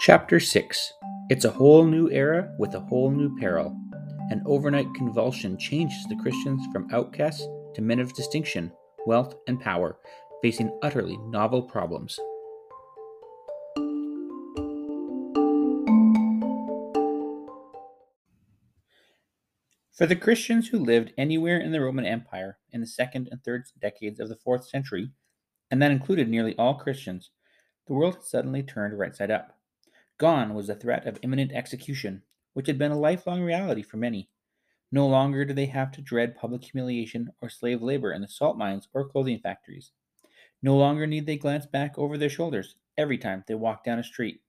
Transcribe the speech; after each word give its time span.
Chapter 0.00 0.38
6 0.38 0.92
It's 1.28 1.44
a 1.44 1.50
whole 1.50 1.84
new 1.84 2.08
era 2.10 2.54
with 2.56 2.72
a 2.74 2.80
whole 2.80 3.10
new 3.10 3.36
peril. 3.36 3.76
An 4.30 4.44
overnight 4.46 4.86
convulsion 4.94 5.58
changes 5.58 6.06
the 6.08 6.14
Christians 6.22 6.64
from 6.72 6.86
outcasts 6.92 7.44
to 7.74 7.82
men 7.82 7.98
of 7.98 8.14
distinction, 8.14 8.70
wealth, 9.06 9.34
and 9.48 9.60
power, 9.60 9.98
facing 10.40 10.70
utterly 10.82 11.16
novel 11.16 11.62
problems. 11.62 12.16
For 19.92 20.06
the 20.06 20.14
Christians 20.14 20.68
who 20.68 20.78
lived 20.78 21.12
anywhere 21.18 21.58
in 21.58 21.72
the 21.72 21.80
Roman 21.80 22.06
Empire 22.06 22.58
in 22.70 22.80
the 22.80 22.86
second 22.86 23.30
and 23.32 23.42
third 23.42 23.64
decades 23.82 24.20
of 24.20 24.28
the 24.28 24.36
fourth 24.36 24.68
century, 24.68 25.10
and 25.72 25.82
that 25.82 25.90
included 25.90 26.28
nearly 26.28 26.54
all 26.56 26.76
Christians, 26.76 27.32
the 27.88 27.94
world 27.94 28.14
had 28.14 28.22
suddenly 28.22 28.62
turned 28.62 28.96
right 28.96 29.16
side 29.16 29.32
up. 29.32 29.57
Gone 30.18 30.54
was 30.54 30.66
the 30.66 30.74
threat 30.74 31.06
of 31.06 31.18
imminent 31.22 31.52
execution, 31.52 32.24
which 32.52 32.66
had 32.66 32.76
been 32.76 32.90
a 32.90 32.98
lifelong 32.98 33.40
reality 33.40 33.82
for 33.82 33.96
many. 33.96 34.30
No 34.90 35.06
longer 35.06 35.44
did 35.44 35.54
they 35.54 35.66
have 35.66 35.92
to 35.92 36.02
dread 36.02 36.34
public 36.34 36.64
humiliation 36.64 37.30
or 37.40 37.48
slave 37.48 37.82
labor 37.82 38.12
in 38.12 38.22
the 38.22 38.28
salt 38.28 38.56
mines 38.56 38.88
or 38.92 39.08
clothing 39.08 39.38
factories. 39.38 39.92
No 40.60 40.76
longer 40.76 41.06
need 41.06 41.26
they 41.26 41.36
glance 41.36 41.66
back 41.66 41.96
over 41.96 42.18
their 42.18 42.28
shoulders 42.28 42.74
every 42.96 43.16
time 43.16 43.44
they 43.46 43.54
walked 43.54 43.84
down 43.84 44.00
a 44.00 44.04
street. 44.04 44.42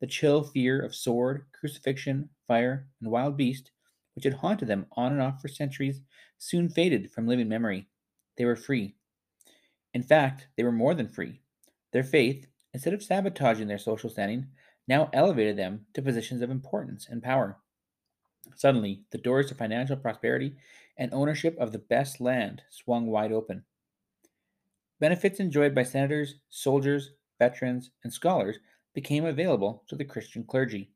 The 0.00 0.06
chill 0.06 0.42
fear 0.42 0.80
of 0.80 0.94
sword, 0.94 1.44
crucifixion, 1.52 2.30
fire, 2.46 2.88
and 3.00 3.10
wild 3.10 3.36
beast, 3.36 3.70
which 4.14 4.24
had 4.24 4.34
haunted 4.34 4.68
them 4.68 4.86
on 4.92 5.12
and 5.12 5.20
off 5.20 5.42
for 5.42 5.48
centuries, 5.48 6.00
soon 6.38 6.70
faded 6.70 7.12
from 7.12 7.26
living 7.26 7.48
memory. 7.48 7.88
They 8.36 8.46
were 8.46 8.56
free. 8.56 8.96
In 9.92 10.02
fact, 10.02 10.48
they 10.56 10.64
were 10.64 10.72
more 10.72 10.94
than 10.94 11.08
free. 11.08 11.42
Their 11.92 12.02
faith, 12.02 12.46
instead 12.72 12.94
of 12.94 13.02
sabotaging 13.02 13.68
their 13.68 13.78
social 13.78 14.08
standing, 14.08 14.48
now 14.88 15.08
elevated 15.12 15.56
them 15.56 15.86
to 15.94 16.02
positions 16.02 16.42
of 16.42 16.50
importance 16.50 17.06
and 17.08 17.22
power. 17.22 17.58
Suddenly, 18.56 19.02
the 19.10 19.18
doors 19.18 19.46
to 19.46 19.54
financial 19.54 19.96
prosperity 19.96 20.56
and 20.96 21.12
ownership 21.14 21.56
of 21.58 21.72
the 21.72 21.78
best 21.78 22.20
land 22.20 22.62
swung 22.70 23.06
wide 23.06 23.32
open. 23.32 23.64
Benefits 24.98 25.40
enjoyed 25.40 25.74
by 25.74 25.82
senators, 25.82 26.36
soldiers, 26.50 27.10
veterans, 27.38 27.90
and 28.04 28.12
scholars 28.12 28.58
became 28.94 29.24
available 29.24 29.84
to 29.88 29.96
the 29.96 30.04
Christian 30.04 30.44
clergy. 30.44 30.90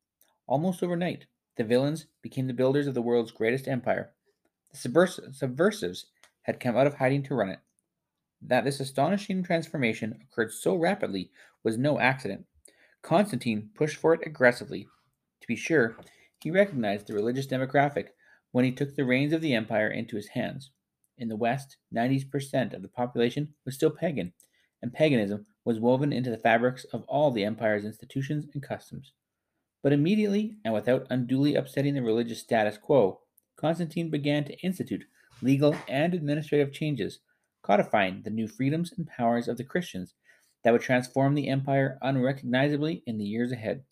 Almost 0.47 0.83
overnight, 0.83 1.27
the 1.57 1.65
villains 1.65 2.07
became 2.23 2.47
the 2.47 2.53
builders 2.53 2.87
of 2.87 2.95
the 2.95 3.03
world's 3.03 3.33
greatest 3.33 3.67
empire. 3.67 4.13
The 4.73 5.33
subversives 5.33 6.07
had 6.43 6.61
come 6.61 6.77
out 6.77 6.87
of 6.87 6.95
hiding 6.95 7.23
to 7.25 7.35
run 7.35 7.49
it. 7.49 7.59
That 8.43 8.65
this 8.65 8.79
astonishing 8.79 9.43
transformation 9.43 10.21
occurred 10.23 10.53
so 10.53 10.77
rapidly 10.77 11.31
was 11.63 11.79
no 11.79 11.99
accident. 11.99 12.45
Constantine 13.07 13.71
pushed 13.77 13.99
for 13.99 14.15
it 14.15 14.27
aggressively. 14.27 14.89
To 15.41 15.47
be 15.47 15.55
sure, 15.55 15.97
he 16.43 16.51
recognized 16.51 17.07
the 17.07 17.15
religious 17.15 17.47
demographic 17.47 18.09
when 18.51 18.65
he 18.65 18.73
took 18.73 18.97
the 18.97 19.05
reins 19.05 19.33
of 19.33 19.41
the 19.41 19.55
empire 19.55 19.89
into 19.89 20.17
his 20.17 20.27
hands. 20.27 20.73
In 21.17 21.29
the 21.29 21.37
West, 21.37 21.77
90% 21.95 22.75
of 22.75 22.83
the 22.83 22.89
population 22.89 23.55
was 23.65 23.77
still 23.77 23.93
pagan, 23.93 24.33
and 24.83 24.93
paganism 24.93 25.47
was 25.65 25.79
woven 25.79 26.13
into 26.13 26.31
the 26.31 26.37
fabrics 26.37 26.83
of 26.87 27.05
all 27.05 27.31
the 27.31 27.45
empire's 27.45 27.85
institutions 27.85 28.45
and 28.53 28.61
customs. 28.61 29.13
But 29.85 29.93
immediately, 29.93 30.57
and 30.65 30.75
without 30.75 31.07
unduly 31.09 31.55
upsetting 31.55 31.95
the 31.95 32.03
religious 32.03 32.41
status 32.41 32.77
quo, 32.77 33.21
Constantine 33.55 34.11
began 34.11 34.43
to 34.47 34.59
institute 34.63 35.05
legal 35.41 35.77
and 35.87 36.13
administrative 36.13 36.73
changes, 36.73 37.21
codifying 37.63 38.23
the 38.23 38.31
new 38.31 38.49
freedoms 38.49 38.93
and 38.97 39.07
powers 39.07 39.47
of 39.47 39.59
the 39.59 39.65
Christians 39.65 40.15
that 40.63 40.73
would 40.73 40.83
transform 40.83 41.35
the 41.35 41.49
empire 41.49 41.99
unrecognizably 42.03 43.03
in 43.07 43.19
the 43.19 43.25
years 43.25 43.53
ahead. 43.53 43.85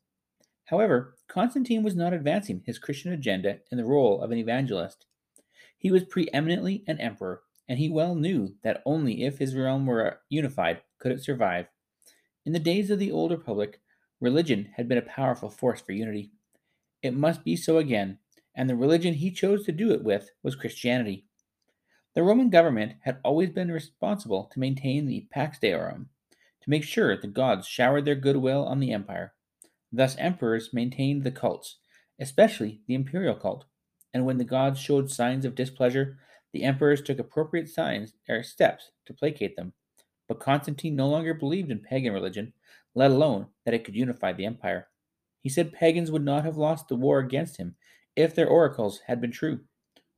However, 0.67 1.15
Constantine 1.29 1.83
was 1.83 1.95
not 1.95 2.13
advancing 2.13 2.63
his 2.65 2.79
Christian 2.79 3.13
agenda 3.13 3.59
in 3.71 3.79
the 3.79 3.85
role 3.85 4.23
of 4.23 4.31
an 4.31 4.39
evangelist. 4.39 5.07
He 5.77 5.91
was 5.91 6.05
preeminently 6.05 6.83
an 6.87 6.99
emperor, 7.01 7.43
and 7.69 7.79
he 7.79 7.91
well 7.91 8.15
knew 8.15 8.55
that 8.63 8.83
only 8.87 9.25
if 9.25 9.39
his 9.39 9.55
realm 9.55 9.87
were 9.87 10.13
uh, 10.13 10.17
unified 10.31 10.83
could 10.99 11.13
it 11.13 11.23
survive. 11.23 11.67
In 12.47 12.53
the 12.53 12.59
days 12.59 12.91
of 12.91 12.99
the 12.99 13.13
Old 13.13 13.31
Republic, 13.31 13.81
religion 14.21 14.71
had 14.77 14.89
been 14.89 14.99
a 14.99 15.03
powerful 15.03 15.51
force 15.51 15.81
for 15.81 15.93
unity. 15.93 16.31
It 17.03 17.15
must 17.15 17.45
be 17.45 17.57
so 17.57 17.77
again, 17.77 18.19
and 18.55 18.69
the 18.69 18.77
religion 18.77 19.15
he 19.15 19.31
chose 19.31 19.65
to 19.67 19.73
do 19.73 19.93
it 19.93 20.03
with 20.03 20.31
was 20.43 20.57
Christianity. 20.57 21.27
The 22.15 22.23
Roman 22.23 22.49
government 22.49 22.95
had 23.03 23.19
always 23.25 23.51
been 23.51 23.71
responsible 23.71 24.49
to 24.53 24.61
maintain 24.61 25.07
the 25.07 25.27
Pax 25.31 25.59
Deorum, 25.59 26.09
to 26.65 26.71
make 26.71 26.83
sure 26.83 27.15
the 27.15 27.27
gods 27.27 27.69
showered 27.69 28.07
their 28.07 28.15
goodwill 28.15 28.65
on 28.65 28.81
the 28.81 28.91
empire. 28.91 29.35
Thus, 29.93 30.17
emperors 30.17 30.71
maintained 30.73 31.23
the 31.23 31.31
cults, 31.31 31.77
especially 32.19 32.81
the 32.89 32.95
imperial 32.95 33.35
cult, 33.35 33.67
and 34.15 34.25
when 34.25 34.39
the 34.39 34.45
gods 34.45 34.81
showed 34.81 35.11
signs 35.11 35.45
of 35.45 35.55
displeasure, 35.55 36.19
the 36.55 36.63
emperors 36.63 37.03
took 37.03 37.19
appropriate 37.19 37.69
signs 37.69 38.15
or 38.29 38.43
steps 38.43 38.93
to 39.05 39.13
placate 39.13 39.57
them. 39.57 39.75
But 40.27 40.41
Constantine 40.41 40.97
no 40.97 41.07
longer 41.07 41.35
believed 41.35 41.71
in 41.71 41.81
pagan 41.81 42.15
religion, 42.15 42.55
let 42.95 43.11
alone 43.11 43.49
that 43.67 43.75
it 43.75 43.85
could 43.85 43.95
unify 43.95 44.33
the 44.33 44.47
empire. 44.47 44.89
He 45.43 45.51
said 45.51 45.75
pagans 45.75 46.11
would 46.11 46.25
not 46.25 46.45
have 46.45 46.57
lost 46.57 46.89
the 46.89 46.97
war 46.97 47.19
against 47.19 47.59
him 47.59 47.75
if 48.17 48.35
their 48.35 48.49
oracles 48.49 49.01
had 49.07 49.21
been 49.21 49.33
true. 49.33 49.61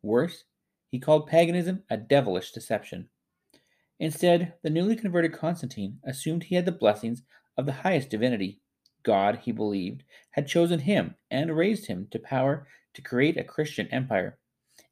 Worse, 0.03 0.45
he 0.93 1.01
called 1.01 1.27
paganism 1.27 1.83
a 1.91 1.97
devilish 1.97 2.53
deception. 2.53 3.09
Instead, 3.99 4.55
the 4.63 4.71
newly 4.71 4.97
converted 4.97 5.33
Constantine 5.33 5.99
assumed 6.05 6.45
he 6.45 6.55
had 6.55 6.67
the 6.67 6.73
blessings 6.73 7.23
of 7.57 7.67
the 7.67 7.73
highest 7.73 8.11
divinity. 8.11 8.61
God, 9.03 9.41
he 9.43 9.53
believed, 9.53 10.05
had 10.33 10.47
chosen 10.47 10.81
him 10.81 11.15
and 11.31 11.57
raised 11.57 11.87
him 11.87 12.09
to 12.11 12.19
power 12.19 12.67
to 12.95 13.03
create 13.03 13.37
a 13.37 13.45
Christian 13.45 13.87
empire. 13.89 14.39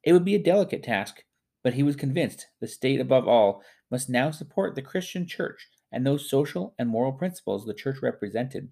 It 0.03 0.13
would 0.13 0.25
be 0.25 0.35
a 0.35 0.41
delicate 0.41 0.83
task, 0.83 1.23
but 1.63 1.73
he 1.73 1.83
was 1.83 1.95
convinced 1.95 2.47
the 2.59 2.67
state 2.67 2.99
above 2.99 3.27
all 3.27 3.63
must 3.91 4.09
now 4.09 4.31
support 4.31 4.75
the 4.75 4.81
Christian 4.81 5.27
church 5.27 5.67
and 5.91 6.05
those 6.05 6.29
social 6.29 6.73
and 6.79 6.89
moral 6.89 7.11
principles 7.11 7.65
the 7.65 7.73
church 7.73 7.97
represented. 8.01 8.69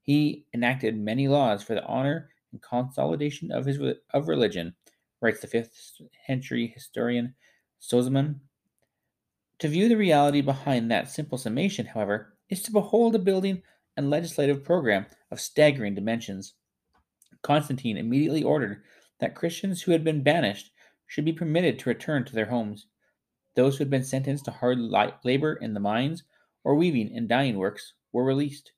He 0.00 0.46
enacted 0.54 0.96
many 0.96 1.28
laws 1.28 1.62
for 1.62 1.74
the 1.74 1.84
honor 1.84 2.30
and 2.52 2.62
consolidation 2.62 3.52
of 3.52 3.66
his 3.66 3.78
of 4.14 4.28
religion, 4.28 4.74
writes 5.20 5.40
the 5.40 5.48
5th 5.48 6.00
century 6.26 6.72
historian 6.74 7.34
Sozomen 7.80 8.40
to 9.58 9.68
view 9.68 9.88
the 9.88 9.96
reality 9.96 10.40
behind 10.40 10.90
that 10.90 11.10
simple 11.10 11.38
summation, 11.38 11.86
however, 11.86 12.34
is 12.48 12.62
to 12.62 12.72
behold 12.72 13.14
a 13.14 13.18
building 13.18 13.62
and 13.96 14.10
legislative 14.10 14.62
program 14.64 15.06
of 15.30 15.40
staggering 15.40 15.94
dimensions. 15.94 16.54
Constantine 17.42 17.96
immediately 17.96 18.42
ordered 18.42 18.82
that 19.18 19.34
Christians 19.34 19.82
who 19.82 19.92
had 19.92 20.04
been 20.04 20.22
banished 20.22 20.70
should 21.06 21.24
be 21.24 21.32
permitted 21.32 21.78
to 21.78 21.88
return 21.88 22.24
to 22.24 22.34
their 22.34 22.46
homes. 22.46 22.86
Those 23.56 23.76
who 23.76 23.82
had 23.82 23.90
been 23.90 24.04
sentenced 24.04 24.44
to 24.44 24.52
hard 24.52 24.78
labor 25.24 25.54
in 25.54 25.74
the 25.74 25.80
mines 25.80 26.22
or 26.62 26.76
weaving 26.76 27.12
and 27.14 27.28
dyeing 27.28 27.58
works 27.58 27.94
were 28.12 28.24
released. 28.24 28.72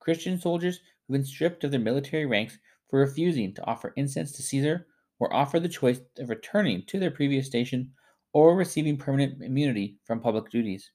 Christian 0.00 0.40
soldiers 0.40 0.80
who 1.06 1.14
had 1.14 1.20
been 1.20 1.26
stripped 1.26 1.62
of 1.64 1.70
their 1.70 1.80
military 1.80 2.26
ranks 2.26 2.58
for 2.88 2.98
refusing 2.98 3.54
to 3.54 3.64
offer 3.64 3.92
incense 3.96 4.32
to 4.32 4.42
Caesar 4.42 4.86
were 5.18 5.32
offered 5.32 5.62
the 5.62 5.68
choice 5.68 6.00
of 6.18 6.28
returning 6.28 6.82
to 6.86 6.98
their 6.98 7.10
previous 7.10 7.46
station 7.46 7.92
or 8.34 8.56
receiving 8.56 8.96
permanent 8.96 9.42
immunity 9.42 9.96
from 10.04 10.20
public 10.20 10.50
duties. 10.50 10.90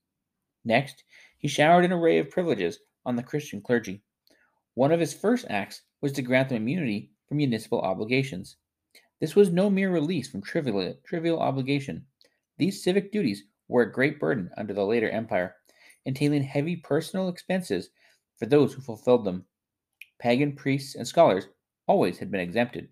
Next, 0.65 1.03
he 1.37 1.47
showered 1.47 1.85
an 1.85 1.93
array 1.93 2.19
of 2.19 2.29
privileges 2.29 2.79
on 3.05 3.15
the 3.15 3.23
Christian 3.23 3.61
clergy. 3.61 4.03
One 4.75 4.91
of 4.91 4.99
his 4.99 5.13
first 5.13 5.45
acts 5.49 5.81
was 6.01 6.11
to 6.13 6.21
grant 6.21 6.49
them 6.49 6.57
immunity 6.57 7.11
from 7.27 7.37
municipal 7.37 7.81
obligations. 7.81 8.57
This 9.21 9.35
was 9.35 9.49
no 9.49 9.69
mere 9.69 9.89
release 9.89 10.29
from 10.29 10.41
trivial, 10.41 10.93
trivial 11.05 11.39
obligation. 11.39 12.05
These 12.57 12.83
civic 12.83 13.11
duties 13.11 13.43
were 13.69 13.83
a 13.83 13.91
great 13.91 14.19
burden 14.19 14.49
under 14.57 14.73
the 14.73 14.85
later 14.85 15.09
empire, 15.09 15.55
entailing 16.05 16.43
heavy 16.43 16.75
personal 16.75 17.29
expenses 17.29 17.89
for 18.37 18.47
those 18.47 18.73
who 18.73 18.81
fulfilled 18.81 19.23
them. 19.23 19.45
Pagan 20.19 20.55
priests 20.55 20.95
and 20.95 21.07
scholars 21.07 21.47
always 21.87 22.17
had 22.17 22.31
been 22.31 22.41
exempted. 22.41 22.89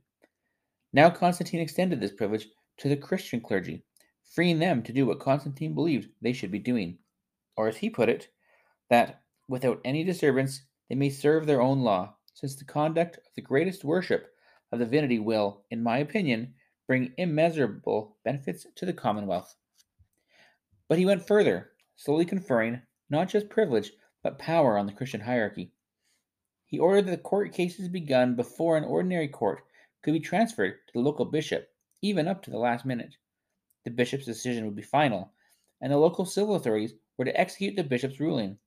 Now 0.93 1.09
Constantine 1.09 1.59
extended 1.59 1.99
this 1.99 2.13
privilege 2.13 2.47
to 2.77 2.87
the 2.87 2.95
Christian 2.95 3.41
clergy, 3.41 3.83
freeing 4.29 4.59
them 4.59 4.83
to 4.83 4.93
do 4.93 5.05
what 5.05 5.19
Constantine 5.19 5.73
believed 5.73 6.09
they 6.21 6.33
should 6.33 6.51
be 6.51 6.59
doing. 6.59 6.97
Or, 7.55 7.67
as 7.67 7.77
he 7.77 7.89
put 7.89 8.09
it, 8.09 8.27
that 8.89 9.21
without 9.47 9.81
any 9.83 10.03
disturbance 10.03 10.61
they 10.89 10.95
may 10.95 11.09
serve 11.09 11.45
their 11.45 11.61
own 11.61 11.81
law, 11.81 12.15
since 12.33 12.55
the 12.55 12.65
conduct 12.65 13.17
of 13.17 13.33
the 13.35 13.41
greatest 13.41 13.83
worship 13.83 14.33
of 14.71 14.79
divinity 14.79 15.17
will, 15.17 15.63
in 15.71 15.81
my 15.81 15.97
opinion, 15.97 16.53
bring 16.85 17.13
immeasurable 17.17 18.17
benefits 18.23 18.65
to 18.75 18.85
the 18.85 18.93
commonwealth. 18.93 19.55
But 20.87 20.99
he 20.99 21.05
went 21.05 21.25
further, 21.25 21.71
slowly 21.95 22.25
conferring 22.25 22.81
not 23.09 23.29
just 23.29 23.49
privilege, 23.49 23.91
but 24.21 24.39
power 24.39 24.77
on 24.77 24.85
the 24.85 24.93
Christian 24.93 25.21
hierarchy. 25.21 25.71
He 26.65 26.79
ordered 26.79 27.07
that 27.07 27.11
the 27.11 27.17
court 27.17 27.53
cases 27.53 27.87
begun 27.87 28.35
before 28.35 28.77
an 28.77 28.83
ordinary 28.83 29.29
court 29.29 29.63
could 30.03 30.13
be 30.13 30.19
transferred 30.19 30.75
to 30.87 30.93
the 30.93 30.99
local 30.99 31.25
bishop, 31.25 31.69
even 32.01 32.27
up 32.27 32.43
to 32.43 32.51
the 32.51 32.59
last 32.59 32.85
minute 32.85 33.15
the 33.87 33.91
bishop's 33.95 34.25
decision 34.25 34.65
would 34.65 34.75
be 34.75 34.81
final, 34.81 35.31
and 35.79 35.93
the 35.93 35.97
local 35.97 36.25
civil 36.25 36.55
authorities 36.55 36.93
were 37.17 37.23
to 37.23 37.39
execute 37.39 37.77
the 37.77 37.85
bishop's 37.85 38.19
ruling. 38.19 38.57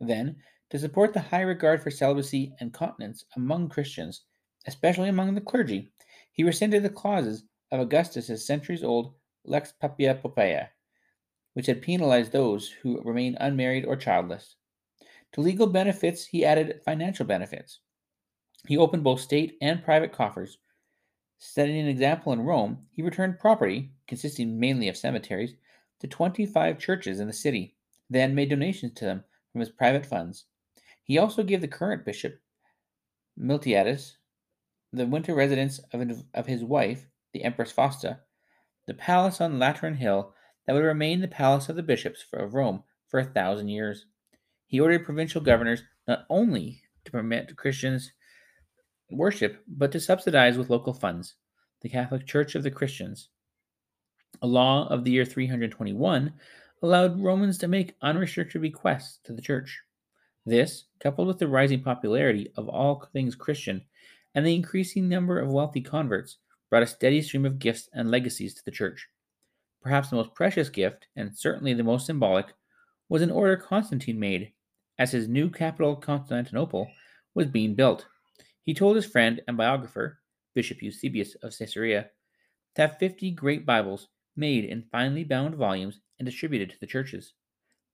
Then, 0.00 0.36
To 0.70 0.78
support 0.78 1.12
the 1.14 1.20
high 1.20 1.40
regard 1.40 1.82
for 1.82 1.90
celibacy 1.90 2.54
and 2.60 2.72
continence 2.72 3.24
among 3.36 3.70
Christians, 3.70 4.24
especially 4.66 5.08
among 5.08 5.34
the 5.34 5.40
clergy, 5.40 5.90
he 6.30 6.44
rescinded 6.44 6.82
the 6.82 6.90
clauses 6.90 7.44
of 7.72 7.80
Augustus's 7.80 8.46
centuries 8.46 8.84
old 8.84 9.14
Lex 9.44 9.72
Papia 9.82 10.20
Poppaea, 10.20 10.68
which 11.54 11.66
had 11.66 11.82
penalized 11.82 12.32
those 12.32 12.68
who 12.68 13.02
remained 13.02 13.36
unmarried 13.40 13.84
or 13.86 13.96
childless. 13.96 14.56
To 15.32 15.40
legal 15.40 15.66
benefits, 15.66 16.26
he 16.26 16.44
added 16.44 16.82
financial 16.84 17.24
benefits. 17.24 17.80
He 18.68 18.76
opened 18.76 19.04
both 19.04 19.20
state 19.20 19.56
and 19.62 19.82
private 19.82 20.12
coffers. 20.12 20.58
Setting 21.42 21.78
an 21.78 21.88
example 21.88 22.34
in 22.34 22.42
Rome, 22.42 22.86
he 22.90 23.00
returned 23.00 23.38
property, 23.38 23.92
consisting 24.06 24.60
mainly 24.60 24.88
of 24.88 24.96
cemeteries, 24.96 25.54
to 26.00 26.06
25 26.06 26.78
churches 26.78 27.18
in 27.18 27.26
the 27.26 27.32
city, 27.32 27.76
then 28.10 28.34
made 28.34 28.50
donations 28.50 28.92
to 28.96 29.06
them 29.06 29.24
from 29.50 29.60
his 29.60 29.70
private 29.70 30.04
funds. 30.04 30.44
He 31.02 31.16
also 31.16 31.42
gave 31.42 31.62
the 31.62 31.66
current 31.66 32.04
bishop, 32.04 32.42
Miltiades, 33.38 34.18
the 34.92 35.06
winter 35.06 35.34
residence 35.34 35.78
of, 35.94 36.24
of 36.34 36.46
his 36.46 36.62
wife, 36.62 37.06
the 37.32 37.42
Empress 37.42 37.72
Fausta, 37.72 38.20
the 38.86 38.92
palace 38.92 39.40
on 39.40 39.58
Lateran 39.58 39.94
Hill 39.94 40.34
that 40.66 40.74
would 40.74 40.84
remain 40.84 41.20
the 41.20 41.28
palace 41.28 41.70
of 41.70 41.76
the 41.76 41.82
bishops 41.82 42.22
of 42.34 42.52
Rome 42.52 42.84
for 43.06 43.18
a 43.18 43.24
thousand 43.24 43.68
years. 43.68 44.04
He 44.66 44.78
ordered 44.78 45.06
provincial 45.06 45.40
governors 45.40 45.84
not 46.06 46.26
only 46.28 46.82
to 47.06 47.10
permit 47.10 47.56
Christians 47.56 48.12
worship, 49.12 49.62
but 49.66 49.92
to 49.92 50.00
subsidize 50.00 50.56
with 50.56 50.70
local 50.70 50.92
funds 50.92 51.34
the 51.82 51.88
Catholic 51.88 52.26
Church 52.26 52.54
of 52.54 52.62
the 52.62 52.70
Christians. 52.70 53.28
A 54.42 54.46
law 54.46 54.86
of 54.88 55.04
the 55.04 55.10
year 55.10 55.24
321 55.24 56.32
allowed 56.82 57.20
Romans 57.20 57.58
to 57.58 57.68
make 57.68 57.96
unrestricted 58.02 58.62
bequests 58.62 59.18
to 59.24 59.32
the 59.32 59.42
church. 59.42 59.80
This, 60.46 60.84
coupled 61.00 61.28
with 61.28 61.38
the 61.38 61.48
rising 61.48 61.82
popularity 61.82 62.50
of 62.56 62.68
all 62.68 63.08
things 63.12 63.34
Christian 63.34 63.82
and 64.34 64.46
the 64.46 64.54
increasing 64.54 65.08
number 65.08 65.38
of 65.38 65.50
wealthy 65.50 65.80
converts, 65.80 66.38
brought 66.70 66.82
a 66.82 66.86
steady 66.86 67.20
stream 67.20 67.44
of 67.44 67.58
gifts 67.58 67.88
and 67.92 68.10
legacies 68.10 68.54
to 68.54 68.64
the 68.64 68.70
church. 68.70 69.08
Perhaps 69.82 70.10
the 70.10 70.16
most 70.16 70.34
precious 70.34 70.68
gift, 70.68 71.08
and 71.16 71.36
certainly 71.36 71.74
the 71.74 71.82
most 71.82 72.06
symbolic, 72.06 72.54
was 73.08 73.22
an 73.22 73.30
order 73.30 73.56
Constantine 73.56 74.20
made 74.20 74.52
as 74.98 75.12
his 75.12 75.28
new 75.28 75.50
capital, 75.50 75.96
Constantinople, 75.96 76.88
was 77.34 77.46
being 77.46 77.74
built. 77.74 78.06
He 78.64 78.74
told 78.74 78.96
his 78.96 79.06
friend 79.06 79.40
and 79.48 79.56
biographer, 79.56 80.20
Bishop 80.54 80.82
Eusebius 80.82 81.34
of 81.36 81.56
Caesarea, 81.56 82.10
to 82.74 82.82
have 82.82 82.98
fifty 82.98 83.30
great 83.30 83.64
Bibles 83.66 84.08
made 84.36 84.64
in 84.64 84.82
finely 84.92 85.24
bound 85.24 85.54
volumes 85.54 86.00
and 86.18 86.26
distributed 86.26 86.70
to 86.70 86.80
the 86.80 86.86
churches. 86.86 87.34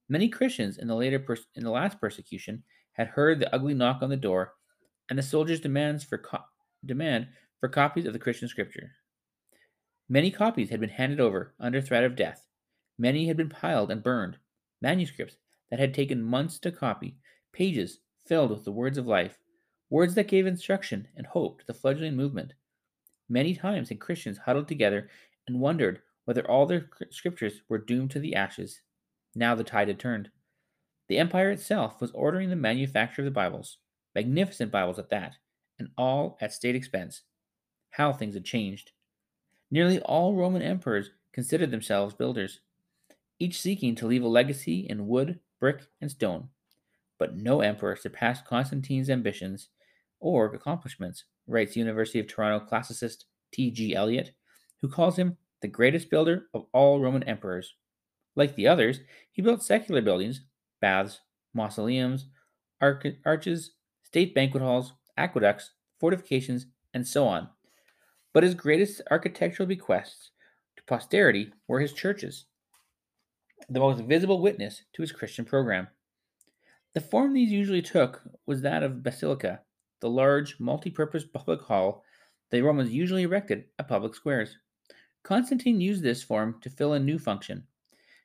Many 0.09 0.29
Christians 0.29 0.79
in 0.79 0.89
the 0.89 0.95
later 0.95 1.19
pers- 1.19 1.47
in 1.55 1.65
the 1.65 1.71
last 1.71 2.01
persecution 2.01 2.63
had 2.93 3.09
heard 3.09 3.39
the 3.39 3.55
ugly 3.55 3.75
knock 3.75 4.03
on 4.03 4.11
the 4.11 4.17
door 4.17 4.55
and 5.09 5.19
the 5.19 5.23
soldiers' 5.23 5.61
demands 5.61 6.05
for 6.05 6.19
co- 6.19 6.45
demand 6.85 7.29
for 7.61 7.69
copies 7.69 8.07
of 8.07 8.13
the 8.13 8.19
Christian 8.19 8.49
scripture. 8.49 8.93
Many 10.09 10.31
copies 10.31 10.71
had 10.71 10.81
been 10.81 10.91
handed 10.91 11.21
over 11.21 11.55
under 11.59 11.81
threat 11.81 12.05
of 12.05 12.17
death. 12.17 12.47
Many 12.99 13.27
had 13.27 13.37
been 13.37 13.49
piled 13.49 13.91
and 13.91 14.03
burned. 14.03 14.39
Manuscripts 14.81 15.37
that 15.71 15.81
had 15.81 15.95
taken 15.95 16.23
months 16.23 16.59
to 16.61 16.71
copy, 16.71 17.17
pages 17.53 18.01
filled 18.27 18.51
with 18.51 18.65
the 18.65 18.73
words 18.73 18.99
of 18.99 19.07
life, 19.07 19.39
words 19.91 20.15
that 20.15 20.29
gave 20.29 20.47
instruction 20.47 21.09
and 21.17 21.27
hope 21.27 21.61
to 21.61 21.67
the 21.67 21.75
fledgling 21.75 22.17
movement. 22.17 22.55
Many 23.29 23.55
times 23.55 23.89
had 23.89 24.01
Christians 24.01 24.39
huddled 24.39 24.69
together 24.69 25.09
and 25.47 25.61
wondered 25.61 26.01
whether 26.25 26.49
all 26.49 26.67
their 26.67 26.89
scriptures 27.11 27.63
were 27.69 27.79
doomed 27.79 28.11
to 28.13 28.19
the 28.19 28.35
ashes. 28.35 28.81
Now 29.35 29.55
the 29.55 29.65
tide 29.65 29.89
had 29.89 29.99
turned. 29.99 30.31
The 31.09 31.19
empire 31.19 31.51
itself 31.51 32.01
was 32.01 32.11
ordering 32.13 32.51
the 32.51 32.57
manufacture 32.57 33.23
of 33.23 33.27
the 33.27 33.31
Bibles, 33.31 33.79
magnificent 34.15 34.73
Bibles 34.73 34.99
at 34.99 35.11
that, 35.11 35.37
and 35.79 35.89
all 35.97 36.37
at 36.41 36.53
state 36.53 36.75
expense. 36.75 37.23
How 37.91 38.13
things 38.13 38.35
had 38.35 38.45
changed. 38.45 38.93
Nearly 39.71 40.01
all 40.01 40.35
Roman 40.35 40.63
emperors 40.63 41.11
considered 41.33 41.71
themselves 41.71 42.15
builders, 42.15 42.61
each 43.39 43.61
seeking 43.61 43.95
to 43.97 44.07
leave 44.07 44.23
a 44.23 44.29
legacy 44.29 44.87
in 44.89 45.07
wood, 45.07 45.39
brick, 45.61 45.83
and 46.01 46.11
stone. 46.11 46.49
But 47.19 47.37
no 47.37 47.61
emperor 47.61 47.97
surpassed 47.97 48.47
Constantine's 48.47 49.11
ambitions 49.11 49.69
or 50.27 50.47
accomplishments, 50.47 51.25
writes 51.47 51.77
University 51.77 52.19
of 52.19 52.27
Toronto 52.27 52.67
classicist 52.67 53.25
T.G. 53.53 53.95
Elliott, 53.95 54.33
who 54.81 54.89
calls 54.89 55.17
him 55.17 55.37
the 55.63 55.69
greatest 55.69 56.11
builder 56.11 56.47
of 56.53 56.67
all 56.73 57.01
Roman 57.01 57.23
emperors. 57.23 57.75
Like 58.35 58.57
the 58.57 58.67
others, 58.69 59.01
he 59.33 59.41
built 59.41 59.63
secular 59.63 60.03
buildings, 60.03 60.43
baths, 60.81 61.21
mausoleums, 61.55 62.27
arches, 62.81 63.71
state 64.03 64.35
banquet 64.35 64.63
halls, 64.63 64.93
aqueducts, 65.17 65.71
fortifications, 65.99 66.67
and 66.93 67.07
so 67.07 67.27
on. 67.27 67.49
But 68.35 68.43
his 68.43 68.55
greatest 68.55 69.01
architectural 69.11 69.67
bequests 69.67 70.31
to 70.77 70.83
posterity 70.85 71.53
were 71.69 71.81
his 71.81 71.95
churches, 71.95 72.45
the 73.71 73.81
most 73.81 74.03
visible 74.03 74.43
witness 74.43 74.83
to 74.93 75.03
his 75.03 75.13
Christian 75.13 75.45
program. 75.45 75.89
The 76.95 77.01
form 77.01 77.33
these 77.33 77.51
usually 77.51 77.83
took 77.83 78.23
was 78.45 78.63
that 78.63 78.83
of 78.83 79.03
basilica, 79.03 79.61
the 80.01 80.11
large, 80.11 80.59
multi 80.61 80.91
purpose 80.91 81.25
public 81.25 81.61
hall 81.61 82.05
the 82.51 82.63
Romans 82.63 82.93
usually 82.93 83.25
erected 83.25 83.65
at 83.79 83.89
public 83.89 84.15
squares. 84.15 84.57
Constantine 85.25 85.81
used 85.81 86.03
this 86.03 86.23
form 86.23 86.61
to 86.61 86.71
fill 86.71 86.93
a 86.93 86.99
new 86.99 87.19
function. 87.19 87.67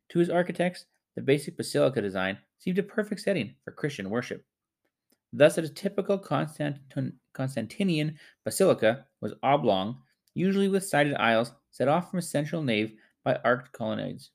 To 0.10 0.20
his 0.20 0.30
architects, 0.30 0.86
the 1.16 1.22
basic 1.22 1.58
basilica 1.58 2.02
design 2.02 2.38
seemed 2.60 2.78
a 2.78 2.84
perfect 2.84 3.22
setting 3.22 3.56
for 3.64 3.72
Christian 3.72 4.10
worship. 4.10 4.46
Thus, 5.34 5.58
a 5.58 5.68
typical 5.68 6.20
Constantin- 6.20 7.20
Constantinian 7.34 8.16
basilica 8.44 9.08
was 9.22 9.34
oblong, 9.42 10.02
usually 10.36 10.68
with 10.68 10.86
sided 10.86 11.16
aisles 11.16 11.54
set 11.72 11.88
off 11.88 12.10
from 12.10 12.20
a 12.20 12.22
central 12.22 12.62
nave 12.62 12.94
by 13.24 13.40
arched 13.44 13.72
colonnades. 13.72 14.30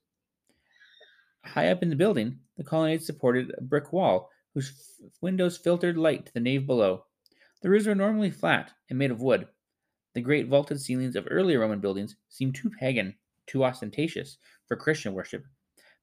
High 1.44 1.70
up 1.70 1.82
in 1.82 1.90
the 1.90 1.96
building, 1.96 2.40
the 2.56 2.64
colonnades 2.64 3.06
supported 3.06 3.54
a 3.56 3.62
brick 3.62 3.92
wall 3.92 4.30
whose 4.54 4.70
f- 4.70 5.10
windows 5.20 5.56
filtered 5.56 5.96
light 5.96 6.26
to 6.26 6.32
the 6.34 6.40
nave 6.40 6.66
below. 6.66 7.05
The 7.66 7.70
roofs 7.70 7.88
were 7.88 7.96
normally 7.96 8.30
flat 8.30 8.70
and 8.88 8.96
made 8.96 9.10
of 9.10 9.20
wood, 9.20 9.48
the 10.14 10.20
great 10.20 10.46
vaulted 10.46 10.80
ceilings 10.80 11.16
of 11.16 11.26
earlier 11.28 11.58
Roman 11.58 11.80
buildings 11.80 12.14
seemed 12.28 12.54
too 12.54 12.70
pagan, 12.70 13.16
too 13.48 13.64
ostentatious 13.64 14.38
for 14.68 14.76
Christian 14.76 15.14
worship. 15.14 15.44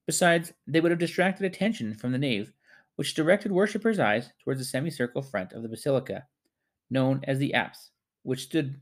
Besides, 0.06 0.52
they 0.68 0.82
would 0.82 0.92
have 0.92 1.00
distracted 1.00 1.46
attention 1.46 1.94
from 1.94 2.12
the 2.12 2.18
nave, 2.18 2.52
which 2.98 3.14
directed 3.14 3.54
worshippers' 3.54 3.98
eyes 3.98 4.34
towards 4.44 4.60
the 4.60 4.66
semicircle 4.66 5.22
front 5.22 5.54
of 5.54 5.64
the 5.64 5.70
basilica, 5.70 6.28
known 6.90 7.22
as 7.24 7.40
the 7.40 7.54
apse, 7.54 7.92
which 8.24 8.44
stood 8.44 8.76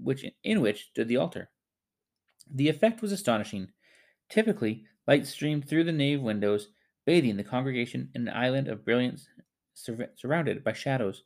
which 0.00 0.24
in 0.44 0.60
which 0.60 0.90
stood 0.90 1.08
the 1.08 1.16
altar. 1.16 1.50
The 2.54 2.68
effect 2.68 3.02
was 3.02 3.10
astonishing. 3.10 3.72
Typically, 4.28 4.84
light 5.08 5.26
streamed 5.26 5.68
through 5.68 5.82
the 5.82 5.90
nave 5.90 6.22
windows, 6.22 6.68
bathing 7.04 7.36
the 7.36 7.42
congregation 7.42 8.12
in 8.14 8.28
an 8.28 8.36
island 8.36 8.68
of 8.68 8.84
brilliance 8.84 9.26
sur- 9.74 10.12
surrounded 10.14 10.62
by 10.62 10.72
shadows. 10.72 11.24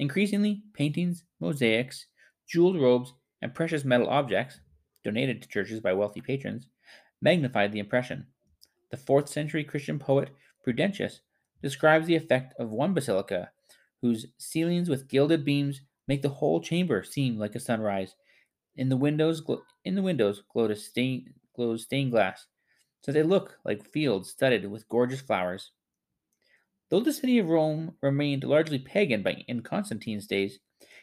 Increasingly, 0.00 0.62
paintings, 0.72 1.24
mosaics, 1.40 2.06
jeweled 2.48 2.80
robes, 2.80 3.12
and 3.42 3.54
precious 3.54 3.84
metal 3.84 4.08
objects, 4.08 4.58
donated 5.04 5.42
to 5.42 5.48
churches 5.48 5.78
by 5.78 5.92
wealthy 5.92 6.22
patrons, 6.22 6.66
magnified 7.20 7.70
the 7.70 7.80
impression. 7.80 8.26
The 8.90 8.96
4th 8.96 9.28
century 9.28 9.62
Christian 9.62 9.98
poet 9.98 10.30
Prudentius 10.64 11.20
describes 11.60 12.06
the 12.06 12.16
effect 12.16 12.54
of 12.58 12.70
one 12.70 12.94
basilica, 12.94 13.50
whose 14.00 14.24
ceilings 14.38 14.88
with 14.88 15.06
gilded 15.06 15.44
beams 15.44 15.82
make 16.08 16.22
the 16.22 16.30
whole 16.30 16.62
chamber 16.62 17.04
seem 17.04 17.38
like 17.38 17.54
a 17.54 17.60
sunrise. 17.60 18.14
In 18.74 18.88
the 18.88 18.96
windows, 18.96 19.42
in 19.84 19.96
the 19.96 20.02
windows 20.02 20.42
glows 20.50 20.86
stained 20.86 22.10
glass, 22.10 22.46
so 23.02 23.12
they 23.12 23.22
look 23.22 23.58
like 23.66 23.92
fields 23.92 24.30
studded 24.30 24.64
with 24.70 24.88
gorgeous 24.88 25.20
flowers. 25.20 25.72
Though 26.90 27.00
the 27.00 27.12
city 27.12 27.38
of 27.38 27.48
Rome 27.48 27.94
remained 28.02 28.42
largely 28.42 28.78
pagan 28.78 29.22
by 29.22 29.44
in 29.46 29.62
Constantine's 29.62 30.26
days, 30.26 30.58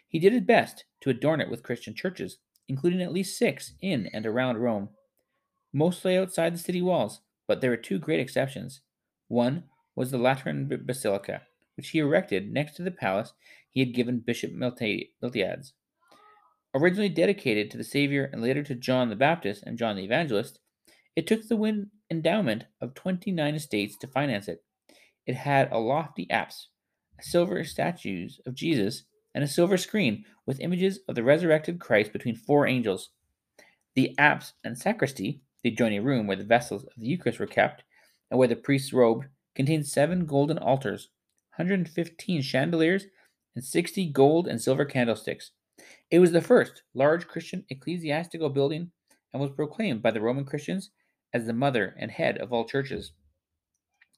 he 0.08 0.20
did 0.20 0.34
his 0.34 0.42
best 0.42 0.84
to 1.02 1.10
adorn 1.10 1.42
it 1.42 1.50
with 1.50 1.64
Christian 1.64 1.96
churches, 1.96 2.40
including 2.68 3.02
at 3.02 3.14
least 3.14 3.38
six 3.38 3.74
in 3.82 4.08
and 4.08 4.26
around 4.26 4.58
Rome. 4.58 4.90
Mostly 5.74 6.18
outside 6.18 6.54
the 6.54 6.60
city 6.60 6.82
walls, 6.82 7.22
but 7.48 7.62
there 7.62 7.70
were 7.72 7.78
two 7.78 8.00
great 8.00 8.20
exceptions. 8.20 8.82
One 9.30 9.64
was 9.96 10.12
the 10.12 10.18
Lateran 10.18 10.68
Basilica, 10.86 11.44
which 11.76 11.90
he 11.90 12.00
erected 12.00 12.52
next 12.52 12.76
to 12.76 12.84
the 12.84 12.92
palace 12.92 13.34
he 13.70 13.80
had 13.80 13.94
given 13.94 14.20
Bishop 14.20 14.52
Miltiades. 14.52 15.72
Originally 16.74 17.10
dedicated 17.10 17.72
to 17.72 17.78
the 17.78 17.84
Savior 17.84 18.30
and 18.32 18.42
later 18.42 18.62
to 18.64 18.76
John 18.76 19.10
the 19.10 19.16
Baptist 19.16 19.64
and 19.66 19.78
John 19.78 19.96
the 19.96 20.04
Evangelist, 20.04 20.60
it 21.16 21.26
took 21.26 21.48
the 21.48 21.88
endowment 22.12 22.66
of 22.82 22.94
29 22.94 23.56
estates 23.56 23.98
to 23.98 24.08
finance 24.08 24.48
it. 24.48 24.64
It 25.28 25.36
had 25.36 25.70
a 25.74 25.78
lofty 25.78 26.26
apse, 26.32 26.70
silver 27.20 27.64
statues 27.66 28.40
of 28.46 28.56
Jesus, 28.56 29.04
and 29.36 29.44
a 29.44 29.48
silver 29.48 29.76
screen 29.76 30.24
with 30.46 30.62
images 30.62 31.02
of 31.10 31.16
the 31.16 31.24
resurrected 31.24 31.82
Christ 31.82 32.14
between 32.14 32.36
four 32.36 32.66
angels. 32.66 33.10
The 33.94 34.16
apse 34.18 34.54
and 34.64 34.78
sacristy, 34.78 35.42
the 35.64 35.70
adjoining 35.70 36.06
room 36.06 36.28
where 36.28 36.38
the 36.38 36.46
vessels 36.46 36.86
of 36.86 36.94
the 36.96 37.08
Eucharist 37.08 37.40
were 37.40 37.46
kept 37.46 37.84
and 38.32 38.40
where 38.40 38.48
the 38.48 38.56
priests 38.56 38.94
robed, 38.94 39.26
contained 39.54 39.86
seven 39.86 40.26
golden 40.26 40.58
altars, 40.58 41.10
115 41.58 42.42
chandeliers, 42.42 43.06
and 43.54 43.66
60 43.66 44.06
gold 44.12 44.48
and 44.48 44.62
silver 44.62 44.86
candlesticks. 44.86 45.52
It 46.10 46.20
was 46.20 46.32
the 46.32 46.42
first 46.42 46.84
large 46.94 47.28
Christian 47.28 47.66
ecclesiastical 47.70 48.50
building 48.50 48.92
and 49.34 49.42
was 49.42 49.52
proclaimed 49.52 50.02
by 50.02 50.12
the 50.12 50.22
Roman 50.22 50.46
Christians 50.46 50.92
as 51.34 51.46
the 51.46 51.54
mother 51.54 51.96
and 52.00 52.12
head 52.12 52.38
of 52.38 52.54
all 52.54 52.66
churches. 52.66 53.12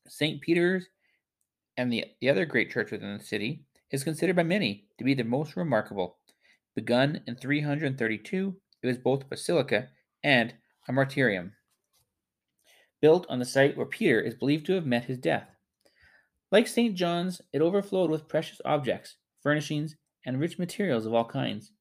St. 0.08 0.40
Peter's 0.42 0.88
and 1.80 1.94
the, 1.94 2.04
the 2.20 2.30
other 2.30 2.44
great 2.46 2.70
church 2.70 2.92
within 2.92 3.18
the 3.18 3.24
city 3.24 3.64
is 3.90 4.04
considered 4.04 4.36
by 4.36 4.44
many 4.44 4.84
to 4.98 5.06
be 5.06 5.14
the 5.14 5.24
most 5.24 5.56
remarkable. 5.56 6.18
Begun 6.76 7.22
in 7.26 7.38
332, 7.38 8.56
it 8.84 8.88
was 8.88 8.98
both 8.98 9.24
a 9.24 9.28
basilica 9.28 9.88
and 10.22 10.56
a 10.90 10.92
martyrium, 10.92 11.52
built 13.02 13.26
on 13.30 13.40
the 13.40 13.46
site 13.46 13.78
where 13.78 13.86
Peter 13.86 14.20
is 14.20 14.36
believed 14.36 14.66
to 14.66 14.74
have 14.74 14.86
met 14.86 15.06
his 15.06 15.18
death. 15.18 15.48
Like 16.52 16.68
St. 16.68 16.96
John's, 16.96 17.42
it 17.54 17.62
overflowed 17.62 18.10
with 18.10 18.28
precious 18.28 18.60
objects, 18.66 19.16
furnishings, 19.42 19.96
and 20.26 20.38
rich 20.38 20.60
materials 20.60 21.06
of 21.06 21.14
all 21.14 21.30
kinds. 21.30 21.72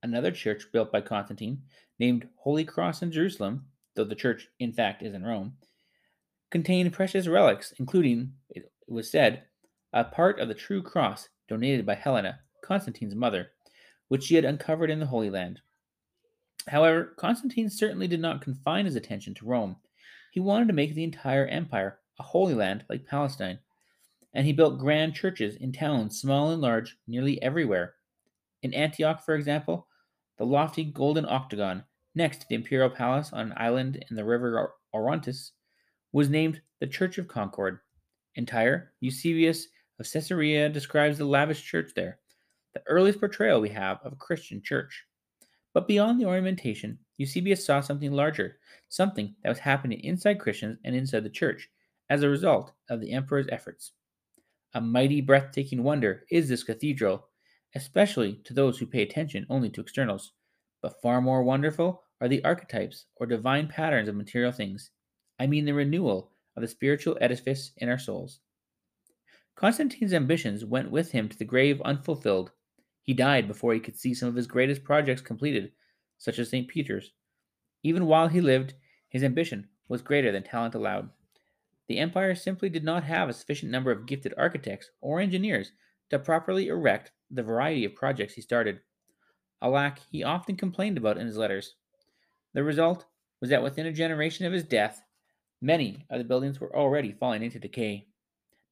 Another 0.00 0.30
church 0.30 0.66
built 0.72 0.92
by 0.92 1.00
Constantine, 1.00 1.62
named 1.98 2.28
Holy 2.36 2.64
Cross 2.64 3.02
in 3.02 3.10
Jerusalem, 3.10 3.66
though 3.96 4.04
the 4.04 4.14
church 4.14 4.46
in 4.60 4.72
fact 4.72 5.02
is 5.02 5.12
in 5.12 5.24
Rome, 5.24 5.54
contained 6.52 6.92
precious 6.92 7.26
relics, 7.26 7.72
including, 7.80 8.34
it 8.90 8.92
was 8.92 9.08
said, 9.08 9.44
a 9.92 10.02
part 10.02 10.40
of 10.40 10.48
the 10.48 10.54
true 10.54 10.82
cross 10.82 11.28
donated 11.48 11.86
by 11.86 11.94
Helena, 11.94 12.40
Constantine's 12.60 13.14
mother, 13.14 13.52
which 14.08 14.24
she 14.24 14.34
had 14.34 14.44
uncovered 14.44 14.90
in 14.90 14.98
the 14.98 15.06
Holy 15.06 15.30
Land. 15.30 15.60
However, 16.66 17.14
Constantine 17.16 17.70
certainly 17.70 18.08
did 18.08 18.20
not 18.20 18.42
confine 18.42 18.84
his 18.84 18.96
attention 18.96 19.32
to 19.34 19.46
Rome. 19.46 19.76
He 20.32 20.40
wanted 20.40 20.66
to 20.68 20.74
make 20.74 20.94
the 20.94 21.04
entire 21.04 21.46
empire 21.46 22.00
a 22.18 22.22
holy 22.22 22.54
land 22.54 22.84
like 22.90 23.06
Palestine, 23.06 23.60
and 24.34 24.44
he 24.44 24.52
built 24.52 24.78
grand 24.78 25.14
churches 25.14 25.56
in 25.56 25.72
towns, 25.72 26.20
small 26.20 26.50
and 26.50 26.60
large, 26.60 26.98
nearly 27.06 27.40
everywhere. 27.40 27.94
In 28.62 28.74
Antioch, 28.74 29.24
for 29.24 29.34
example, 29.34 29.86
the 30.36 30.44
lofty 30.44 30.84
golden 30.84 31.26
octagon 31.26 31.84
next 32.14 32.40
to 32.40 32.46
the 32.48 32.56
imperial 32.56 32.90
palace 32.90 33.32
on 33.32 33.46
an 33.46 33.54
island 33.56 34.04
in 34.10 34.16
the 34.16 34.24
river 34.24 34.74
Orontes 34.92 35.52
was 36.12 36.28
named 36.28 36.60
the 36.80 36.86
Church 36.86 37.18
of 37.18 37.28
Concord. 37.28 37.78
In 38.36 38.46
Tyre, 38.46 38.92
Eusebius 39.00 39.66
of 39.98 40.10
Caesarea 40.10 40.68
describes 40.68 41.18
the 41.18 41.24
lavish 41.24 41.62
church 41.62 41.92
there, 41.94 42.20
the 42.74 42.82
earliest 42.86 43.18
portrayal 43.18 43.60
we 43.60 43.68
have 43.70 43.98
of 44.04 44.12
a 44.12 44.16
Christian 44.16 44.62
church. 44.62 45.04
But 45.72 45.88
beyond 45.88 46.20
the 46.20 46.26
ornamentation, 46.26 46.98
Eusebius 47.16 47.64
saw 47.64 47.80
something 47.80 48.12
larger, 48.12 48.58
something 48.88 49.34
that 49.42 49.48
was 49.48 49.58
happening 49.58 50.00
inside 50.00 50.40
Christians 50.40 50.78
and 50.84 50.94
inside 50.94 51.24
the 51.24 51.30
church 51.30 51.68
as 52.08 52.22
a 52.22 52.28
result 52.28 52.72
of 52.88 53.00
the 53.00 53.12
emperor's 53.12 53.46
efforts. 53.50 53.92
A 54.74 54.80
mighty, 54.80 55.20
breathtaking 55.20 55.82
wonder 55.82 56.24
is 56.30 56.48
this 56.48 56.62
cathedral, 56.62 57.28
especially 57.74 58.40
to 58.44 58.54
those 58.54 58.78
who 58.78 58.86
pay 58.86 59.02
attention 59.02 59.46
only 59.48 59.70
to 59.70 59.80
externals. 59.80 60.32
But 60.82 61.00
far 61.02 61.20
more 61.20 61.42
wonderful 61.42 62.04
are 62.20 62.28
the 62.28 62.44
archetypes 62.44 63.06
or 63.16 63.26
divine 63.26 63.68
patterns 63.68 64.08
of 64.08 64.14
material 64.14 64.52
things. 64.52 64.90
I 65.38 65.46
mean 65.46 65.64
the 65.64 65.74
renewal 65.74 66.29
of 66.56 66.62
the 66.62 66.68
spiritual 66.68 67.16
edifice 67.20 67.72
in 67.76 67.88
our 67.88 67.98
souls. 67.98 68.40
Constantine's 69.56 70.14
ambitions 70.14 70.64
went 70.64 70.90
with 70.90 71.12
him 71.12 71.28
to 71.28 71.38
the 71.38 71.44
grave 71.44 71.82
unfulfilled. 71.84 72.50
He 73.02 73.12
died 73.12 73.46
before 73.46 73.74
he 73.74 73.80
could 73.80 73.96
see 73.96 74.14
some 74.14 74.28
of 74.28 74.34
his 74.34 74.46
greatest 74.46 74.84
projects 74.84 75.20
completed, 75.20 75.72
such 76.18 76.38
as 76.38 76.50
St. 76.50 76.68
Peter's. 76.68 77.12
Even 77.82 78.06
while 78.06 78.28
he 78.28 78.40
lived, 78.40 78.74
his 79.08 79.24
ambition 79.24 79.68
was 79.88 80.02
greater 80.02 80.32
than 80.32 80.42
talent 80.42 80.74
allowed. 80.74 81.10
The 81.88 81.98
empire 81.98 82.34
simply 82.34 82.68
did 82.68 82.84
not 82.84 83.04
have 83.04 83.28
a 83.28 83.32
sufficient 83.32 83.72
number 83.72 83.90
of 83.90 84.06
gifted 84.06 84.32
architects 84.38 84.90
or 85.00 85.20
engineers 85.20 85.72
to 86.10 86.18
properly 86.18 86.68
erect 86.68 87.12
the 87.30 87.42
variety 87.42 87.84
of 87.84 87.94
projects 87.94 88.34
he 88.34 88.40
started. 88.40 88.80
A 89.60 89.68
lack 89.68 90.00
he 90.10 90.22
often 90.22 90.56
complained 90.56 90.96
about 90.96 91.18
in 91.18 91.26
his 91.26 91.36
letters. 91.36 91.74
The 92.54 92.64
result 92.64 93.06
was 93.40 93.50
that 93.50 93.62
within 93.62 93.86
a 93.86 93.92
generation 93.92 94.46
of 94.46 94.52
his 94.52 94.64
death, 94.64 95.02
many 95.60 96.06
of 96.10 96.18
the 96.18 96.24
buildings 96.24 96.60
were 96.60 96.74
already 96.76 97.12
falling 97.12 97.42
into 97.42 97.58
decay. 97.58 98.06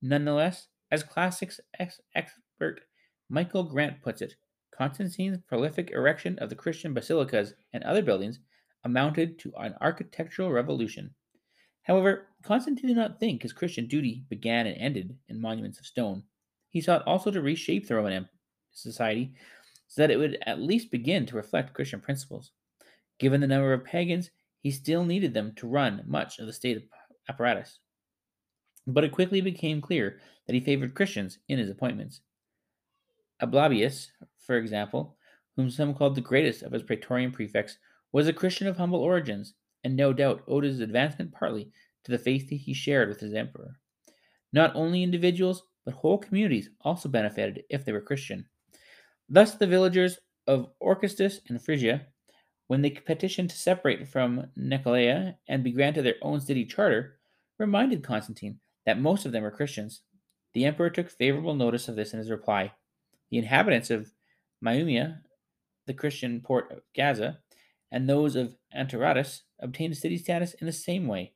Nonetheless, 0.02 0.68
as 0.90 1.02
classics 1.02 1.60
ex- 1.78 2.00
expert 2.14 2.80
Michael 3.28 3.64
Grant 3.64 4.02
puts 4.02 4.22
it, 4.22 4.34
Constantine's 4.76 5.38
prolific 5.46 5.90
erection 5.90 6.38
of 6.38 6.48
the 6.48 6.54
Christian 6.54 6.94
basilicas 6.94 7.52
and 7.72 7.82
other 7.84 8.02
buildings 8.02 8.38
amounted 8.84 9.38
to 9.40 9.52
an 9.58 9.74
architectural 9.80 10.52
revolution. 10.52 11.14
However, 11.82 12.28
Constantine 12.42 12.88
did 12.88 12.96
not 12.96 13.18
think 13.18 13.42
his 13.42 13.52
Christian 13.52 13.86
duty 13.86 14.24
began 14.28 14.66
and 14.66 14.76
ended 14.78 15.16
in 15.28 15.40
monuments 15.40 15.78
of 15.78 15.86
stone. 15.86 16.22
He 16.68 16.80
sought 16.80 17.02
also 17.06 17.30
to 17.30 17.42
reshape 17.42 17.88
the 17.88 17.96
Roman 17.96 18.28
society 18.72 19.32
so 19.88 20.02
that 20.02 20.10
it 20.10 20.18
would 20.18 20.38
at 20.46 20.60
least 20.60 20.90
begin 20.90 21.26
to 21.26 21.36
reflect 21.36 21.74
Christian 21.74 22.00
principles. 22.00 22.52
Given 23.18 23.40
the 23.40 23.46
number 23.46 23.72
of 23.72 23.84
pagans, 23.84 24.30
he 24.60 24.70
still 24.70 25.04
needed 25.04 25.34
them 25.34 25.52
to 25.56 25.68
run 25.68 26.02
much 26.06 26.38
of 26.38 26.46
the 26.46 26.52
state 26.52 26.88
apparatus. 27.28 27.78
But 28.86 29.04
it 29.04 29.12
quickly 29.12 29.40
became 29.40 29.80
clear 29.80 30.20
that 30.46 30.54
he 30.54 30.60
favored 30.60 30.94
Christians 30.94 31.38
in 31.48 31.58
his 31.58 31.70
appointments. 31.70 32.20
Ablabius, 33.42 34.08
for 34.38 34.56
example, 34.56 35.16
whom 35.56 35.70
some 35.70 35.94
called 35.94 36.14
the 36.14 36.20
greatest 36.20 36.62
of 36.62 36.72
his 36.72 36.82
praetorian 36.82 37.32
prefects, 37.32 37.78
was 38.12 38.28
a 38.28 38.32
Christian 38.32 38.66
of 38.66 38.76
humble 38.76 39.00
origins, 39.00 39.54
and 39.84 39.94
no 39.94 40.12
doubt 40.12 40.42
owed 40.48 40.64
his 40.64 40.80
advancement 40.80 41.32
partly 41.32 41.70
to 42.04 42.10
the 42.10 42.18
faith 42.18 42.48
that 42.48 42.56
he 42.56 42.72
shared 42.72 43.08
with 43.08 43.20
his 43.20 43.34
emperor. 43.34 43.78
Not 44.52 44.74
only 44.74 45.02
individuals, 45.02 45.64
but 45.84 45.94
whole 45.94 46.18
communities 46.18 46.70
also 46.80 47.08
benefited 47.08 47.64
if 47.70 47.84
they 47.84 47.92
were 47.92 48.00
Christian. 48.00 48.46
Thus, 49.28 49.54
the 49.54 49.66
villagers 49.66 50.18
of 50.46 50.70
Orcistus 50.80 51.40
in 51.50 51.58
Phrygia, 51.58 52.06
when 52.68 52.82
they 52.82 52.90
petitioned 52.90 53.50
to 53.50 53.56
separate 53.56 54.06
from 54.06 54.46
Nacolea 54.56 55.36
and 55.48 55.64
be 55.64 55.72
granted 55.72 56.02
their 56.02 56.14
own 56.22 56.40
city 56.40 56.64
charter, 56.64 57.18
reminded 57.58 58.04
Constantine 58.04 58.60
that 58.86 59.00
most 59.00 59.26
of 59.26 59.32
them 59.32 59.42
were 59.42 59.50
Christians. 59.50 60.02
The 60.54 60.64
emperor 60.64 60.90
took 60.90 61.10
favorable 61.10 61.54
notice 61.54 61.88
of 61.88 61.96
this 61.96 62.12
in 62.12 62.18
his 62.18 62.30
reply. 62.30 62.72
The 63.30 63.38
inhabitants 63.38 63.90
of 63.90 64.12
Maiuma, 64.64 65.18
the 65.86 65.94
Christian 65.94 66.40
port 66.40 66.70
of 66.70 66.80
Gaza, 66.94 67.38
and 67.90 68.08
those 68.08 68.36
of 68.36 68.54
Antaradus 68.76 69.42
obtained 69.60 69.96
city 69.96 70.18
status 70.18 70.54
in 70.54 70.66
the 70.66 70.72
same 70.72 71.06
way. 71.06 71.32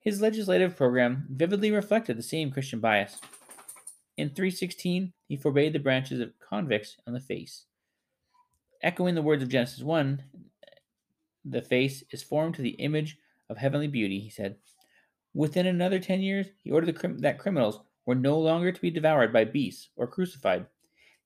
His 0.00 0.20
legislative 0.20 0.76
program 0.76 1.26
vividly 1.30 1.70
reflected 1.70 2.16
the 2.16 2.22
same 2.22 2.50
Christian 2.50 2.80
bias. 2.80 3.18
In 4.16 4.30
316, 4.30 5.12
he 5.28 5.36
forbade 5.36 5.72
the 5.72 5.78
branches 5.78 6.20
of 6.20 6.38
convicts 6.38 6.96
on 7.06 7.12
the 7.12 7.20
face. 7.20 7.64
Echoing 8.82 9.14
the 9.14 9.22
words 9.22 9.42
of 9.42 9.48
Genesis 9.48 9.82
1, 9.82 10.22
the 11.48 11.62
face 11.62 12.02
is 12.10 12.22
formed 12.22 12.54
to 12.56 12.62
the 12.62 12.70
image 12.70 13.16
of 13.48 13.56
heavenly 13.56 13.88
beauty, 13.88 14.18
he 14.18 14.30
said. 14.30 14.56
Within 15.34 15.66
another 15.66 15.98
10 15.98 16.20
years, 16.20 16.46
he 16.62 16.70
ordered 16.70 16.96
that 17.20 17.38
criminals 17.38 17.80
were 18.04 18.14
no 18.14 18.38
longer 18.38 18.72
to 18.72 18.80
be 18.80 18.90
devoured 18.90 19.32
by 19.32 19.44
beasts 19.44 19.90
or 19.96 20.06
crucified. 20.06 20.66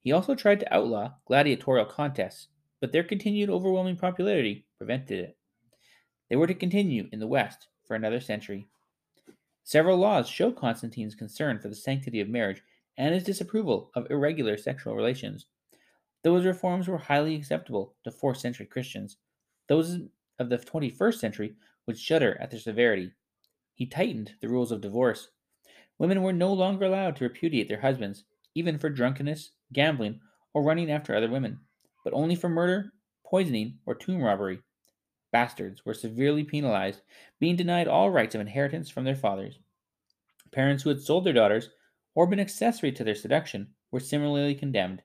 He 0.01 0.13
also 0.13 0.35
tried 0.35 0.61
to 0.61 0.75
outlaw 0.75 1.13
gladiatorial 1.27 1.87
contests, 1.87 2.49
but 2.81 2.93
their 2.93 3.05
continued 3.05 3.51
overwhelming 3.51 3.97
popularity 3.97 4.67
prevented 4.79 5.19
it. 5.21 5.37
They 6.29 6.37
were 6.37 6.47
to 6.47 6.55
continue 6.55 7.09
in 7.13 7.21
the 7.21 7.27
West 7.27 7.69
for 7.87 7.95
another 7.95 8.21
century. 8.21 8.69
Several 9.63 9.99
laws 9.99 10.29
show 10.29 10.51
Constantine's 10.51 11.15
concern 11.15 11.59
for 11.59 11.69
the 11.69 11.75
sanctity 11.75 12.21
of 12.21 12.29
marriage 12.29 12.63
and 12.97 13.15
his 13.15 13.25
disapproval 13.25 13.91
of 13.95 14.11
irregular 14.11 14.57
sexual 14.57 14.97
relations. 14.97 15.47
Those 16.23 16.45
reforms 16.45 16.89
were 16.89 16.99
highly 16.99 17.35
acceptable 17.35 17.95
to 18.05 18.11
4th 18.11 18.39
century 18.39 18.67
Christians. 18.67 19.17
Those 19.71 20.01
of 20.41 20.49
the 20.49 20.59
21st 20.59 21.21
century 21.21 21.55
would 21.87 21.97
shudder 21.97 22.37
at 22.41 22.51
their 22.51 22.59
severity. 22.59 23.13
He 23.73 23.87
tightened 23.87 24.35
the 24.41 24.49
rules 24.49 24.73
of 24.73 24.81
divorce. 24.81 25.29
Women 25.97 26.25
were 26.25 26.33
no 26.33 26.53
longer 26.53 26.87
allowed 26.87 27.15
to 27.17 27.25
repudiate 27.25 27.69
their 27.69 27.81
husbands, 27.81 28.25
even 28.57 28.81
for 28.81 28.91
drunkenness, 28.91 29.53
gambling, 29.73 30.19
or 30.53 30.65
running 30.65 30.91
after 30.91 31.15
other 31.15 31.31
women, 31.31 31.61
but 32.03 32.13
only 32.13 32.35
for 32.35 32.49
murder, 32.49 32.93
poisoning, 33.25 33.79
or 33.87 33.95
tomb 33.95 34.21
robbery. 34.21 34.59
Bastards 35.31 35.87
were 35.87 35.95
severely 35.95 36.43
penalized, 36.43 37.03
being 37.39 37.55
denied 37.55 37.87
all 37.87 38.11
rights 38.11 38.35
of 38.35 38.41
inheritance 38.41 38.91
from 38.91 39.05
their 39.05 39.15
fathers. 39.15 39.61
Parents 40.51 40.83
who 40.83 40.89
had 40.89 41.01
sold 41.01 41.25
their 41.25 41.33
daughters 41.33 41.71
or 42.17 42.27
been 42.27 42.41
accessory 42.41 42.91
to 42.91 43.05
their 43.05 43.15
seduction 43.15 43.69
were 43.93 44.01
similarly 44.01 44.57
condemned. 44.57 45.05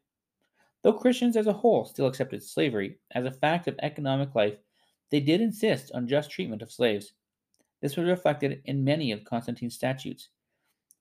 Though 0.85 0.93
Christians 0.93 1.35
as 1.35 1.47
a 1.47 1.53
whole 1.53 1.83
still 1.83 2.05
accepted 2.05 2.43
slavery 2.43 2.99
as 3.09 3.25
a 3.25 3.31
fact 3.31 3.67
of 3.67 3.73
economic 3.81 4.35
life, 4.35 4.59
they 5.09 5.19
did 5.19 5.41
insist 5.41 5.91
on 5.95 6.07
just 6.07 6.29
treatment 6.29 6.61
of 6.61 6.71
slaves. 6.71 7.13
This 7.81 7.97
was 7.97 8.07
reflected 8.07 8.61
in 8.65 8.83
many 8.83 9.11
of 9.11 9.23
Constantine's 9.23 9.73
statutes. 9.73 10.29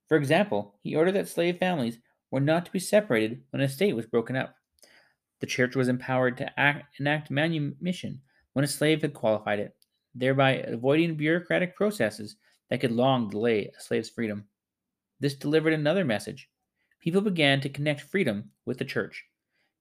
For 0.07 0.17
example, 0.17 0.73
he 0.81 0.95
ordered 0.95 1.11
that 1.11 1.27
slave 1.27 1.59
families 1.59 1.99
were 2.31 2.39
not 2.39 2.65
to 2.65 2.71
be 2.71 2.79
separated 2.79 3.43
when 3.51 3.61
a 3.61 3.69
state 3.69 3.95
was 3.95 4.07
broken 4.07 4.35
up. 4.35 4.55
The 5.39 5.45
church 5.45 5.75
was 5.75 5.87
empowered 5.87 6.35
to 6.37 6.59
act, 6.59 6.99
enact 6.99 7.29
manumission 7.29 8.21
when 8.53 8.65
a 8.65 8.67
slave 8.67 9.03
had 9.03 9.13
qualified 9.13 9.59
it, 9.59 9.75
thereby 10.15 10.53
avoiding 10.53 11.13
bureaucratic 11.13 11.75
processes 11.75 12.37
that 12.71 12.81
could 12.81 12.91
long 12.91 13.29
delay 13.29 13.67
a 13.67 13.79
slave's 13.79 14.09
freedom. 14.09 14.47
This 15.19 15.35
delivered 15.35 15.73
another 15.73 16.05
message 16.05 16.49
people 16.99 17.21
began 17.21 17.61
to 17.61 17.69
connect 17.69 18.01
freedom 18.01 18.49
with 18.65 18.79
the 18.79 18.85
church. 18.85 19.23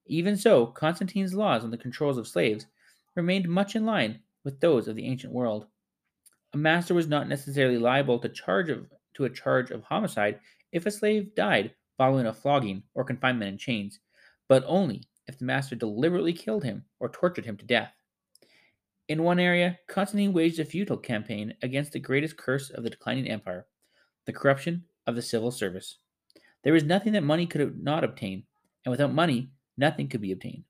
Even 0.06 0.36
so, 0.36 0.66
Constantine's 0.66 1.34
laws 1.34 1.64
on 1.64 1.70
the 1.70 1.78
controls 1.78 2.18
of 2.18 2.28
slaves 2.28 2.66
remained 3.14 3.48
much 3.48 3.74
in 3.74 3.86
line 3.86 4.20
with 4.44 4.60
those 4.60 4.88
of 4.88 4.96
the 4.96 5.06
ancient 5.06 5.32
world. 5.32 5.66
A 6.52 6.56
master 6.56 6.94
was 6.94 7.08
not 7.08 7.28
necessarily 7.28 7.78
liable 7.78 8.18
to 8.18 8.28
charge 8.28 8.68
of, 8.68 8.86
to 9.14 9.24
a 9.24 9.30
charge 9.30 9.70
of 9.70 9.82
homicide 9.82 10.38
if 10.72 10.86
a 10.86 10.90
slave 10.90 11.34
died 11.34 11.72
following 11.96 12.26
a 12.26 12.32
flogging 12.32 12.82
or 12.94 13.04
confinement 13.04 13.50
in 13.50 13.58
chains, 13.58 14.00
but 14.48 14.64
only 14.66 15.02
if 15.26 15.38
the 15.38 15.44
master 15.44 15.74
deliberately 15.74 16.32
killed 16.32 16.64
him 16.64 16.84
or 17.00 17.08
tortured 17.08 17.46
him 17.46 17.56
to 17.56 17.64
death. 17.64 17.92
In 19.08 19.22
one 19.22 19.38
area, 19.38 19.78
Constantine 19.86 20.32
waged 20.32 20.58
a 20.58 20.64
futile 20.64 20.96
campaign 20.96 21.54
against 21.62 21.92
the 21.92 22.00
greatest 22.00 22.36
curse 22.36 22.70
of 22.70 22.84
the 22.84 22.90
declining 22.90 23.28
empire 23.28 23.66
the 24.26 24.32
corruption 24.32 24.84
of 25.06 25.14
the 25.14 25.22
civil 25.22 25.50
service. 25.50 25.98
There 26.62 26.72
was 26.72 26.82
nothing 26.82 27.12
that 27.12 27.22
money 27.22 27.46
could 27.46 27.82
not 27.82 28.04
obtain, 28.04 28.44
and 28.84 28.90
without 28.90 29.12
money, 29.12 29.50
nothing 29.76 30.08
could 30.08 30.20
be 30.20 30.32
obtained. 30.32 30.64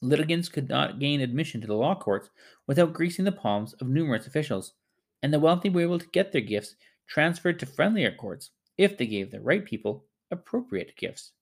Litigants 0.00 0.48
could 0.48 0.68
not 0.68 1.00
gain 1.00 1.20
admission 1.20 1.60
to 1.60 1.66
the 1.66 1.74
law 1.74 1.94
courts 1.94 2.30
without 2.66 2.92
greasing 2.92 3.24
the 3.24 3.32
palms 3.32 3.72
of 3.74 3.88
numerous 3.88 4.26
officials, 4.26 4.74
and 5.22 5.32
the 5.32 5.40
wealthy 5.40 5.68
were 5.68 5.80
able 5.80 5.98
to 5.98 6.06
get 6.08 6.30
their 6.30 6.40
gifts 6.40 6.76
transferred 7.08 7.58
to 7.58 7.66
friendlier 7.66 8.12
courts 8.12 8.50
if 8.76 8.96
they 8.96 9.06
gave 9.06 9.30
the 9.30 9.40
right 9.40 9.64
people 9.64 10.04
appropriate 10.30 10.96
gifts. 10.96 11.32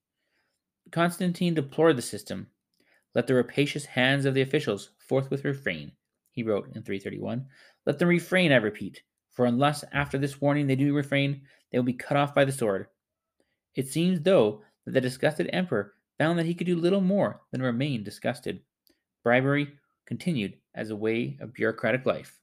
Constantine 0.91 1.53
deplored 1.53 1.97
the 1.97 2.03
system. 2.03 2.47
Let 3.15 3.27
the 3.27 3.35
rapacious 3.35 3.85
hands 3.85 4.25
of 4.25 4.35
the 4.35 4.43
officials 4.43 4.91
forthwith 4.99 5.45
refrain, 5.45 5.93
he 6.31 6.43
wrote 6.43 6.67
in 6.75 6.83
331. 6.83 7.45
Let 7.85 7.99
them 7.99 8.09
refrain, 8.09 8.53
I 8.53 8.57
repeat, 8.57 9.03
for 9.31 9.47
unless 9.47 9.85
after 9.93 10.17
this 10.17 10.41
warning 10.41 10.67
they 10.67 10.77
do 10.77 10.95
refrain, 10.95 11.43
they 11.71 11.79
will 11.79 11.85
be 11.85 11.93
cut 11.93 12.17
off 12.17 12.35
by 12.35 12.45
the 12.45 12.53
sword. 12.53 12.87
It 13.75 13.89
seems, 13.89 14.21
though, 14.21 14.63
that 14.85 14.93
the 14.93 15.01
disgusted 15.01 15.51
emperor 15.53 15.95
found 16.19 16.39
that 16.39 16.47
he 16.47 16.55
could 16.55 16.67
do 16.67 16.77
little 16.77 17.01
more 17.01 17.43
than 17.53 17.63
remain 17.63 18.03
disgusted. 18.03 18.61
Bribery 19.23 19.73
continued 20.07 20.55
as 20.75 20.91
a 20.91 20.97
way 20.97 21.37
of 21.41 21.53
bureaucratic 21.53 22.07
life. 22.07 22.39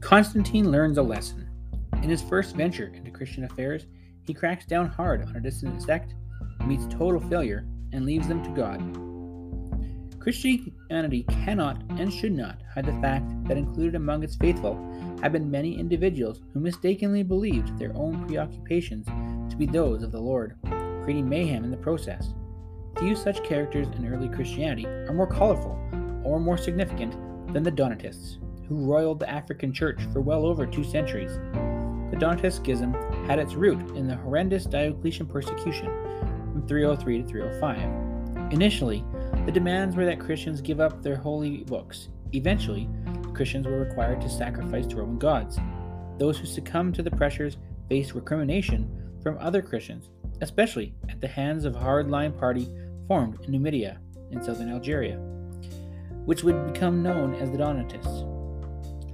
Constantine 0.00 0.70
learns 0.70 0.98
a 0.98 1.02
lesson. 1.02 1.48
In 1.94 2.08
his 2.08 2.22
first 2.22 2.54
venture 2.54 2.92
into 2.94 3.10
Christian 3.10 3.44
affairs, 3.44 3.86
he 4.22 4.32
cracks 4.32 4.64
down 4.64 4.88
hard 4.88 5.22
on 5.22 5.34
a 5.34 5.40
distant 5.40 5.82
sect, 5.82 6.14
meets 6.64 6.86
total 6.86 7.20
failure, 7.28 7.66
and 7.92 8.06
leaves 8.06 8.28
them 8.28 8.42
to 8.44 8.50
God. 8.50 8.80
Christianity 10.86 11.24
cannot 11.44 11.82
and 11.98 12.12
should 12.12 12.30
not 12.30 12.62
hide 12.72 12.86
the 12.86 13.00
fact 13.00 13.28
that 13.48 13.56
included 13.56 13.96
among 13.96 14.22
its 14.22 14.36
faithful 14.36 14.76
have 15.20 15.32
been 15.32 15.50
many 15.50 15.76
individuals 15.76 16.42
who 16.54 16.60
mistakenly 16.60 17.24
believed 17.24 17.76
their 17.76 17.90
own 17.96 18.24
preoccupations 18.24 19.04
to 19.50 19.56
be 19.56 19.66
those 19.66 20.04
of 20.04 20.12
the 20.12 20.20
Lord, 20.20 20.54
creating 21.02 21.28
mayhem 21.28 21.64
in 21.64 21.72
the 21.72 21.76
process. 21.76 22.34
Few 23.00 23.16
such 23.16 23.42
characters 23.42 23.88
in 23.96 24.06
early 24.06 24.28
Christianity 24.28 24.86
are 24.86 25.12
more 25.12 25.26
colorful 25.26 25.76
or 26.22 26.38
more 26.38 26.56
significant 26.56 27.16
than 27.52 27.64
the 27.64 27.70
Donatists, 27.72 28.38
who 28.68 28.84
roiled 28.84 29.18
the 29.18 29.28
African 29.28 29.72
church 29.72 30.00
for 30.12 30.20
well 30.20 30.46
over 30.46 30.66
two 30.66 30.84
centuries. 30.84 31.32
The 32.12 32.16
Donatist 32.16 32.58
schism 32.58 32.94
had 33.26 33.40
its 33.40 33.54
root 33.54 33.96
in 33.96 34.06
the 34.06 34.14
horrendous 34.14 34.66
Diocletian 34.66 35.26
persecution 35.26 35.86
from 36.52 36.64
303 36.68 37.22
to 37.22 37.28
305. 37.28 38.52
Initially, 38.52 39.04
the 39.46 39.52
demands 39.52 39.94
were 39.94 40.04
that 40.04 40.18
Christians 40.18 40.60
give 40.60 40.80
up 40.80 41.02
their 41.02 41.16
holy 41.16 41.58
books. 41.64 42.08
Eventually, 42.32 42.88
Christians 43.32 43.66
were 43.66 43.78
required 43.78 44.20
to 44.20 44.28
sacrifice 44.28 44.86
to 44.88 44.96
Roman 44.96 45.18
gods. 45.18 45.58
Those 46.18 46.36
who 46.36 46.46
succumbed 46.46 46.96
to 46.96 47.02
the 47.04 47.12
pressures 47.12 47.56
faced 47.88 48.14
recrimination 48.14 48.90
from 49.22 49.38
other 49.38 49.62
Christians, 49.62 50.10
especially 50.40 50.94
at 51.08 51.20
the 51.20 51.28
hands 51.28 51.64
of 51.64 51.76
a 51.76 51.78
hardline 51.78 52.36
party 52.36 52.68
formed 53.06 53.38
in 53.44 53.52
Numidia 53.52 54.00
in 54.32 54.42
southern 54.42 54.68
Algeria, 54.68 55.16
which 56.24 56.42
would 56.42 56.72
become 56.72 57.02
known 57.02 57.34
as 57.36 57.50
the 57.50 57.58
Donatists. 57.58 58.24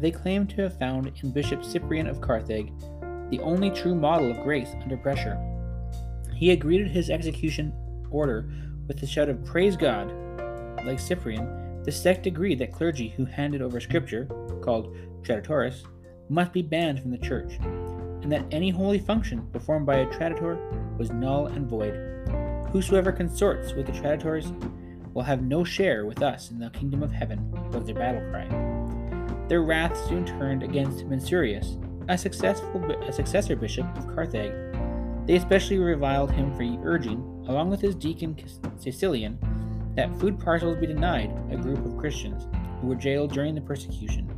They 0.01 0.11
claimed 0.11 0.49
to 0.51 0.63
have 0.63 0.79
found 0.79 1.13
in 1.23 1.31
Bishop 1.31 1.63
Cyprian 1.63 2.07
of 2.07 2.23
Carthage 2.23 2.73
the 3.29 3.41
only 3.41 3.71
true 3.71 3.95
model 3.95 4.31
of 4.31 4.43
grace 4.43 4.71
under 4.81 4.97
pressure. 4.97 5.39
He 6.35 6.49
had 6.49 6.61
greeted 6.61 6.91
his 6.91 7.11
execution 7.11 7.75
order 8.11 8.51
with 8.89 8.99
the 8.99 9.07
shout 9.07 9.29
of 9.29 9.45
Praise 9.45 9.77
God. 9.77 10.13
Like 10.85 10.99
Cyprian, 10.99 11.83
the 11.85 11.93
sect 11.93 12.27
agreed 12.27 12.59
that 12.59 12.73
clergy 12.73 13.09
who 13.11 13.25
handed 13.25 13.63
over 13.63 13.81
scripture, 13.81 14.27
called 14.63 14.97
traditores, 15.23 15.85
must 16.29 16.53
be 16.53 16.63
banned 16.63 17.01
from 17.01 17.11
the 17.11 17.19
church, 17.19 17.59
and 18.23 18.31
that 18.31 18.45
any 18.51 18.71
holy 18.71 18.99
function 18.99 19.47
performed 19.53 19.87
by 19.87 19.99
a 19.99 20.13
traditor 20.13 20.57
was 20.99 21.11
null 21.11 21.47
and 21.47 21.69
void. 21.69 21.95
Whosoever 22.71 23.13
consorts 23.13 23.75
with 23.75 23.87
the 23.87 23.93
traditores 23.93 24.51
will 25.13 25.23
have 25.23 25.43
no 25.43 25.63
share 25.65 26.07
with 26.07 26.23
us 26.23 26.51
in 26.51 26.59
the 26.59 26.71
kingdom 26.71 27.03
of 27.03 27.13
heaven, 27.13 27.51
was 27.71 27.85
their 27.85 27.95
battle 27.95 28.23
cry. 28.31 28.47
Their 29.49 29.63
wrath 29.63 29.97
soon 30.09 30.25
turned 30.25 30.63
against 30.63 31.07
Mensurius, 31.09 31.79
a 32.09 32.17
successful 32.17 32.83
a 33.03 33.13
successor 33.13 33.57
bishop 33.57 33.87
of 33.99 34.15
Carthage. 34.15 34.55
They 35.27 35.37
especially 35.37 35.79
reviled 35.79 36.31
him 36.31 36.55
for 36.55 36.63
urging, 36.87 37.21
along 37.49 37.71
with 37.71 37.81
his 37.81 37.95
deacon 37.95 38.37
Caecilian, 38.83 39.39
that 39.95 40.19
food 40.19 40.39
parcels 40.39 40.77
be 40.77 40.87
denied 40.87 41.31
a 41.51 41.57
group 41.57 41.85
of 41.85 41.97
Christians 41.99 42.47
who 42.81 42.89
were 42.89 42.95
jailed 42.95 43.33
during 43.33 43.55
the 43.55 43.61
persecution. 43.61 44.29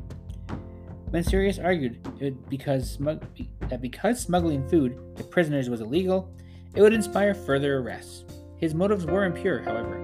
Mensurius 1.10 1.62
argued 1.62 2.00
because 2.48 2.90
smug- 2.90 3.24
that 3.68 3.80
because 3.80 4.20
smuggling 4.20 4.68
food 4.68 4.98
to 5.16 5.22
prisoners 5.24 5.70
was 5.70 5.80
illegal, 5.80 6.34
it 6.74 6.82
would 6.82 6.92
inspire 6.92 7.34
further 7.34 7.78
arrests. 7.78 8.24
His 8.56 8.74
motives 8.74 9.06
were 9.06 9.24
impure, 9.24 9.60
however. 9.60 10.00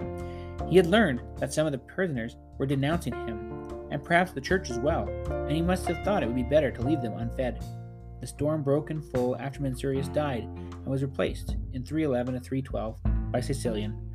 He 0.68 0.76
had 0.76 0.86
learned 0.86 1.20
that 1.38 1.52
some 1.52 1.66
of 1.66 1.72
the 1.72 1.78
prisoners 1.78 2.36
were 2.58 2.66
denouncing 2.66 3.14
him, 3.26 3.68
and 3.90 4.04
perhaps 4.04 4.30
the 4.30 4.40
church 4.40 4.70
as 4.70 4.78
well, 4.78 5.08
and 5.30 5.50
he 5.50 5.62
must 5.62 5.86
have 5.88 6.04
thought 6.04 6.22
it 6.22 6.26
would 6.26 6.36
be 6.36 6.44
better 6.44 6.70
to 6.70 6.82
leave 6.82 7.02
them 7.02 7.14
unfed. 7.14 7.64
The 8.20 8.26
storm 8.26 8.62
broke 8.62 8.90
in 8.90 9.00
full 9.00 9.36
after 9.36 9.60
Mensurius 9.60 10.12
died 10.12 10.44
and 10.44 10.86
was 10.86 11.02
replaced 11.02 11.56
in 11.72 11.84
311 11.84 12.34
to 12.34 12.40
312 12.40 12.98
by 13.32 13.40
Caecilian. 13.40 14.09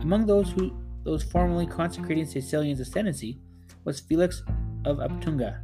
Among 0.00 0.26
those 0.26 0.50
who 0.50 0.72
those 1.04 1.22
formally 1.22 1.66
consecrating 1.66 2.26
Caecilian's 2.26 2.80
ascendancy 2.80 3.38
was 3.84 4.00
Felix 4.00 4.42
of 4.84 4.98
Aptunga. 4.98 5.60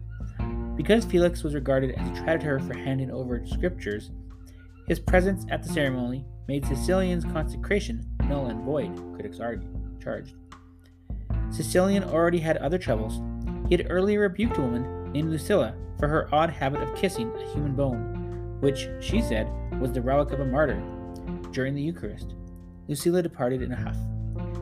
Because 0.77 1.05
Felix 1.05 1.43
was 1.43 1.55
regarded 1.55 1.95
as 1.95 2.09
a 2.09 2.23
traditor 2.23 2.59
for 2.61 2.77
handing 2.77 3.11
over 3.11 3.45
scriptures, 3.47 4.11
his 4.89 5.01
presence 5.01 5.45
at 5.51 5.63
the 5.63 5.69
ceremony 5.69 6.25
made 6.49 6.65
Caecilian's 6.65 7.25
consecration 7.25 8.07
null 8.29 8.47
and 8.47 8.63
void, 8.63 8.95
critics 9.15 9.41
argued, 9.41 9.75
charged. 10.03 10.35
Caecilian 11.55 12.05
already 12.05 12.39
had 12.39 12.57
other 12.59 12.79
troubles. 12.79 13.21
He 13.69 13.77
had 13.77 13.91
earlier 13.91 14.21
rebuked 14.21 14.59
a 14.59 14.61
woman 14.61 15.13
named 15.13 15.31
Lucilla 15.31 15.75
for 15.99 16.09
her 16.09 16.29
odd 16.33 16.51
habit 16.51 16.83
of 16.83 16.95
kissing 16.95 17.33
a 17.37 17.53
human 17.53 17.75
bone, 17.75 18.59
which, 18.61 18.89
she 19.01 19.23
said, 19.23 19.51
was 19.81 19.93
the 19.93 20.03
relic 20.03 20.31
of 20.31 20.41
a 20.41 20.45
martyr. 20.45 20.83
During 21.53 21.75
the 21.75 21.83
Eucharist, 21.83 22.35
Lucilla 22.89 23.23
departed 23.23 23.63
in 23.63 23.73
a 23.73 23.77
huff. 23.77 23.97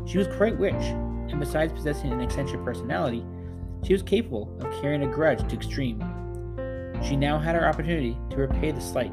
She 0.07 0.19
was 0.19 0.27
quite 0.29 0.59
rich, 0.59 0.75
and 0.75 1.41
besides 1.41 1.73
possessing 1.73 2.13
an 2.13 2.21
eccentric 2.21 2.65
personality, 2.65 3.25
she 3.83 3.93
was 3.93 4.03
capable 4.03 4.57
of 4.61 4.81
carrying 4.81 5.03
a 5.03 5.13
grudge 5.13 5.47
to 5.49 5.55
extreme. 5.55 6.01
She 7.03 7.17
now 7.17 7.39
had 7.39 7.55
her 7.55 7.67
opportunity 7.67 8.17
to 8.31 8.37
repay 8.37 8.71
the 8.71 8.81
slight. 8.81 9.13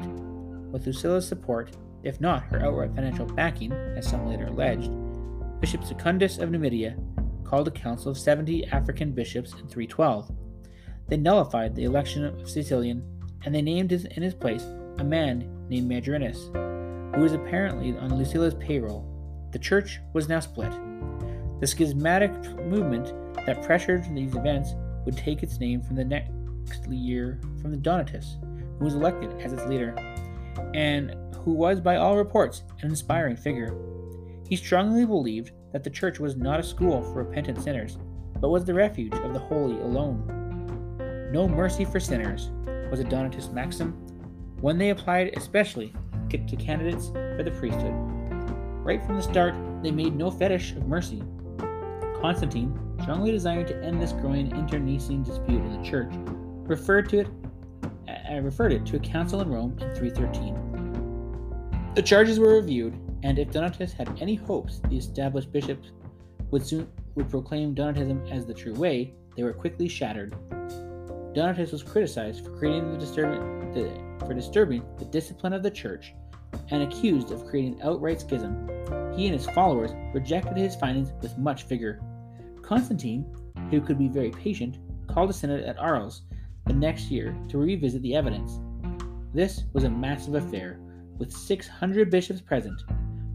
With 0.70 0.86
Lucilla's 0.86 1.28
support, 1.28 1.76
if 2.02 2.20
not 2.20 2.44
her 2.44 2.64
outright 2.64 2.94
financial 2.94 3.26
backing, 3.26 3.72
as 3.72 4.08
some 4.08 4.26
later 4.26 4.46
alleged, 4.46 4.90
Bishop 5.60 5.84
Secundus 5.84 6.38
of 6.38 6.50
Numidia 6.50 6.96
called 7.44 7.68
a 7.68 7.70
council 7.70 8.10
of 8.10 8.18
70 8.18 8.66
African 8.68 9.12
bishops 9.12 9.52
in 9.52 9.68
312. 9.68 10.30
They 11.08 11.18
nullified 11.18 11.74
the 11.74 11.84
election 11.84 12.24
of 12.24 12.38
Caecilian, 12.38 13.02
and 13.44 13.54
they 13.54 13.60
named 13.60 13.92
in 13.92 14.22
his 14.22 14.34
place 14.34 14.64
a 14.98 15.04
man 15.04 15.50
named 15.68 15.90
Majorinus, 15.90 16.50
who 17.14 17.20
was 17.20 17.34
apparently 17.34 17.96
on 17.98 18.16
Lucilla's 18.16 18.54
payroll. 18.54 19.06
The 19.52 19.58
church 19.58 20.00
was 20.14 20.28
now 20.28 20.40
split. 20.40 20.72
The 21.60 21.66
schismatic 21.66 22.32
movement 22.62 23.12
that 23.46 23.62
pressured 23.62 24.04
these 24.14 24.34
events 24.34 24.74
would 25.04 25.16
take 25.16 25.42
its 25.42 25.60
name 25.60 25.82
from 25.82 25.96
the 25.96 26.04
next 26.04 26.30
year 26.88 27.38
from 27.60 27.70
the 27.70 27.76
Donatus, 27.76 28.38
who 28.78 28.84
was 28.84 28.94
elected 28.94 29.30
as 29.40 29.52
its 29.52 29.66
leader, 29.66 29.94
and 30.74 31.14
who 31.36 31.52
was, 31.52 31.80
by 31.80 31.96
all 31.96 32.16
reports, 32.16 32.62
an 32.80 32.88
inspiring 32.88 33.36
figure. 33.36 33.74
He 34.48 34.56
strongly 34.56 35.04
believed 35.04 35.52
that 35.72 35.84
the 35.84 35.90
church 35.90 36.18
was 36.18 36.36
not 36.36 36.60
a 36.60 36.62
school 36.62 37.02
for 37.02 37.22
repentant 37.22 37.62
sinners, 37.62 37.98
but 38.40 38.48
was 38.48 38.64
the 38.64 38.74
refuge 38.74 39.14
of 39.14 39.34
the 39.34 39.38
holy 39.38 39.78
alone. 39.80 41.30
No 41.30 41.46
mercy 41.46 41.84
for 41.84 42.00
sinners 42.00 42.50
was 42.90 43.00
a 43.00 43.04
Donatist 43.04 43.52
maxim, 43.52 43.92
when 44.60 44.78
they 44.78 44.90
applied 44.90 45.36
especially 45.36 45.92
to 46.30 46.56
candidates 46.56 47.08
for 47.08 47.42
the 47.42 47.50
priesthood. 47.50 48.21
Right 48.82 49.04
from 49.04 49.16
the 49.16 49.22
start, 49.22 49.54
they 49.82 49.90
made 49.90 50.16
no 50.16 50.30
fetish 50.30 50.72
of 50.72 50.86
mercy. 50.86 51.22
Constantine 52.20 52.78
strongly 53.02 53.30
desiring 53.32 53.66
to 53.66 53.84
end 53.84 54.00
this 54.00 54.12
growing 54.12 54.50
internecine 54.52 55.22
dispute 55.22 55.60
in 55.60 55.80
the 55.80 55.88
church, 55.88 56.12
referred 56.68 57.08
to 57.10 57.20
it 57.20 57.28
uh, 58.08 58.40
referred 58.40 58.72
it 58.72 58.86
to 58.86 58.96
a 58.96 59.00
council 59.00 59.40
in 59.40 59.48
Rome 59.48 59.76
in 59.80 59.94
313. 59.94 61.92
The 61.94 62.02
charges 62.02 62.38
were 62.38 62.54
reviewed, 62.54 62.98
and 63.22 63.38
if 63.38 63.50
Donatus 63.50 63.92
had 63.92 64.08
any 64.20 64.34
hopes 64.34 64.80
the 64.88 64.96
established 64.96 65.52
bishops 65.52 65.92
would 66.50 66.66
soon 66.66 66.88
would 67.14 67.28
proclaim 67.28 67.74
Donatism 67.74 68.30
as 68.30 68.46
the 68.46 68.54
true 68.54 68.74
way, 68.74 69.14
they 69.36 69.42
were 69.42 69.52
quickly 69.52 69.88
shattered. 69.88 70.34
Donatus 71.34 71.72
was 71.72 71.82
criticized 71.82 72.44
for 72.44 72.56
creating 72.56 72.90
the 72.92 72.98
disturbing 72.98 73.72
the, 73.72 73.90
for 74.26 74.34
disturbing 74.34 74.82
the 74.98 75.04
discipline 75.04 75.52
of 75.52 75.62
the 75.62 75.70
church 75.70 76.14
and 76.70 76.82
accused 76.82 77.30
of 77.30 77.46
creating 77.46 77.80
outright 77.82 78.20
schism. 78.20 78.68
He 79.16 79.26
and 79.26 79.34
his 79.34 79.46
followers 79.50 79.92
rejected 80.14 80.56
his 80.56 80.76
findings 80.76 81.12
with 81.20 81.38
much 81.38 81.64
vigor. 81.64 82.00
Constantine, 82.62 83.26
who 83.70 83.80
could 83.80 83.98
be 83.98 84.08
very 84.08 84.30
patient, 84.30 84.78
called 85.06 85.30
a 85.30 85.32
synod 85.32 85.64
at 85.64 85.78
Arles 85.78 86.22
the 86.66 86.72
next 86.72 87.10
year 87.10 87.36
to 87.48 87.58
revisit 87.58 88.02
the 88.02 88.14
evidence. 88.14 88.58
This 89.34 89.64
was 89.72 89.84
a 89.84 89.90
massive 89.90 90.34
affair, 90.34 90.78
with 91.18 91.32
600 91.32 92.10
bishops 92.10 92.40
present. 92.40 92.82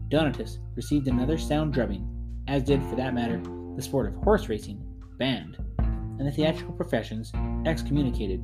Donatus 0.08 0.58
received 0.74 1.08
another 1.08 1.38
sound 1.38 1.72
drubbing, 1.72 2.06
as 2.48 2.62
did, 2.62 2.82
for 2.84 2.96
that 2.96 3.14
matter, 3.14 3.40
the 3.76 3.82
sport 3.82 4.08
of 4.08 4.14
horse 4.16 4.48
racing, 4.48 4.82
banned, 5.18 5.58
and 5.78 6.26
the 6.26 6.32
theatrical 6.32 6.74
professions 6.74 7.32
excommunicated. 7.66 8.42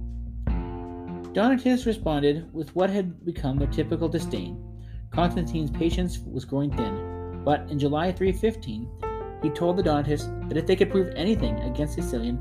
Donatus 1.34 1.84
responded 1.84 2.48
with 2.54 2.72
what 2.76 2.90
had 2.90 3.24
become 3.24 3.58
their 3.58 3.66
typical 3.66 4.08
disdain. 4.08 4.56
Constantine's 5.10 5.68
patience 5.68 6.20
was 6.20 6.44
growing 6.44 6.70
thin, 6.70 7.42
but 7.44 7.68
in 7.68 7.76
July 7.76 8.12
315, 8.12 8.88
he 9.42 9.50
told 9.50 9.76
the 9.76 9.82
Donatists 9.82 10.28
that 10.46 10.56
if 10.56 10.64
they 10.64 10.76
could 10.76 10.92
prove 10.92 11.12
anything 11.16 11.58
against 11.62 11.96
Caecilian, 11.96 12.38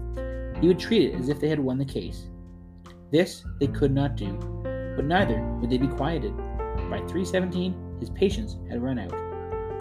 he 0.61 0.67
would 0.67 0.77
treat 0.77 1.09
it 1.09 1.19
as 1.19 1.29
if 1.29 1.39
they 1.39 1.49
had 1.49 1.59
won 1.59 1.79
the 1.79 1.85
case. 1.85 2.27
This 3.11 3.43
they 3.59 3.65
could 3.65 3.91
not 3.91 4.15
do, 4.15 4.31
but 4.95 5.05
neither 5.05 5.41
would 5.59 5.71
they 5.71 5.79
be 5.79 5.87
quieted. 5.87 6.37
By 6.91 6.99
317, 7.07 7.97
his 7.99 8.11
patience 8.11 8.57
had 8.69 8.83
run 8.83 8.99
out. 8.99 9.11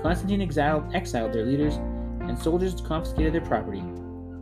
Constantine 0.02 0.40
exiled, 0.40 0.94
exiled 0.94 1.34
their 1.34 1.44
leaders, 1.44 1.74
and 2.22 2.38
soldiers 2.38 2.80
confiscated 2.80 3.34
their 3.34 3.42
property. 3.42 3.82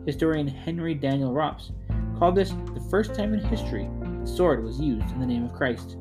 Historian 0.05 0.47
Henry 0.47 0.95
Daniel 0.95 1.33
Rops 1.33 1.73
called 2.17 2.35
this 2.35 2.51
the 2.73 2.87
first 2.89 3.13
time 3.13 3.33
in 3.33 3.41
history 3.41 3.89
the 4.21 4.27
sword 4.27 4.63
was 4.63 4.79
used 4.79 5.09
in 5.11 5.19
the 5.19 5.25
name 5.25 5.43
of 5.43 5.53
Christ. 5.53 5.97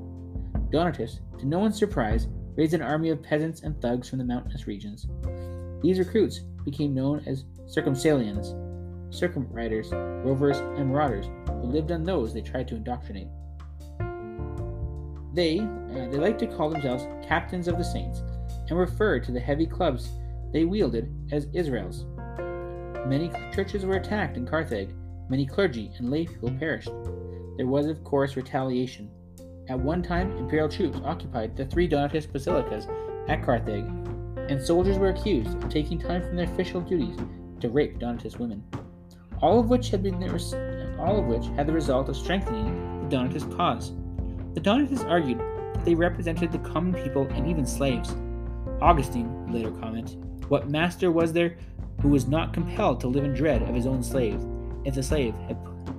Donatus, 0.70 1.20
to 1.38 1.46
no 1.46 1.58
one's 1.58 1.78
surprise, 1.78 2.28
raised 2.56 2.74
an 2.74 2.82
army 2.82 3.10
of 3.10 3.22
peasants 3.22 3.62
and 3.62 3.80
thugs 3.80 4.08
from 4.08 4.18
the 4.18 4.24
mountainous 4.24 4.66
regions. 4.66 5.06
These 5.82 5.98
recruits 5.98 6.40
became 6.64 6.94
known 6.94 7.22
as 7.26 7.44
circumcellions, 7.66 8.54
circumriders, 9.10 9.90
rovers, 10.24 10.58
and 10.58 10.90
marauders 10.90 11.26
who 11.46 11.68
lived 11.68 11.90
on 11.90 12.04
those 12.04 12.34
they 12.34 12.42
tried 12.42 12.68
to 12.68 12.76
indoctrinate. 12.76 13.28
They, 15.32 15.60
uh, 15.60 16.10
they 16.10 16.18
liked 16.18 16.40
to 16.40 16.46
call 16.46 16.70
themselves 16.70 17.06
captains 17.26 17.68
of 17.68 17.78
the 17.78 17.84
saints 17.84 18.22
and 18.68 18.78
referred 18.78 19.24
to 19.24 19.32
the 19.32 19.40
heavy 19.40 19.66
clubs 19.66 20.10
they 20.52 20.64
wielded 20.64 21.12
as 21.32 21.46
Israels. 21.54 22.04
Many 23.06 23.30
churches 23.54 23.84
were 23.84 23.96
attacked 23.96 24.36
in 24.36 24.46
Carthage, 24.46 24.90
many 25.28 25.46
clergy 25.46 25.92
and 25.98 26.10
lay 26.10 26.26
people 26.26 26.50
perished. 26.50 26.90
There 27.56 27.66
was, 27.66 27.86
of 27.86 28.02
course, 28.04 28.36
retaliation. 28.36 29.10
At 29.68 29.78
one 29.78 30.02
time, 30.02 30.36
imperial 30.36 30.68
troops 30.68 30.98
occupied 31.04 31.56
the 31.56 31.66
three 31.66 31.88
Donatist 31.88 32.32
basilicas 32.32 32.88
at 33.28 33.42
Carthage, 33.42 33.84
and 34.48 34.60
soldiers 34.60 34.98
were 34.98 35.10
accused 35.10 35.56
of 35.62 35.68
taking 35.68 35.98
time 35.98 36.22
from 36.22 36.36
their 36.36 36.46
official 36.46 36.80
duties 36.80 37.16
to 37.60 37.68
rape 37.68 37.98
Donatist 37.98 38.38
women 38.38 38.64
all 39.42 39.58
of 39.58 39.70
which 39.70 39.90
had 39.90 40.02
been 40.02 40.20
the, 40.20 40.96
all 40.98 41.18
of 41.18 41.26
which 41.26 41.46
had 41.56 41.66
the 41.66 41.72
result 41.72 42.08
of 42.08 42.16
strengthening 42.16 43.08
the 43.08 43.16
Donatist 43.16 43.56
cause. 43.56 43.92
The 44.54 44.60
Donatists 44.60 45.04
argued 45.04 45.38
that 45.38 45.84
they 45.84 45.94
represented 45.94 46.52
the 46.52 46.58
common 46.58 46.92
people 47.02 47.26
and 47.30 47.46
even 47.46 47.66
slaves. 47.66 48.14
Augustine 48.80 49.50
later 49.52 49.70
commented, 49.70 50.22
"What 50.48 50.68
master 50.68 51.10
was 51.10 51.32
there 51.32 51.56
who 52.02 52.08
was 52.08 52.28
not 52.28 52.52
compelled 52.52 53.00
to 53.00 53.08
live 53.08 53.24
in 53.24 53.34
dread 53.34 53.62
of 53.62 53.74
his 53.74 53.86
own 53.86 54.02
slave, 54.02 54.44
if 54.84 54.94
the 54.94 55.02
slave 55.02 55.34
had, 55.46 55.56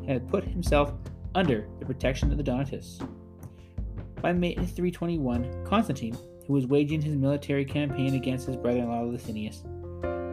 had 0.08 0.28
put 0.28 0.44
himself 0.44 0.94
under 1.36 1.68
the 1.80 1.86
protection 1.86 2.32
of 2.32 2.38
the 2.38 2.44
Donatists?" 2.44 3.02
By 4.22 4.34
May 4.34 4.56
321, 4.56 5.66
Constantine, 5.66 6.16
who 6.48 6.54
was 6.54 6.68
waging 6.68 7.02
his 7.02 7.16
military 7.16 7.66
campaign 7.66 8.16
against 8.16 8.48
his 8.48 8.58
brother-in-law 8.58 9.04
Licinius, 9.04 9.64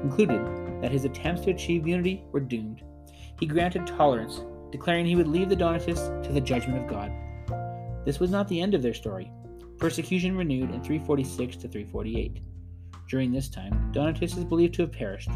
concluded 0.00 0.44
that 0.82 0.92
his 0.92 1.04
attempts 1.04 1.42
to 1.42 1.50
achieve 1.50 1.87
unity 1.87 2.22
were 2.32 2.40
doomed 2.40 2.82
he 3.38 3.46
granted 3.46 3.87
tolerance, 3.87 4.40
declaring 4.72 5.06
he 5.06 5.16
would 5.16 5.28
leave 5.28 5.48
the 5.48 5.56
Donatists 5.56 6.08
to 6.26 6.32
the 6.32 6.40
judgment 6.40 6.82
of 6.82 6.90
God. 6.90 7.12
This 8.04 8.18
was 8.18 8.30
not 8.30 8.48
the 8.48 8.61
end 8.61 8.74
of 8.74 8.82
their 8.82 8.94
story. 8.94 9.30
Persecution 9.78 10.37
renewed 10.37 10.70
in 10.70 10.82
346 10.82 11.56
to 11.56 11.68
348. 11.68 12.40
During 13.08 13.30
this 13.30 13.48
time, 13.48 13.92
Donatists 13.92 14.37
is 14.37 14.44
believed 14.44 14.74
to 14.74 14.82
have 14.82 14.92
perished. 14.92 15.30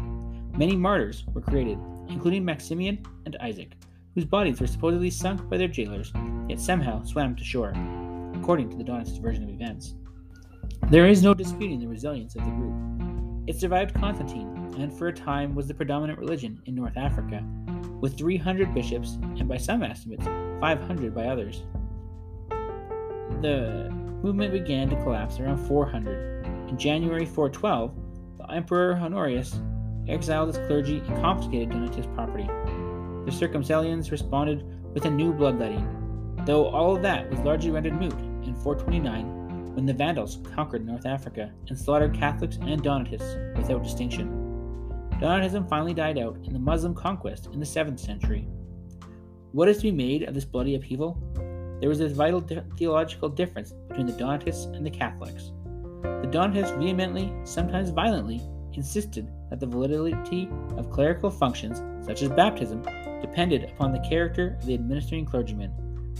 Many 0.57 0.75
martyrs 0.75 1.25
were 1.33 1.41
created, 1.41 1.79
including 2.09 2.43
Maximian 2.43 3.03
and 3.25 3.37
Isaac, 3.37 3.71
whose 4.13 4.25
bodies 4.25 4.61
were 4.61 4.67
supposedly 4.67 5.09
sunk 5.09 5.49
by 5.49 5.57
their 5.57 5.67
jailers, 5.67 6.11
yet 6.47 6.59
somehow 6.59 7.03
swam 7.03 7.35
to 7.35 7.43
shore, 7.43 7.73
according 8.35 8.69
to 8.69 8.77
the 8.77 8.83
Donatist 8.83 9.21
version 9.21 9.43
of 9.43 9.49
events. 9.49 9.95
There 10.89 11.07
is 11.07 11.23
no 11.23 11.33
disputing 11.33 11.79
the 11.79 11.87
resilience 11.87 12.35
of 12.35 12.45
the 12.45 12.51
group. 12.51 12.73
It 13.47 13.59
survived 13.59 13.95
Constantine, 13.95 14.73
and 14.77 14.93
for 14.93 15.07
a 15.07 15.13
time 15.13 15.55
was 15.55 15.67
the 15.67 15.73
predominant 15.73 16.19
religion 16.19 16.61
in 16.65 16.75
North 16.75 16.97
Africa, 16.97 17.43
with 18.01 18.17
300 18.17 18.73
bishops, 18.73 19.17
and 19.21 19.47
by 19.47 19.57
some 19.57 19.81
estimates, 19.83 20.25
500 20.59 21.15
by 21.15 21.25
others. 21.27 21.63
The 23.41 23.89
movement 24.23 24.53
began 24.53 24.89
to 24.89 24.95
collapse 25.03 25.39
around 25.39 25.65
400. 25.67 26.45
In 26.69 26.77
January 26.77 27.25
412, 27.25 27.93
the 28.37 28.51
Emperor 28.51 28.95
Honorius 28.95 29.59
exiled 30.07 30.49
his 30.49 30.65
clergy 30.67 30.99
and 30.99 31.21
confiscated 31.21 31.69
Donatist 31.69 32.13
property. 32.13 32.47
The 33.25 33.31
Circumcellions 33.31 34.11
responded 34.11 34.63
with 34.93 35.05
a 35.05 35.09
new 35.09 35.31
bloodletting, 35.33 35.87
though 36.45 36.67
all 36.67 36.95
of 36.95 37.01
that 37.03 37.29
was 37.29 37.39
largely 37.39 37.71
rendered 37.71 37.99
moot 37.99 38.13
in 38.45 38.53
429 38.55 39.75
when 39.75 39.85
the 39.85 39.93
Vandals 39.93 40.39
conquered 40.55 40.85
North 40.85 41.05
Africa 41.05 41.51
and 41.69 41.77
slaughtered 41.77 42.13
Catholics 42.13 42.59
and 42.61 42.83
Donatists 42.83 43.35
without 43.55 43.83
distinction. 43.83 44.29
Donatism 45.21 45.69
finally 45.69 45.93
died 45.93 46.17
out 46.17 46.37
in 46.43 46.53
the 46.53 46.59
Muslim 46.59 46.93
conquest 46.93 47.47
in 47.53 47.59
the 47.59 47.65
7th 47.65 47.99
century. 47.99 48.47
What 49.53 49.69
is 49.69 49.77
to 49.77 49.83
be 49.83 49.91
made 49.91 50.23
of 50.23 50.33
this 50.33 50.45
bloody 50.45 50.75
upheaval? 50.75 51.17
There 51.79 51.89
was 51.89 52.01
a 52.01 52.09
vital 52.09 52.41
theological 52.77 53.29
difference 53.29 53.73
between 53.87 54.07
the 54.07 54.13
Donatists 54.13 54.65
and 54.65 54.85
the 54.85 54.91
Catholics. 54.91 55.51
The 56.01 56.29
Donatists 56.29 56.75
vehemently, 56.77 57.33
sometimes 57.45 57.89
violently, 57.89 58.41
insisted 58.73 59.31
that 59.49 59.59
the 59.59 59.67
validity 59.67 60.49
of 60.77 60.89
clerical 60.89 61.29
functions, 61.29 61.81
such 62.05 62.21
as 62.21 62.29
baptism, 62.29 62.83
depended 63.23 63.63
upon 63.63 63.91
the 63.91 64.07
character 64.07 64.57
of 64.59 64.67
the 64.67 64.75
administering 64.75 65.25
clergyman, 65.25 65.71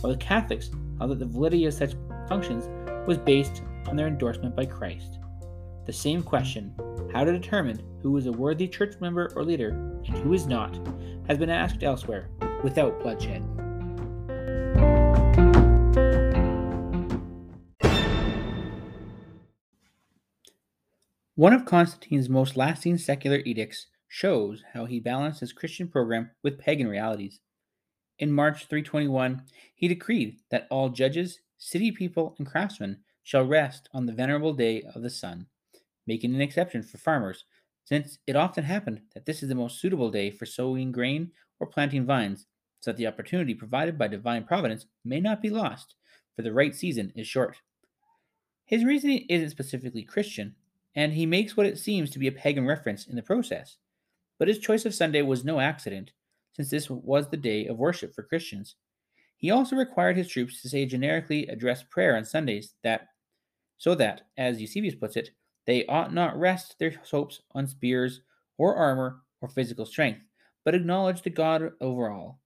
while 0.01 0.13
the 0.13 0.17
Catholics 0.17 0.71
held 0.97 1.11
that 1.11 1.19
the 1.19 1.25
validity 1.25 1.65
of 1.65 1.73
such 1.75 1.93
functions 2.27 2.67
was 3.05 3.19
based 3.19 3.61
on 3.87 3.95
their 3.95 4.07
endorsement 4.07 4.55
by 4.55 4.65
Christ. 4.65 5.19
The 5.85 5.93
same 5.93 6.23
question, 6.23 6.73
how 7.13 7.25
to 7.25 7.31
determine 7.31 7.83
who 8.01 8.15
is 8.17 8.25
a 8.25 8.31
worthy 8.31 8.67
church 8.67 8.95
member 9.01 9.31
or 9.35 9.43
leader 9.43 9.69
and 10.07 10.17
who 10.19 10.33
is 10.33 10.47
not, 10.47 10.79
has 11.27 11.37
been 11.37 11.49
asked 11.49 11.83
elsewhere 11.83 12.29
without 12.63 13.01
bloodshed. 13.01 13.43
One 21.35 21.51
of 21.51 21.65
Constantine's 21.65 22.29
most 22.29 22.55
lasting 22.55 22.99
secular 22.99 23.39
edicts 23.39 23.87
shows 24.13 24.61
how 24.73 24.85
he 24.85 24.99
balanced 24.99 25.39
his 25.39 25.51
Christian 25.51 25.87
program 25.87 26.29
with 26.43 26.59
pagan 26.59 26.87
realities. 26.87 27.39
In 28.19 28.31
March 28.31 28.67
321, 28.67 29.41
he 29.73 29.87
decreed 29.87 30.37
that 30.51 30.67
all 30.69 30.89
judges, 30.89 31.39
city 31.57 31.91
people, 31.91 32.35
and 32.37 32.45
craftsmen 32.45 32.99
shall 33.23 33.43
rest 33.43 33.89
on 33.91 34.05
the 34.05 34.13
venerable 34.13 34.53
day 34.53 34.83
of 34.93 35.01
the 35.01 35.09
sun 35.09 35.47
making 36.05 36.35
an 36.35 36.41
exception 36.41 36.83
for 36.83 36.99
farmers, 36.99 37.45
since 37.85 38.19
it 38.27 38.35
often 38.35 38.63
happened 38.63 39.01
that 39.15 39.25
this 39.25 39.41
is 39.41 39.49
the 39.49 39.55
most 39.55 39.79
suitable 39.79 40.11
day 40.11 40.29
for 40.29 40.45
sowing 40.45 40.91
grain 40.91 41.31
or 41.59 41.65
planting 41.65 42.05
vines, 42.05 42.45
so 42.81 42.91
that 42.91 42.97
the 42.97 43.07
opportunity 43.07 43.55
provided 43.55 43.97
by 43.97 44.07
divine 44.07 44.43
providence 44.43 44.85
may 45.03 45.19
not 45.19 45.41
be 45.41 45.49
lost, 45.49 45.95
for 46.35 46.43
the 46.43 46.53
right 46.53 46.75
season 46.75 47.11
is 47.15 47.25
short. 47.25 47.57
His 48.65 48.85
reasoning 48.85 49.25
isn't 49.27 49.49
specifically 49.49 50.03
Christian, 50.03 50.53
and 50.93 51.13
he 51.13 51.25
makes 51.25 51.57
what 51.57 51.65
it 51.65 51.79
seems 51.79 52.11
to 52.11 52.19
be 52.19 52.27
a 52.27 52.31
pagan 52.31 52.67
reference 52.67 53.07
in 53.07 53.15
the 53.15 53.23
process. 53.23 53.77
But 54.39 54.47
his 54.47 54.59
choice 54.59 54.85
of 54.85 54.93
Sunday 54.93 55.21
was 55.21 55.45
no 55.45 55.59
accident, 55.59 56.11
since 56.53 56.69
this 56.69 56.89
was 56.89 57.29
the 57.29 57.37
day 57.37 57.67
of 57.67 57.77
worship 57.77 58.13
for 58.13 58.23
Christians. 58.23 58.75
He 59.37 59.51
also 59.51 59.75
required 59.75 60.17
his 60.17 60.27
troops 60.27 60.61
to 60.61 60.69
say 60.69 60.85
generically 60.85 61.47
addressed 61.47 61.89
prayer 61.89 62.15
on 62.15 62.25
Sundays 62.25 62.73
that, 62.83 63.07
so 63.77 63.95
that, 63.95 64.21
as 64.37 64.61
Eusebius 64.61 64.95
puts 64.95 65.15
it, 65.17 65.31
they 65.65 65.85
ought 65.87 66.13
not 66.13 66.37
rest 66.39 66.75
their 66.79 66.93
hopes 67.09 67.41
on 67.51 67.67
spears 67.67 68.21
or 68.57 68.75
armor 68.75 69.21
or 69.41 69.49
physical 69.49 69.85
strength, 69.85 70.21
but 70.65 70.75
acknowledge 70.75 71.21
the 71.21 71.29
God 71.29 71.71
over 71.81 72.09
all. 72.09 72.39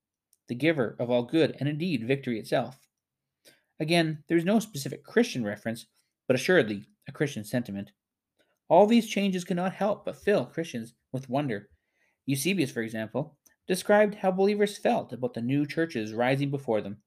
the 0.47 0.55
giver 0.55 0.95
of 0.99 1.09
all 1.09 1.23
good, 1.23 1.55
and 1.59 1.67
indeed 1.69 2.07
victory 2.07 2.39
itself. 2.39 2.77
Again, 3.79 4.23
there 4.27 4.37
is 4.37 4.45
no 4.45 4.59
specific 4.59 5.03
Christian 5.03 5.43
reference, 5.43 5.85
but 6.27 6.35
assuredly 6.35 6.87
a 7.07 7.11
Christian 7.11 7.43
sentiment. 7.43 7.91
All 8.69 8.85
these 8.85 9.07
changes 9.07 9.43
cannot 9.43 9.73
help 9.73 10.05
but 10.05 10.17
fill 10.17 10.45
Christians 10.45 10.93
with 11.11 11.29
wonder. 11.29 11.69
Eusebius, 12.27 12.71
for 12.71 12.81
example, 12.81 13.37
described 13.67 14.15
how 14.15 14.31
believers 14.31 14.77
felt 14.77 15.13
about 15.13 15.33
the 15.33 15.41
new 15.41 15.65
churches 15.65 16.13
rising 16.13 16.51
before 16.51 16.81
them. 16.81 16.97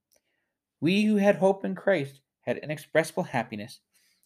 We 0.80 1.04
who 1.04 1.16
had 1.16 1.36
hope 1.36 1.64
in 1.64 1.74
Christ 1.74 2.22
had 2.40 2.56
inexpressible 2.56 3.24
happiness, 3.24 3.80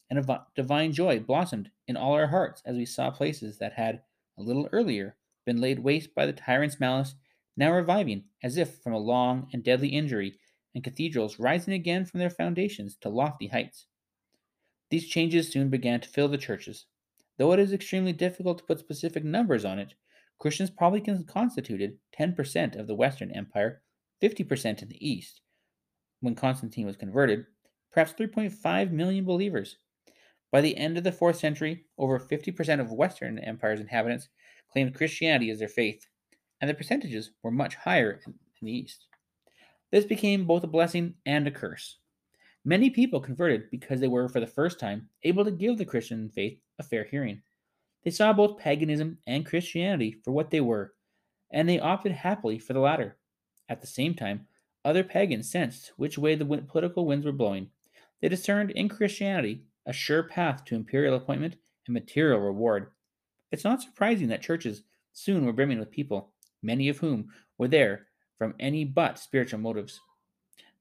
and 0.09 0.19
a 0.19 0.47
divine 0.55 0.93
joy 0.93 1.19
blossomed 1.19 1.71
in 1.89 1.97
all 1.97 2.13
our 2.13 2.29
hearts 2.29 2.63
as 2.65 2.77
we 2.77 2.87
saw 2.87 3.11
places 3.11 3.59
that 3.59 3.73
had, 3.73 4.03
a 4.39 4.43
little 4.43 4.69
earlier, 4.71 5.17
been 5.45 5.61
laid 5.61 5.81
waste 5.81 6.15
by 6.15 6.27
the 6.27 6.33
tyrant's 6.33 6.79
malice, 6.79 7.17
now 7.57 7.73
reviving 7.73 8.25
as 8.43 8.57
if 8.57 8.79
from 8.79 8.93
a 8.93 8.99
long 8.99 9.49
and 9.53 9.65
deadly 9.65 9.89
injury, 9.89 10.39
and 10.77 10.85
cathedrals 10.85 11.41
rising 11.41 11.75
again 11.75 12.05
from 12.05 12.21
their 12.21 12.31
foundations 12.31 12.97
to 13.01 13.09
lofty 13.09 13.49
heights. 13.49 13.87
These 14.91 15.09
changes 15.09 15.51
soon 15.51 15.71
began 15.71 16.01
to 16.01 16.09
fill 16.09 16.29
the 16.29 16.39
churches. 16.39 16.87
Though 17.37 17.53
it 17.53 17.59
is 17.59 17.73
extremely 17.73 18.13
difficult 18.13 18.59
to 18.59 18.65
put 18.65 18.79
specific 18.79 19.25
numbers 19.25 19.65
on 19.65 19.81
it, 19.81 19.95
Christians 20.39 20.71
probably 20.71 21.01
constituted 21.01 21.99
10% 22.19 22.79
of 22.79 22.87
the 22.87 22.95
Western 22.95 23.31
Empire, 23.31 23.83
50% 24.23 24.83
in 24.83 24.89
the 24.89 25.09
East. 25.09 25.41
When 26.21 26.35
Constantine 26.35 26.87
was 26.87 26.97
converted, 26.97 27.47
perhaps 27.93 28.13
3.5 28.13 28.91
million 28.91 29.25
believers. 29.25 29.77
By 30.51 30.61
the 30.61 30.77
end 30.77 30.97
of 30.97 31.05
the 31.05 31.13
4th 31.13 31.37
century, 31.37 31.87
over 31.99 32.19
50% 32.19 32.81
of 32.81 32.93
Western 32.93 33.39
Empire's 33.39 33.81
inhabitants 33.81 34.29
claimed 34.73 34.95
Christianity 34.95 35.51
as 35.51 35.59
their 35.59 35.69
faith, 35.69 36.07
and 36.61 36.69
the 36.69 36.75
percentages 36.75 37.31
were 37.43 37.51
much 37.51 37.75
higher 37.75 38.21
in 38.27 38.35
the 38.63 38.73
East. 38.73 39.07
This 39.91 40.05
became 40.05 40.47
both 40.47 40.65
a 40.65 40.69
blessing 40.69 41.15
and 41.27 41.47
a 41.47 41.51
curse. 41.51 41.99
Many 42.65 42.91
people 42.91 43.21
converted 43.21 43.71
because 43.71 44.01
they 44.01 44.09
were, 44.09 44.29
for 44.29 44.41
the 44.41 44.47
first 44.47 44.81
time, 44.81 45.09
able 45.23 45.45
to 45.45 45.51
give 45.51 45.77
the 45.77 45.85
Christian 45.85 46.31
faith 46.31 46.59
a 46.79 46.83
fair 46.83 47.05
hearing. 47.05 47.43
They 48.05 48.11
saw 48.11 48.33
both 48.33 48.59
paganism 48.59 49.19
and 49.27 49.47
Christianity 49.47 50.13
for 50.23 50.31
what 50.31 50.51
they 50.51 50.61
were, 50.61 50.93
and 51.51 51.69
they 51.69 51.81
opted 51.81 52.13
happily 52.13 52.59
for 52.59 52.75
the 52.75 52.81
latter. 52.81 53.17
At 53.69 53.81
the 53.81 53.87
same 53.87 54.15
time, 54.15 54.47
other 54.85 55.03
pagans 55.03 55.51
sensed 55.51 55.93
which 55.97 56.19
way 56.19 56.35
the 56.35 56.45
political 56.69 57.07
winds 57.07 57.25
were 57.25 57.33
blowing. 57.33 57.71
They 58.21 58.29
discerned 58.29 58.71
in 58.73 58.89
Christianity 58.91 59.63
a 59.87 59.93
sure 59.93 60.23
path 60.23 60.65
to 60.67 60.75
imperial 60.75 61.17
appointment 61.17 61.57
and 61.87 61.95
material 61.95 62.41
reward. 62.41 62.91
It's 63.51 63.65
not 63.65 63.83
surprising 63.83 64.29
that 64.29 64.43
churches 64.43 64.83
soon 65.13 65.47
were 65.47 65.53
brimming 65.53 65.79
with 65.79 65.91
people, 65.91 66.33
many 66.63 66.89
of 66.89 66.99
whom 66.99 67.31
were 67.57 67.69
there 67.69 68.07
from 68.37 68.55
any 68.59 68.85
but 68.85 69.19
spiritual 69.19 69.61
motives. 69.61 70.01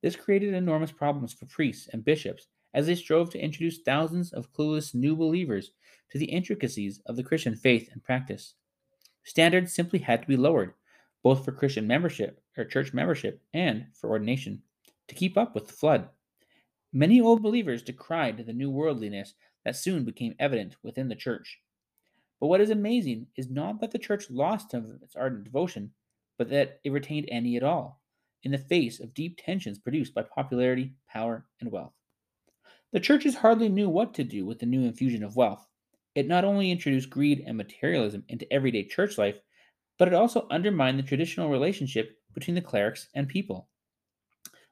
This 0.01 0.15
created 0.17 0.53
enormous 0.53 0.91
problems 0.91 1.31
for 1.31 1.45
priests 1.45 1.87
and 1.93 2.03
bishops 2.03 2.47
as 2.73 2.87
they 2.87 2.95
strove 2.95 3.29
to 3.29 3.39
introduce 3.39 3.79
thousands 3.79 4.33
of 4.33 4.51
clueless 4.53 4.93
new 4.93 5.15
believers 5.15 5.71
to 6.11 6.17
the 6.17 6.25
intricacies 6.25 7.01
of 7.05 7.15
the 7.15 7.23
Christian 7.23 7.55
faith 7.55 7.89
and 7.91 8.03
practice. 8.03 8.55
Standards 9.23 9.73
simply 9.73 9.99
had 9.99 10.21
to 10.21 10.27
be 10.27 10.37
lowered, 10.37 10.73
both 11.23 11.45
for 11.45 11.51
Christian 11.51 11.87
membership 11.87 12.41
or 12.57 12.65
church 12.65 12.93
membership 12.93 13.41
and 13.53 13.85
for 13.93 14.09
ordination, 14.09 14.61
to 15.07 15.15
keep 15.15 15.37
up 15.37 15.55
with 15.55 15.67
the 15.67 15.73
flood. 15.73 16.09
Many 16.91 17.21
old 17.21 17.41
believers 17.41 17.81
decried 17.81 18.45
the 18.45 18.53
new 18.53 18.69
worldliness 18.69 19.33
that 19.65 19.75
soon 19.75 20.03
became 20.03 20.35
evident 20.39 20.75
within 20.83 21.07
the 21.07 21.15
church. 21.15 21.59
But 22.39 22.47
what 22.47 22.61
is 22.61 22.69
amazing 22.69 23.27
is 23.37 23.49
not 23.49 23.79
that 23.79 23.91
the 23.91 23.97
church 23.97 24.29
lost 24.29 24.71
some 24.71 24.85
of 24.85 25.01
its 25.01 25.15
ardent 25.15 25.45
devotion, 25.45 25.91
but 26.37 26.49
that 26.49 26.79
it 26.83 26.91
retained 26.91 27.27
any 27.31 27.55
at 27.55 27.63
all 27.63 28.01
in 28.43 28.51
the 28.51 28.57
face 28.57 28.99
of 28.99 29.13
deep 29.13 29.39
tensions 29.43 29.79
produced 29.79 30.13
by 30.13 30.23
popularity, 30.23 30.93
power, 31.07 31.45
and 31.61 31.71
wealth. 31.71 31.93
The 32.93 32.99
churches 32.99 33.33
hardly 33.33 33.69
knew 33.69 33.89
what 33.89 34.13
to 34.13 34.23
do 34.23 34.45
with 34.45 34.59
the 34.59 34.67
new 34.67 34.83
infusion 34.83 35.23
of 35.23 35.35
wealth. 35.35 35.67
It 36.13 36.27
not 36.27 36.45
only 36.45 36.69
introduced 36.69 37.09
greed 37.09 37.43
and 37.43 37.57
materialism 37.57 38.23
into 38.29 38.51
everyday 38.53 38.83
church 38.83 39.17
life, 39.17 39.39
but 39.97 40.07
it 40.07 40.13
also 40.13 40.47
undermined 40.51 40.99
the 40.99 41.03
traditional 41.03 41.49
relationship 41.49 42.19
between 42.35 42.53
the 42.53 42.61
clerics 42.61 43.07
and 43.15 43.27
people. 43.27 43.67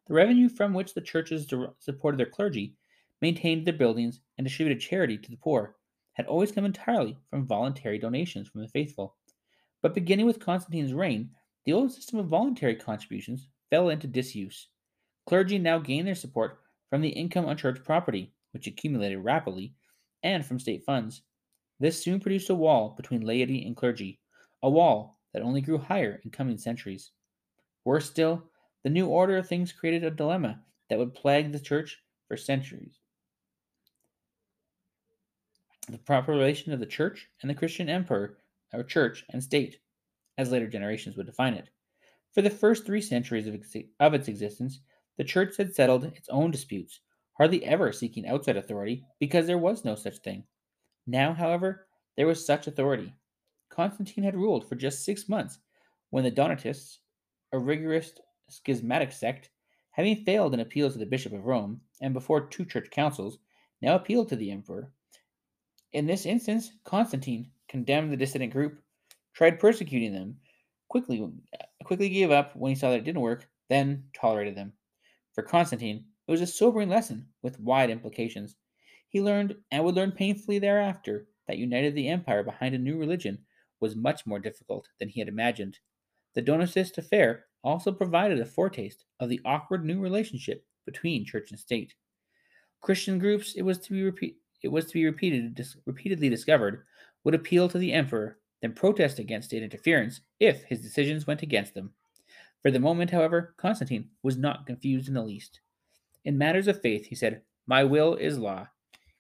The 0.08 0.14
revenue 0.14 0.50
from 0.50 0.76
which 0.76 0.94
the 0.94 1.02
churches 1.02 1.52
supported 1.80 2.20
their 2.20 2.28
clergy, 2.28 2.76
maintained 3.24 3.66
their 3.66 3.74
buildings, 3.74 4.20
and 4.38 4.46
distributed 4.46 4.82
charity 4.82 5.18
to 5.18 5.32
the 5.32 5.38
poor 5.38 5.78
had 6.14 6.28
always 6.28 6.52
come 6.52 6.66
entirely 6.66 7.18
from 7.32 7.48
voluntary 7.48 7.98
donations 7.98 8.48
from 8.48 8.62
the 8.62 8.68
faithful. 8.68 9.16
But 9.82 9.96
beginning 9.96 10.28
with 10.28 10.40
Constantine's 10.40 10.94
reign, 10.94 11.32
the 11.66 11.74
old 11.74 11.92
system 11.92 12.20
of 12.20 12.28
voluntary 12.28 12.76
contributions 12.76 13.48
fell 13.72 13.90
into 13.90 14.06
disuse. 14.06 14.68
Clergy 15.26 15.58
now 15.58 15.80
gained 15.80 16.08
their 16.08 16.14
support 16.14 16.60
from 16.92 17.02
the 17.02 17.10
income 17.10 17.46
on 17.46 17.56
church 17.56 17.82
property, 17.86 18.34
which 18.52 18.68
accumulated 18.68 19.24
rapidly, 19.24 19.74
and 20.24 20.46
from 20.46 20.60
state 20.60 20.84
funds. 20.84 21.22
This 21.80 22.04
soon 22.04 22.20
produced 22.20 22.50
a 22.50 22.56
wall 22.56 22.94
between 22.96 23.22
laity 23.22 23.66
and 23.66 23.76
clergy, 23.76 24.20
a 24.62 24.70
wall 24.70 25.18
that 25.34 25.42
only 25.42 25.62
grew 25.62 25.78
higher 25.78 26.20
in 26.26 26.32
coming 26.32 26.58
centuries. 26.58 27.12
Worse 27.86 28.08
still, 28.08 28.44
the 28.84 28.90
new 28.90 29.08
order 29.08 29.38
of 29.38 29.48
things 29.48 29.72
created 29.72 30.04
a 30.04 30.12
dilemma 30.12 30.62
that 30.90 31.00
would 31.00 31.16
plague 31.16 31.54
the 31.54 31.60
church 31.60 31.98
for 32.28 32.36
centuries. 32.36 33.00
The 35.88 35.98
proper 35.98 36.34
relation 36.34 36.74
of 36.74 36.82
the 36.82 36.86
church 36.86 37.30
and 37.42 37.50
the 37.50 37.56
Christian 37.56 37.90
emperor, 37.90 38.38
or 38.74 38.84
church 38.84 39.24
and 39.30 39.42
state, 39.42 39.80
as 40.38 40.52
later 40.52 40.68
generations 40.68 41.16
would 41.16 41.26
define 41.26 41.54
it. 41.54 41.70
For 42.34 42.42
the 42.42 42.50
first 42.50 42.86
three 42.86 43.02
centuries 43.02 43.48
of, 43.48 43.56
ex- 43.56 43.76
of 44.00 44.14
its 44.14 44.28
existence, 44.28 44.82
the 45.18 45.24
church 45.24 45.58
had 45.58 45.74
settled 45.74 46.06
its 46.06 46.30
own 46.30 46.52
disputes, 46.52 47.02
hardly 47.34 47.64
ever 47.66 47.92
seeking 47.92 48.28
outside 48.28 48.58
authority 48.58 49.04
because 49.20 49.48
there 49.48 49.58
was 49.58 49.86
no 49.86 49.96
such 49.96 50.18
thing. 50.20 50.44
Now, 51.08 51.34
however, 51.34 51.88
there 52.18 52.28
was 52.28 52.46
such 52.46 52.68
authority. 52.68 53.14
Constantine 53.70 54.24
had 54.24 54.36
ruled 54.36 54.68
for 54.68 54.76
just 54.76 55.06
six 55.06 55.30
months 55.30 55.60
when 56.10 56.24
the 56.24 56.32
Donatists, 56.32 57.00
a 57.54 57.60
rigorous 57.60 58.14
schismatic 58.50 59.12
sect, 59.12 59.50
having 59.92 60.24
failed 60.24 60.54
in 60.54 60.60
appeals 60.60 60.94
to 60.94 61.00
the 61.00 61.06
Bishop 61.06 61.34
of 61.34 61.46
Rome 61.46 61.82
and 62.02 62.14
before 62.14 62.48
two 62.48 62.66
church 62.66 62.90
councils, 62.92 63.40
now 63.82 63.96
appealed 63.96 64.30
to 64.30 64.36
the 64.36 64.52
emperor. 64.52 64.92
In 65.94 66.06
this 66.06 66.26
instance, 66.26 66.72
Constantine 66.86 67.52
condemned 67.68 68.12
the 68.12 68.18
dissident 68.18 68.54
group, 68.54 68.82
tried 69.34 69.60
persecuting 69.60 70.14
them, 70.14 70.38
quickly 70.90 71.26
quickly 71.84 72.10
gave 72.10 72.32
up 72.32 72.56
when 72.56 72.70
he 72.70 72.76
saw 72.76 72.90
that 72.90 73.00
it 73.00 73.04
didn't 73.06 73.22
work, 73.22 73.48
then 73.70 74.04
tolerated 74.14 74.56
them. 74.56 74.74
For 75.34 75.44
Constantine, 75.44 76.06
it 76.28 76.32
was 76.32 76.42
a 76.42 76.48
sobering 76.48 76.90
lesson 76.90 77.28
with 77.42 77.60
wide 77.60 77.90
implications. 77.90 78.58
He 79.08 79.22
learned, 79.22 79.56
and 79.72 79.84
would 79.84 79.96
learn 79.96 80.12
painfully 80.12 80.60
thereafter, 80.60 81.28
that 81.48 81.58
uniting 81.58 81.94
the 81.94 82.08
empire 82.08 82.44
behind 82.44 82.76
a 82.76 82.80
new 82.80 82.98
religion 82.98 83.46
was 83.80 83.96
much 83.96 84.26
more 84.26 84.40
difficult 84.40 84.90
than 85.00 85.10
he 85.10 85.20
had 85.20 85.30
imagined. 85.30 85.80
The 86.34 86.42
Donatist 86.42 86.98
affair 86.98 87.46
also 87.64 87.92
provided 87.92 88.40
a 88.40 88.46
foretaste 88.46 89.06
of 89.20 89.30
the 89.30 89.42
awkward 89.46 89.86
new 89.86 90.00
relationship 90.00 90.66
between 90.86 91.26
church 91.26 91.52
and 91.52 91.60
state. 91.60 91.94
Christian 92.82 93.20
groups, 93.20 93.54
it 93.56 93.62
was 93.62 93.78
to 93.80 93.94
be 93.94 94.04
repeat, 94.04 94.38
it 94.64 94.70
was 94.70 94.86
to 94.88 94.94
be 94.94 95.06
repeated, 95.06 95.56
dis, 95.56 95.78
repeatedly 95.86 96.30
discovered, 96.30 96.86
would 97.24 97.36
appeal 97.36 97.70
to 97.70 97.78
the 97.78 97.94
emperor 97.94 98.40
then 98.62 98.74
protest 98.74 99.20
against 99.20 99.50
state 99.50 99.64
interference 99.64 100.22
if 100.40 100.64
his 100.64 100.82
decisions 100.82 101.26
went 101.26 101.42
against 101.42 101.74
them. 101.74 101.94
For 102.62 102.72
the 102.72 102.80
moment, 102.80 103.12
however, 103.12 103.56
Constantine 103.58 104.10
was 104.22 104.38
not 104.38 104.68
confused 104.68 105.08
in 105.08 105.16
the 105.16 105.24
least. 105.24 105.62
In 106.26 106.38
matters 106.38 106.68
of 106.68 106.82
faith, 106.82 107.08
he 107.08 107.16
said, 107.16 107.42
My 107.66 107.84
will 107.84 108.16
is 108.16 108.38
law. 108.38 108.68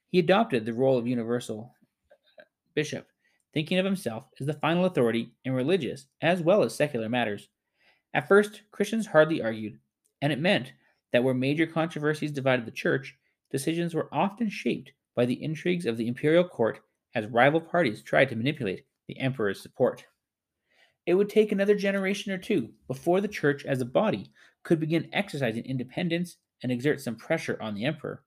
He 0.10 0.20
adopted 0.20 0.66
the 0.66 0.74
role 0.74 0.98
of 0.98 1.08
universal 1.08 1.74
bishop, 2.76 3.08
thinking 3.54 3.80
of 3.80 3.86
himself 3.86 4.26
as 4.40 4.46
the 4.46 4.54
final 4.54 4.86
authority 4.86 5.32
in 5.44 5.54
religious 5.54 6.06
as 6.22 6.42
well 6.42 6.64
as 6.64 6.76
secular 6.76 7.10
matters. 7.10 7.50
At 8.14 8.28
first, 8.28 8.62
Christians 8.72 9.08
hardly 9.08 9.42
argued, 9.42 9.80
and 10.22 10.32
it 10.32 10.40
meant 10.40 10.74
that 11.12 11.24
where 11.24 11.34
major 11.34 11.66
controversies 11.66 12.32
divided 12.32 12.66
the 12.66 12.72
church, 12.72 13.18
decisions 13.50 13.96
were 13.96 14.14
often 14.14 14.50
shaped 14.50 14.92
by 15.16 15.26
the 15.26 15.42
intrigues 15.44 15.86
of 15.86 15.98
the 15.98 16.08
imperial 16.08 16.44
court 16.44 16.80
as 17.16 17.26
rival 17.28 17.62
parties 17.62 18.04
tried 18.04 18.30
to 18.30 18.36
manipulate 18.36 18.86
the 19.08 19.18
emperor's 19.20 19.62
support. 19.62 20.06
It 21.12 21.16
would 21.16 21.28
take 21.28 21.52
another 21.52 21.76
generation 21.76 22.32
or 22.32 22.38
two 22.38 22.70
before 22.88 23.20
the 23.20 23.28
church 23.28 23.66
as 23.66 23.82
a 23.82 23.86
body 23.86 24.32
could 24.64 24.80
begin 24.80 25.10
exercising 25.12 25.66
independence 25.66 26.38
and 26.64 26.72
exert 26.72 27.02
some 27.02 27.18
pressure 27.18 27.58
on 27.62 27.76
the 27.76 27.84
emperor, 27.84 28.24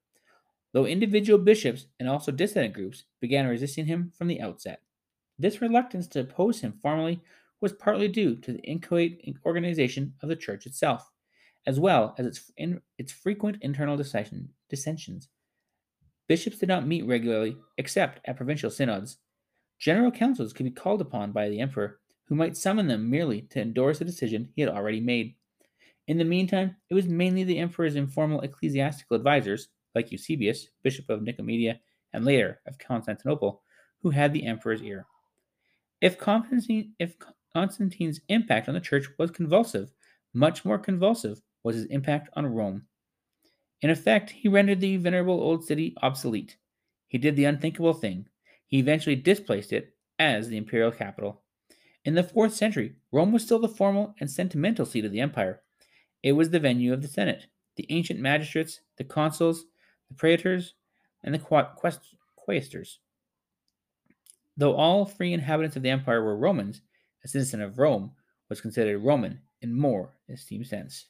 though 0.75 0.85
individual 0.85 1.39
bishops 1.39 1.87
and 1.99 2.11
also 2.11 2.31
dissident 2.31 2.75
groups 2.75 3.05
began 3.23 3.47
resisting 3.47 3.87
him 3.87 4.13
from 4.19 4.29
the 4.29 4.39
outset. 4.39 4.83
This 5.39 5.63
reluctance 5.63 6.07
to 6.09 6.21
oppose 6.21 6.61
him 6.61 6.75
formally 6.83 7.23
was 7.63 7.73
partly 7.73 8.07
due 8.07 8.37
to 8.37 8.53
the 8.53 8.61
inchoate 8.61 9.35
organization 9.47 10.13
of 10.23 10.29
the 10.29 10.37
church 10.37 10.67
itself, 10.67 11.11
as 11.67 11.81
well 11.81 12.15
as 12.19 12.27
its, 12.27 12.53
in, 12.59 12.83
its 12.99 13.13
frequent 13.13 13.57
internal 13.63 13.97
dissensions. 13.97 15.29
Bishops 16.29 16.59
did 16.59 16.69
not 16.69 16.87
meet 16.87 17.07
regularly 17.07 17.57
except 17.79 18.21
at 18.27 18.37
provincial 18.37 18.71
synods, 18.71 19.17
General 19.79 20.11
councils 20.11 20.53
could 20.53 20.65
be 20.65 20.71
called 20.71 21.01
upon 21.01 21.33
by 21.33 21.49
the 21.49 21.61
emperor, 21.61 22.01
who 22.27 22.35
might 22.35 22.57
summon 22.57 22.87
them 22.87 23.11
merely 23.11 23.43
to 23.43 23.61
endorse 23.61 24.01
a 24.01 24.05
decision 24.05 24.49
he 24.55 24.63
had 24.63 24.71
already 24.71 25.01
made. 25.01 25.35
In 26.07 26.19
the 26.19 26.25
meantime, 26.25 26.77
it 26.91 26.95
was 26.95 27.07
mainly 27.07 27.45
the 27.45 27.59
emperor's 27.59 27.97
informal 27.97 28.41
ecclesiastical 28.41 29.17
advisors, 29.17 29.69
like 29.95 30.13
Eusebius, 30.13 30.69
bishop 30.83 31.09
of 31.09 31.21
Nicomedia 31.21 31.79
and 32.13 32.25
later 32.25 32.61
of 32.67 32.79
Constantinople, 32.79 33.63
who 34.03 34.11
had 34.11 34.33
the 34.33 34.45
emperor's 34.45 34.83
ear. 34.83 35.07
If, 36.01 36.19
Constantine, 36.19 36.95
if 36.99 37.17
Constantine's 37.55 38.21
impact 38.29 38.69
on 38.69 38.75
the 38.75 38.81
church 38.81 39.07
was 39.19 39.31
convulsive, 39.31 39.93
much 40.35 40.65
more 40.65 40.79
convulsive 40.79 41.41
was 41.63 41.77
his 41.77 41.87
impact 41.87 42.29
on 42.35 42.47
Rome. 42.47 42.87
In 43.81 43.91
effect, 43.91 44.31
he 44.31 44.49
rendered 44.49 44.81
the 44.81 44.97
venerable 44.97 45.41
old 45.41 45.65
city 45.65 45.95
obsolete. 46.03 46.57
He 47.09 47.19
did 47.19 47.37
the 47.37 47.45
unthinkable 47.45 47.95
thing. 47.95 48.27
He 48.67 48.79
eventually 48.79 49.17
displaced 49.17 49.73
it 49.73 49.95
as 50.19 50.49
the 50.49 50.57
imperial 50.57 50.91
capital. 50.91 51.44
In 52.05 52.15
the 52.15 52.23
fourth 52.23 52.53
century, 52.53 52.97
Rome 53.13 53.33
was 53.33 53.43
still 53.45 53.59
the 53.59 53.67
formal 53.67 54.15
and 54.21 54.31
sentimental 54.31 54.85
seat 54.85 55.07
of 55.07 55.13
the 55.13 55.21
empire. 55.21 55.63
It 56.23 56.33
was 56.33 56.51
the 56.51 56.61
venue 56.61 56.93
of 56.93 57.01
the 57.01 57.09
Senate, 57.09 57.47
the 57.77 57.87
ancient 57.89 58.21
magistrates, 58.21 58.81
the 58.99 59.05
consuls, 59.05 59.65
the 60.09 60.15
praetors, 60.15 60.75
and 61.23 61.35
the 61.35 61.39
quaestors. 61.39 62.99
Though 64.55 64.75
all 64.75 65.07
free 65.07 65.33
inhabitants 65.33 65.77
of 65.77 65.83
the 65.83 65.89
empire 65.89 66.23
were 66.23 66.37
Romans, 66.37 66.83
a 67.25 67.29
citizen 67.29 67.63
of 67.63 67.79
Rome 67.79 68.13
was 68.51 68.61
considered 68.61 68.99
Roman 68.99 69.41
in 69.63 69.75
more 69.75 70.13
esteemed 70.29 70.67
sense. 70.67 71.07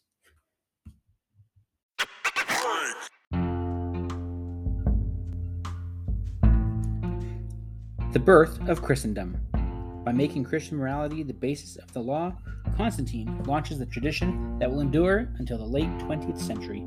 The 8.12 8.20
birth 8.20 8.61
of 8.68 8.80
Christendom. 8.80 9.44
By 10.04 10.12
making 10.12 10.44
Christian 10.44 10.76
morality 10.76 11.22
the 11.22 11.32
basis 11.32 11.76
of 11.76 11.90
the 11.94 12.02
law, 12.02 12.34
Constantine 12.76 13.42
launches 13.44 13.78
the 13.78 13.86
tradition 13.86 14.58
that 14.58 14.70
will 14.70 14.80
endure 14.80 15.32
until 15.38 15.56
the 15.56 15.64
late 15.64 15.88
20th 15.98 16.38
century. 16.38 16.84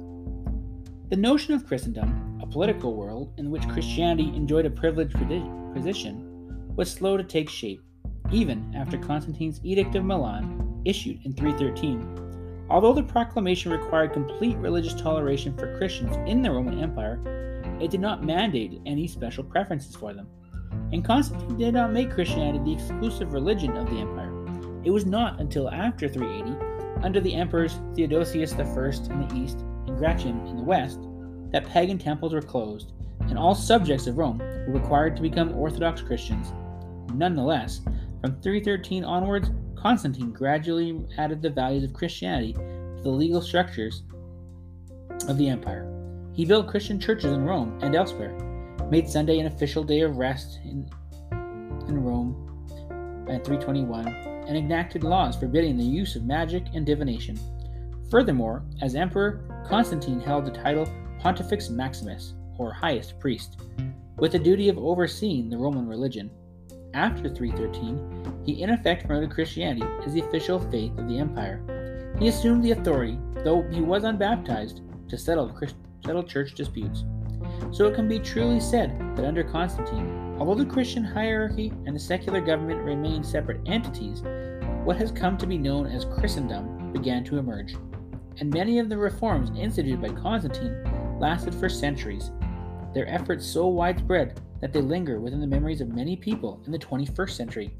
The 1.09 1.15
notion 1.15 1.55
of 1.55 1.65
Christendom, 1.65 2.39
a 2.43 2.45
political 2.45 2.95
world 2.95 3.33
in 3.37 3.49
which 3.49 3.67
Christianity 3.69 4.27
enjoyed 4.35 4.67
a 4.67 4.69
privileged 4.69 5.15
position, 5.73 6.75
was 6.75 6.91
slow 6.91 7.17
to 7.17 7.23
take 7.23 7.49
shape, 7.49 7.81
even 8.31 8.71
after 8.75 8.99
Constantine's 8.99 9.61
Edict 9.63 9.95
of 9.95 10.05
Milan, 10.05 10.83
issued 10.85 11.25
in 11.25 11.33
313. 11.33 12.67
Although 12.69 12.93
the 12.93 13.01
proclamation 13.01 13.71
required 13.71 14.13
complete 14.13 14.57
religious 14.57 14.93
toleration 14.93 15.57
for 15.57 15.75
Christians 15.77 16.15
in 16.29 16.43
the 16.43 16.51
Roman 16.51 16.83
Empire, 16.83 17.19
it 17.81 17.89
did 17.89 18.01
not 18.01 18.23
mandate 18.23 18.79
any 18.85 19.07
special 19.07 19.43
preferences 19.43 19.95
for 19.95 20.13
them. 20.13 20.27
And 20.91 21.03
Constantine 21.03 21.57
did 21.57 21.73
not 21.73 21.91
make 21.91 22.11
Christianity 22.11 22.63
the 22.63 22.73
exclusive 22.73 23.33
religion 23.33 23.75
of 23.75 23.89
the 23.89 23.99
empire. 23.99 24.33
It 24.83 24.91
was 24.91 25.05
not 25.05 25.39
until 25.39 25.69
after 25.69 26.07
380, 26.07 27.03
under 27.03 27.19
the 27.19 27.33
emperors 27.33 27.79
Theodosius 27.95 28.53
I 28.53 28.61
in 28.61 29.27
the 29.27 29.35
east 29.35 29.59
and 29.87 29.97
Gratian 29.97 30.45
in 30.47 30.57
the 30.57 30.63
west, 30.63 30.99
that 31.51 31.67
pagan 31.67 31.97
temples 31.97 32.33
were 32.33 32.41
closed, 32.41 32.93
and 33.21 33.37
all 33.37 33.55
subjects 33.55 34.07
of 34.07 34.17
Rome 34.17 34.39
were 34.39 34.73
required 34.73 35.15
to 35.15 35.21
become 35.21 35.53
Orthodox 35.53 36.01
Christians. 36.01 36.53
Nonetheless, 37.13 37.81
from 38.21 38.39
313 38.41 39.03
onwards, 39.03 39.49
Constantine 39.75 40.31
gradually 40.31 41.05
added 41.17 41.41
the 41.41 41.49
values 41.49 41.83
of 41.83 41.93
Christianity 41.93 42.53
to 42.53 43.01
the 43.03 43.09
legal 43.09 43.41
structures 43.41 44.03
of 45.27 45.37
the 45.37 45.49
empire. 45.49 45.93
He 46.33 46.45
built 46.45 46.67
Christian 46.67 46.99
churches 46.99 47.31
in 47.31 47.45
Rome 47.45 47.77
and 47.81 47.95
elsewhere, 47.95 48.35
made 48.89 49.09
Sunday 49.09 49.39
an 49.39 49.47
official 49.47 49.83
day 49.83 50.01
of 50.01 50.17
rest 50.17 50.59
in, 50.63 50.89
in 51.87 52.03
Rome 52.03 52.43
at 53.29 53.45
321, 53.45 54.07
and 54.07 54.57
enacted 54.57 55.03
laws 55.03 55.35
forbidding 55.35 55.77
the 55.77 55.83
use 55.83 56.15
of 56.15 56.23
magic 56.23 56.63
and 56.73 56.85
divination. 56.85 57.37
Furthermore, 58.09 58.63
as 58.81 58.95
emperor, 58.95 59.41
Constantine 59.67 60.21
held 60.21 60.45
the 60.45 60.51
title 60.51 60.87
Pontifex 61.19 61.69
Maximus, 61.69 62.33
or 62.57 62.71
highest 62.71 63.19
priest, 63.19 63.59
with 64.17 64.31
the 64.31 64.39
duty 64.39 64.69
of 64.69 64.77
overseeing 64.77 65.49
the 65.49 65.57
Roman 65.57 65.87
religion. 65.87 66.31
After 66.93 67.29
313, 67.29 68.43
he 68.45 68.61
in 68.61 68.69
effect 68.69 69.05
promoted 69.05 69.31
Christianity 69.31 69.85
as 70.05 70.13
the 70.13 70.21
official 70.21 70.59
faith 70.59 70.97
of 70.97 71.07
the 71.09 71.19
empire. 71.19 72.13
He 72.17 72.29
assumed 72.29 72.63
the 72.63 72.71
authority, 72.71 73.19
though 73.43 73.63
he 73.69 73.81
was 73.81 74.05
unbaptized, 74.05 74.81
to 75.09 75.17
settle, 75.17 75.55
settle 76.05 76.23
church 76.23 76.55
disputes. 76.55 77.03
So 77.71 77.85
it 77.85 77.95
can 77.95 78.07
be 78.07 78.19
truly 78.19 78.59
said 78.59 78.97
that 79.15 79.25
under 79.25 79.43
Constantine, 79.43 80.35
although 80.39 80.63
the 80.63 80.69
Christian 80.69 81.03
hierarchy 81.03 81.73
and 81.85 81.95
the 81.95 81.99
secular 81.99 82.41
government 82.41 82.83
remained 82.83 83.25
separate 83.25 83.61
entities, 83.65 84.21
what 84.83 84.97
has 84.97 85.11
come 85.11 85.37
to 85.37 85.47
be 85.47 85.57
known 85.57 85.87
as 85.87 86.05
Christendom 86.05 86.91
began 86.93 87.23
to 87.25 87.37
emerge. 87.37 87.75
And 88.39 88.53
many 88.53 88.79
of 88.79 88.89
the 88.89 88.97
reforms 88.97 89.51
instituted 89.57 90.01
by 90.01 90.09
Constantine 90.09 90.83
lasted 91.19 91.53
for 91.55 91.69
centuries, 91.69 92.31
their 92.93 93.07
efforts 93.09 93.45
so 93.45 93.67
widespread 93.67 94.39
that 94.61 94.73
they 94.73 94.81
linger 94.81 95.19
within 95.19 95.41
the 95.41 95.47
memories 95.47 95.81
of 95.81 95.89
many 95.89 96.15
people 96.15 96.61
in 96.65 96.71
the 96.71 96.79
21st 96.79 97.31
century. 97.31 97.73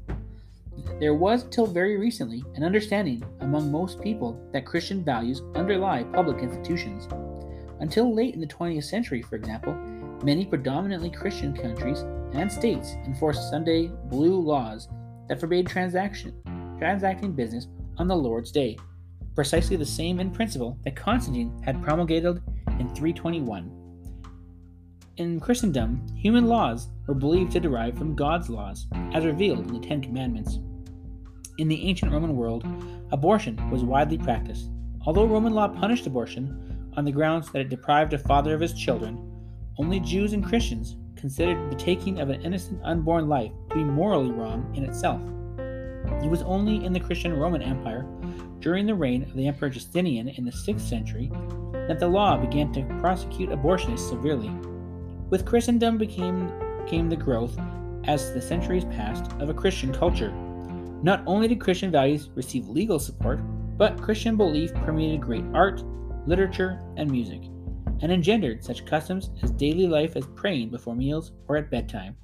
There 1.00 1.14
was, 1.14 1.44
till 1.50 1.66
very 1.66 1.96
recently, 1.96 2.44
an 2.54 2.62
understanding 2.62 3.24
among 3.40 3.70
most 3.70 4.00
people 4.00 4.40
that 4.52 4.66
Christian 4.66 5.04
values 5.04 5.42
underlie 5.54 6.04
public 6.04 6.42
institutions. 6.42 7.08
Until 7.80 8.14
late 8.14 8.34
in 8.34 8.40
the 8.40 8.46
20th 8.46 8.84
century, 8.84 9.22
for 9.22 9.36
example, 9.36 9.74
many 10.24 10.44
predominantly 10.44 11.10
Christian 11.10 11.56
countries 11.56 12.00
and 12.32 12.50
states 12.50 12.94
enforced 13.06 13.50
Sunday 13.50 13.88
blue 14.06 14.40
laws 14.40 14.88
that 15.28 15.38
forbade 15.38 15.66
transaction, 15.66 16.34
transacting 16.78 17.32
business 17.32 17.68
on 17.98 18.08
the 18.08 18.16
Lord's 18.16 18.50
Day, 18.50 18.76
precisely 19.34 19.76
the 19.76 19.86
same 19.86 20.18
in 20.18 20.30
principle 20.30 20.76
that 20.84 20.96
Constantine 20.96 21.60
had 21.64 21.82
promulgated 21.82 22.42
in 22.80 22.88
321. 22.94 23.74
In 25.18 25.40
Christendom, 25.40 26.06
human 26.16 26.46
laws 26.46 26.88
were 27.06 27.14
believed 27.14 27.52
to 27.52 27.60
derive 27.60 27.98
from 27.98 28.14
God's 28.14 28.48
laws, 28.48 28.86
as 29.12 29.24
revealed 29.24 29.66
in 29.66 29.80
the 29.80 29.86
Ten 29.86 30.00
Commandments. 30.00 30.58
In 31.58 31.66
the 31.66 31.88
ancient 31.88 32.12
Roman 32.12 32.36
world, 32.36 32.64
abortion 33.10 33.68
was 33.70 33.82
widely 33.82 34.18
practiced. 34.18 34.70
Although 35.06 35.26
Roman 35.26 35.54
law 35.54 35.66
punished 35.66 36.06
abortion 36.06 36.77
on 36.98 37.04
the 37.04 37.12
grounds 37.12 37.52
that 37.52 37.60
it 37.60 37.68
deprived 37.68 38.12
a 38.12 38.18
father 38.18 38.52
of 38.52 38.60
his 38.60 38.72
children, 38.72 39.16
only 39.78 40.00
Jews 40.00 40.32
and 40.32 40.44
Christians 40.44 40.96
considered 41.14 41.70
the 41.70 41.76
taking 41.76 42.18
of 42.18 42.28
an 42.28 42.42
innocent 42.42 42.80
unborn 42.82 43.28
life 43.28 43.52
to 43.70 43.76
be 43.76 43.84
morally 43.84 44.32
wrong 44.32 44.68
in 44.74 44.82
itself. 44.82 45.20
It 46.24 46.28
was 46.28 46.42
only 46.42 46.84
in 46.84 46.92
the 46.92 46.98
Christian 46.98 47.34
Roman 47.34 47.62
Empire, 47.62 48.04
during 48.58 48.84
the 48.84 48.96
reign 48.96 49.22
of 49.22 49.32
the 49.34 49.46
Emperor 49.46 49.68
Justinian 49.68 50.26
in 50.26 50.44
the 50.44 50.50
6th 50.50 50.80
century, 50.80 51.30
that 51.86 52.00
the 52.00 52.08
law 52.08 52.36
began 52.36 52.72
to 52.72 52.82
prosecute 52.98 53.50
abortionists 53.50 54.08
severely. 54.08 54.50
With 55.30 55.46
Christendom 55.46 55.98
became, 55.98 56.50
came 56.88 57.08
the 57.08 57.14
growth, 57.14 57.56
as 58.06 58.34
the 58.34 58.42
centuries 58.42 58.86
passed, 58.86 59.30
of 59.38 59.50
a 59.50 59.54
Christian 59.54 59.94
culture. 59.94 60.32
Not 61.04 61.22
only 61.28 61.46
did 61.46 61.60
Christian 61.60 61.92
values 61.92 62.28
receive 62.34 62.66
legal 62.66 62.98
support, 62.98 63.38
but 63.76 64.02
Christian 64.02 64.36
belief 64.36 64.74
permeated 64.74 65.20
great 65.20 65.44
art, 65.54 65.80
literature, 66.28 66.78
and 66.96 67.10
music, 67.10 67.42
and 68.02 68.12
engendered 68.12 68.62
such 68.62 68.84
customs 68.84 69.30
as 69.42 69.50
daily 69.52 69.86
life 69.86 70.14
as 70.14 70.26
praying 70.36 70.68
before 70.68 70.94
meals 70.94 71.32
or 71.48 71.56
at 71.56 71.70
bedtime. 71.70 72.14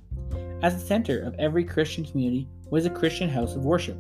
As 0.63 0.75
the 0.75 0.87
center 0.87 1.23
of 1.23 1.35
every 1.39 1.65
Christian 1.65 2.05
community 2.05 2.49
was 2.71 2.87
a 2.87 2.91
Christian 2.91 3.29
house 3.29 3.57
of 3.57 3.65
worship, 3.65 3.99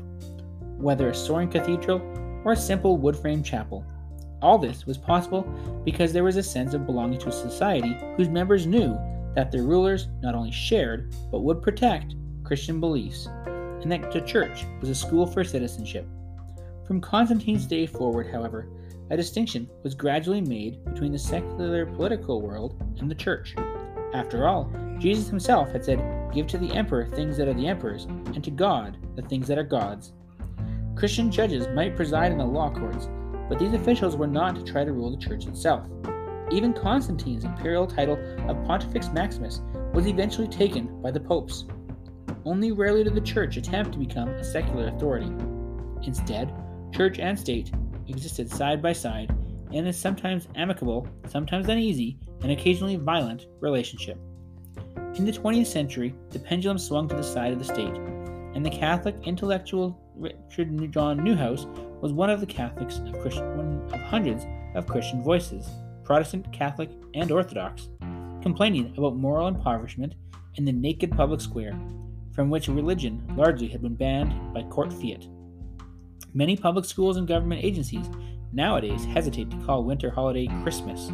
whether 0.76 1.08
a 1.08 1.14
soaring 1.14 1.48
cathedral 1.48 2.00
or 2.44 2.52
a 2.52 2.56
simple 2.56 2.98
wood 2.98 3.16
frame 3.16 3.42
chapel. 3.42 3.84
All 4.42 4.58
this 4.58 4.84
was 4.84 4.98
possible 4.98 5.42
because 5.84 6.12
there 6.12 6.24
was 6.24 6.36
a 6.36 6.42
sense 6.42 6.74
of 6.74 6.86
belonging 6.86 7.18
to 7.20 7.30
a 7.30 7.32
society 7.32 7.96
whose 8.16 8.28
members 8.28 8.66
knew 8.66 8.98
that 9.34 9.50
their 9.50 9.62
rulers 9.62 10.08
not 10.22 10.34
only 10.34 10.52
shared, 10.52 11.14
but 11.32 11.40
would 11.40 11.62
protect 11.62 12.14
Christian 12.44 12.78
beliefs, 12.78 13.26
and 13.46 13.90
that 13.90 14.12
the 14.12 14.20
church 14.20 14.64
was 14.80 14.90
a 14.90 14.94
school 14.94 15.26
for 15.26 15.44
citizenship. 15.44 16.06
From 16.86 17.00
Constantine's 17.00 17.66
day 17.66 17.86
forward, 17.86 18.30
however, 18.30 18.68
a 19.10 19.16
distinction 19.16 19.68
was 19.82 19.94
gradually 19.94 20.40
made 20.40 20.82
between 20.84 21.12
the 21.12 21.18
secular 21.18 21.86
political 21.86 22.40
world 22.40 22.82
and 22.98 23.10
the 23.10 23.14
church. 23.14 23.54
After 24.14 24.48
all, 24.48 24.72
Jesus 24.98 25.28
himself 25.28 25.72
had 25.72 25.84
said, 25.84 26.30
Give 26.32 26.46
to 26.46 26.58
the 26.58 26.72
emperor 26.72 27.06
things 27.06 27.36
that 27.36 27.48
are 27.48 27.54
the 27.54 27.66
emperor's, 27.66 28.04
and 28.04 28.42
to 28.42 28.50
God 28.50 28.96
the 29.14 29.22
things 29.22 29.46
that 29.48 29.58
are 29.58 29.64
God's. 29.64 30.12
Christian 30.96 31.30
judges 31.30 31.68
might 31.74 31.96
preside 31.96 32.32
in 32.32 32.38
the 32.38 32.44
law 32.44 32.70
courts, 32.70 33.08
but 33.48 33.58
these 33.58 33.74
officials 33.74 34.16
were 34.16 34.26
not 34.26 34.54
to 34.56 34.62
try 34.64 34.84
to 34.84 34.92
rule 34.92 35.10
the 35.10 35.22
church 35.22 35.46
itself. 35.46 35.86
Even 36.50 36.72
Constantine's 36.72 37.44
imperial 37.44 37.86
title 37.86 38.18
of 38.48 38.64
Pontifex 38.64 39.10
Maximus 39.10 39.60
was 39.92 40.06
eventually 40.06 40.48
taken 40.48 41.02
by 41.02 41.10
the 41.10 41.20
popes. 41.20 41.64
Only 42.44 42.72
rarely 42.72 43.04
did 43.04 43.14
the 43.14 43.20
church 43.20 43.56
attempt 43.56 43.92
to 43.92 43.98
become 43.98 44.28
a 44.28 44.44
secular 44.44 44.88
authority. 44.88 45.32
Instead, 46.02 46.54
church 46.92 47.18
and 47.18 47.38
state 47.38 47.72
existed 48.08 48.50
side 48.50 48.82
by 48.82 48.92
side 48.92 49.34
in 49.72 49.86
a 49.86 49.92
sometimes 49.92 50.48
amicable, 50.54 51.08
sometimes 51.28 51.68
uneasy, 51.68 52.18
and 52.42 52.52
occasionally 52.52 52.96
violent 52.96 53.46
relationship. 53.60 54.18
In 55.16 55.24
the 55.24 55.32
20th 55.32 55.66
century, 55.66 56.14
the 56.30 56.38
pendulum 56.38 56.78
swung 56.78 57.08
to 57.08 57.16
the 57.16 57.22
side 57.22 57.52
of 57.52 57.58
the 57.58 57.64
state, 57.64 57.96
and 58.54 58.64
the 58.64 58.70
Catholic 58.70 59.16
intellectual 59.24 60.00
Richard 60.16 60.92
John 60.92 61.20
Neuhaus 61.20 61.66
was 62.00 62.12
one 62.12 62.30
of 62.30 62.40
the 62.40 62.46
Catholics 62.46 62.98
of 62.98 63.18
Christian, 63.20 63.56
one 63.56 63.92
of 63.92 64.00
hundreds 64.00 64.44
of 64.74 64.86
Christian 64.86 65.22
voices, 65.22 65.68
Protestant, 66.04 66.52
Catholic, 66.52 66.90
and 67.14 67.30
Orthodox, 67.32 67.88
complaining 68.42 68.92
about 68.96 69.16
moral 69.16 69.48
impoverishment 69.48 70.14
in 70.56 70.64
the 70.64 70.72
naked 70.72 71.10
public 71.10 71.40
square, 71.40 71.78
from 72.32 72.50
which 72.50 72.68
religion 72.68 73.22
largely 73.36 73.68
had 73.68 73.82
been 73.82 73.94
banned 73.94 74.52
by 74.52 74.62
court 74.64 74.92
fiat. 74.92 75.26
Many 76.36 76.56
public 76.56 76.84
schools 76.84 77.16
and 77.16 77.28
government 77.28 77.62
agencies 77.62 78.10
nowadays 78.52 79.04
hesitate 79.04 79.52
to 79.52 79.56
call 79.58 79.84
winter 79.84 80.10
holiday 80.10 80.48
Christmas, 80.64 81.06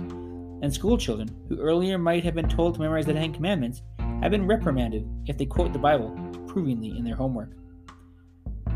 and 0.62 0.72
school 0.72 0.96
children 0.96 1.28
who 1.46 1.60
earlier 1.60 1.98
might 1.98 2.24
have 2.24 2.34
been 2.34 2.48
told 2.48 2.74
to 2.74 2.80
memorize 2.80 3.04
the 3.04 3.12
Ten 3.12 3.34
Commandments 3.34 3.82
have 4.22 4.30
been 4.30 4.46
reprimanded 4.46 5.06
if 5.26 5.36
they 5.36 5.44
quote 5.44 5.74
the 5.74 5.78
Bible 5.78 6.16
approvingly 6.34 6.96
in 6.96 7.04
their 7.04 7.16
homework. 7.16 7.50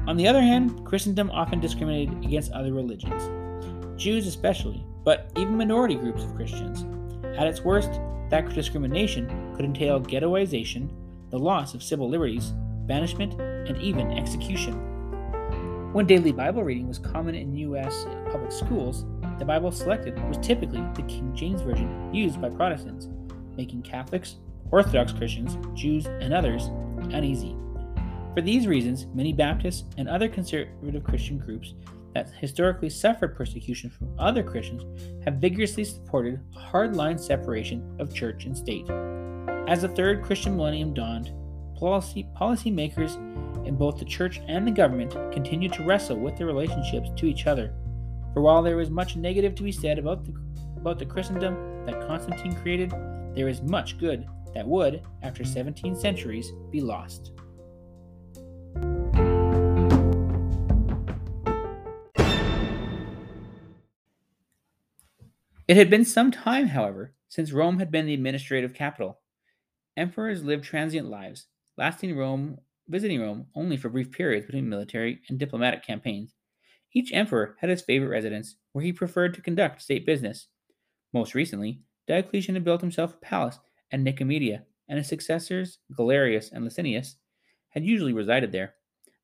On 0.07 0.19
the 0.19 0.29
other 0.29 0.43
hand, 0.43 0.85
Christendom 0.85 1.31
often 1.31 1.61
discriminated 1.61 2.23
against 2.23 2.53
other 2.53 2.75
religions, 2.75 3.23
Jews 3.99 4.27
especially, 4.27 4.85
but 5.03 5.33
even 5.39 5.57
minority 5.57 5.95
groups 5.95 6.25
of 6.25 6.35
Christians. 6.35 6.85
At 7.39 7.47
its 7.47 7.63
worst, 7.63 7.91
that 8.29 8.51
discrimination 8.51 9.55
could 9.57 9.65
entail 9.65 9.99
ghettoization, 9.99 10.91
the 11.31 11.39
loss 11.39 11.73
of 11.73 11.83
civil 11.83 12.11
liberties, 12.11 12.53
banishment, 12.87 13.41
and 13.41 13.79
even 13.79 14.13
execution. 14.13 14.94
When 15.95 16.07
daily 16.07 16.33
Bible 16.33 16.65
reading 16.65 16.89
was 16.89 16.99
common 16.99 17.37
in 17.37 17.55
U.S. 17.55 18.05
public 18.33 18.51
schools, 18.51 19.05
the 19.39 19.45
Bible 19.45 19.71
selected 19.71 20.21
was 20.29 20.37
typically 20.39 20.83
the 20.97 21.03
King 21.03 21.33
James 21.37 21.63
Version 21.63 22.13
used 22.13 22.43
by 22.43 22.49
Protestants, 22.49 23.07
making 23.57 23.83
Catholics, 23.83 24.39
Orthodox 24.73 25.13
Christians, 25.13 25.57
Jews, 25.73 26.07
and 26.07 26.35
others 26.35 26.65
uneasy. 27.13 27.55
For 28.35 28.41
these 28.41 28.67
reasons, 28.67 29.07
many 29.15 29.33
Baptists 29.33 29.85
and 29.97 30.09
other 30.09 30.29
conservative 30.29 31.05
Christian 31.05 31.39
groups 31.39 31.75
that 32.13 32.33
historically 32.41 32.91
suffered 32.91 33.37
persecution 33.37 33.89
from 33.89 34.17
other 34.19 34.43
Christians 34.43 34.83
have 35.25 35.35
vigorously 35.35 35.85
supported 35.85 36.41
a 36.57 36.59
hardline 36.59 37.21
separation 37.21 37.97
of 38.01 38.13
church 38.13 38.47
and 38.47 38.57
state. 38.57 38.91
As 39.69 39.83
the 39.83 39.89
third 39.95 40.25
Christian 40.25 40.57
millennium 40.57 40.93
dawned, 40.93 41.31
policy 41.79 42.27
policymakers 42.37 43.15
in 43.67 43.77
both 43.77 43.99
the 43.99 44.05
church 44.05 44.41
and 44.49 44.67
the 44.67 44.71
government 44.71 45.13
continued 45.33 45.73
to 45.75 45.85
wrestle 45.85 46.17
with 46.17 46.37
their 46.37 46.47
relationships 46.47 47.11
to 47.17 47.27
each 47.27 47.47
other. 47.47 47.73
For 48.33 48.43
while 48.43 48.63
there 48.63 48.81
is 48.81 48.91
much 48.91 49.17
negative 49.17 49.55
to 49.55 49.63
be 49.63 49.73
said 49.73 49.99
about 49.99 50.25
the, 50.25 50.35
about 50.77 50.99
the 50.99 51.07
Christendom 51.07 51.85
that 51.87 52.07
Constantine 52.07 52.55
created, 52.57 52.91
there 53.35 53.49
is 53.49 53.63
much 53.63 53.99
good 53.99 54.27
that 54.55 54.67
would, 54.67 55.03
after 55.23 55.45
17 55.45 55.97
centuries, 55.97 56.53
be 56.71 56.81
lost. 56.81 57.33
It 65.67 65.79
had 65.79 65.89
been 65.89 66.05
some 66.05 66.31
time, 66.31 66.69
however, 66.69 67.15
since 67.29 67.51
Rome 67.51 67.79
had 67.79 67.91
been 67.91 68.07
the 68.07 68.15
administrative 68.15 68.75
capital. 68.75 69.21
Emperors 69.97 70.45
lived 70.45 70.65
transient 70.65 71.09
lives, 71.09 71.47
lasting 71.79 72.17
Rome, 72.17 72.59
visiting 72.89 73.21
Rome 73.21 73.47
only 73.55 73.77
for 73.77 73.89
brief 73.89 74.11
periods 74.11 74.47
between 74.47 74.69
military 74.69 75.21
and 75.29 75.39
diplomatic 75.39 75.85
campaigns. 75.85 76.35
Each 76.93 77.13
emperor 77.13 77.57
had 77.61 77.71
his 77.71 77.83
favorite 77.83 78.09
residence, 78.09 78.57
where 78.73 78.85
he 78.85 78.93
preferred 78.93 79.35
to 79.35 79.43
conduct 79.43 79.83
state 79.83 80.07
business. 80.07 80.49
Most 81.13 81.35
recently, 81.35 81.81
Diocletian 82.07 82.55
had 82.55 82.65
built 82.65 82.81
himself 82.81 83.15
a 83.15 83.19
palace 83.19 83.59
at 83.91 84.01
Nicomedia, 84.01 84.63
and 84.89 84.99
his 84.99 85.09
successors, 85.09 85.79
Galerius 85.93 86.53
and 86.53 86.65
Licinius, 86.65 87.17
had 87.71 87.85
usually 87.85 88.13
resided 88.13 88.53
there. 88.53 88.75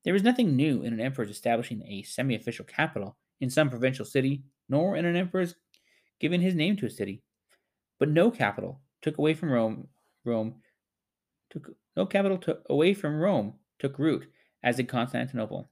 There 0.03 0.13
was 0.13 0.23
nothing 0.23 0.55
new 0.55 0.81
in 0.81 0.93
an 0.93 0.99
emperor's 0.99 1.29
establishing 1.29 1.83
a 1.83 2.03
semi 2.03 2.35
official 2.35 2.65
capital 2.65 3.17
in 3.39 3.49
some 3.49 3.69
provincial 3.69 4.05
city, 4.05 4.43
nor 4.67 4.95
in 4.95 5.05
an 5.05 5.15
emperor's 5.15 5.55
giving 6.19 6.41
his 6.41 6.55
name 6.55 6.75
to 6.77 6.87
a 6.87 6.89
city. 6.89 7.21
But 7.99 8.09
no 8.09 8.31
capital 8.31 8.81
took 9.01 9.17
away 9.17 9.33
from 9.33 9.51
Rome. 9.51 9.87
Rome 10.25 10.55
took 11.51 11.75
no 11.95 12.05
capital 12.05 12.37
took 12.37 12.63
away 12.69 12.93
from 12.93 13.19
Rome 13.19 13.53
took 13.79 13.99
root, 13.99 14.27
as 14.63 14.77
did 14.77 14.87
Constantinople, 14.87 15.69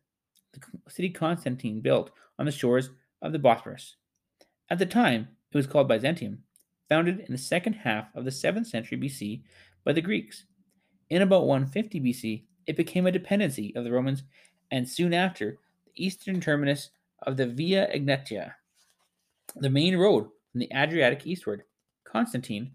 the 0.54 0.60
city 0.90 1.10
Constantine 1.10 1.80
built 1.82 2.12
on 2.38 2.46
the 2.46 2.52
shores 2.52 2.90
of 3.22 3.32
the 3.32 3.40
Bosphorus. 3.40 3.96
At 4.70 4.80
the 4.80 4.86
time, 4.86 5.28
it 5.52 5.58
was 5.58 5.68
called 5.68 5.88
Byzantium, 5.88 6.40
founded 6.90 7.20
in 7.20 7.32
the 7.32 7.38
second 7.38 7.74
half 7.74 8.08
of 8.16 8.26
the 8.26 8.32
7th 8.32 8.68
century 8.68 8.98
BC 8.98 9.44
by 9.84 9.94
the 9.94 10.02
Greeks. 10.02 10.46
In 11.10 11.22
about 11.22 11.48
150 11.48 12.00
BC, 12.00 12.44
it 12.68 12.78
became 12.78 13.08
a 13.08 13.12
dependency 13.12 13.74
of 13.76 13.84
the 13.84 13.92
Romans, 13.92 14.24
and 14.72 14.88
soon 14.88 15.14
after, 15.14 15.58
the 15.86 16.06
eastern 16.06 16.40
terminus 16.40 16.92
of 17.24 17.38
the 17.38 17.48
Via 17.48 17.88
Egnatia, 17.96 18.54
the 19.56 19.70
main 19.70 19.98
road 19.98 20.30
from 20.52 20.60
the 20.60 20.72
Adriatic 20.76 21.26
eastward. 21.26 21.64
Constantine, 22.04 22.72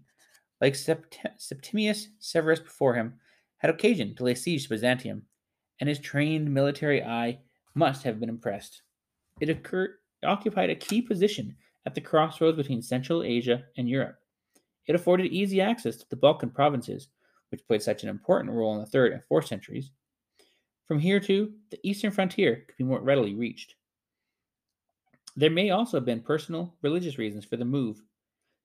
like 0.61 0.73
Sept- 0.73 1.17
Septimius 1.37 2.09
Severus 2.19 2.59
before 2.59 2.93
him, 2.93 3.15
had 3.65 3.73
occasion 3.73 4.13
to 4.13 4.23
lay 4.23 4.35
siege 4.35 4.63
to 4.63 4.69
Byzantium, 4.69 5.23
and 5.79 5.89
his 5.89 5.97
trained 5.97 6.53
military 6.53 7.03
eye 7.03 7.39
must 7.73 8.03
have 8.03 8.19
been 8.19 8.29
impressed. 8.29 8.83
It 9.41 9.49
occurred, 9.49 9.95
occupied 10.23 10.69
a 10.69 10.75
key 10.75 11.01
position 11.01 11.55
at 11.87 11.95
the 11.95 12.01
crossroads 12.01 12.57
between 12.57 12.83
Central 12.83 13.23
Asia 13.23 13.63
and 13.75 13.89
Europe. 13.89 14.17
It 14.85 14.93
afforded 14.93 15.31
easy 15.31 15.61
access 15.61 15.97
to 15.97 16.05
the 16.11 16.15
Balkan 16.15 16.51
provinces, 16.51 17.07
which 17.49 17.65
played 17.67 17.81
such 17.81 18.03
an 18.03 18.09
important 18.09 18.53
role 18.53 18.75
in 18.75 18.81
the 18.81 18.97
3rd 18.97 19.13
and 19.13 19.23
4th 19.31 19.47
centuries. 19.47 19.89
From 20.87 20.99
here, 20.99 21.19
too, 21.19 21.53
the 21.71 21.79
eastern 21.81 22.11
frontier 22.11 22.65
could 22.67 22.77
be 22.77 22.83
more 22.83 23.01
readily 23.01 23.33
reached. 23.33 23.73
There 25.35 25.49
may 25.49 25.71
also 25.71 25.97
have 25.97 26.05
been 26.05 26.21
personal, 26.21 26.75
religious 26.83 27.17
reasons 27.17 27.45
for 27.45 27.57
the 27.57 27.65
move. 27.65 28.03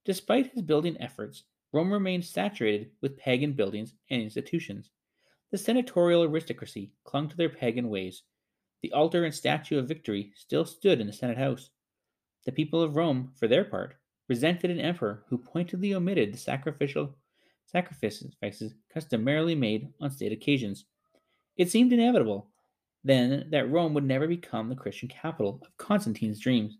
Despite 0.05 0.53
his 0.53 0.61
building 0.61 0.99
efforts, 1.01 1.45
Rome 1.73 1.93
remained 1.93 2.25
saturated 2.25 2.91
with 3.01 3.17
pagan 3.17 3.53
buildings 3.53 3.95
and 4.11 4.21
institutions. 4.21 4.91
The 5.51 5.59
senatorial 5.59 6.25
aristocracy 6.25 6.93
clung 7.05 7.29
to 7.29 7.37
their 7.37 7.49
pagan 7.49 7.89
ways. 7.89 8.23
The 8.83 8.93
altar 8.93 9.25
and 9.25 9.35
statue 9.35 9.79
of 9.79 9.89
victory 9.89 10.33
still 10.35 10.65
stood 10.65 11.01
in 11.01 11.07
the 11.07 11.13
Senate 11.13 11.39
House. 11.39 11.71
The 12.45 12.53
people 12.53 12.83
of 12.83 12.97
Rome, 12.97 13.33
for 13.37 13.47
their 13.47 13.65
part, 13.65 13.97
resented 14.29 14.71
an 14.71 14.81
emperor 14.81 15.25
who 15.29 15.39
pointedly 15.39 15.95
omitted 15.95 16.33
the 16.33 16.39
sacrificial 16.39 17.15
sacrifices 17.67 18.75
customarily 18.93 19.55
made 19.55 19.93
on 20.01 20.11
state 20.11 20.33
occasions. 20.33 20.85
It 21.57 21.71
seemed 21.71 21.93
inevitable 21.93 22.49
then 23.05 23.49
that 23.51 23.71
Rome 23.71 23.95
would 23.95 24.05
never 24.05 24.27
become 24.27 24.69
the 24.69 24.75
Christian 24.77 25.09
capital 25.09 25.61
of 25.63 25.77
Constantine's 25.79 26.39
dreams. 26.39 26.79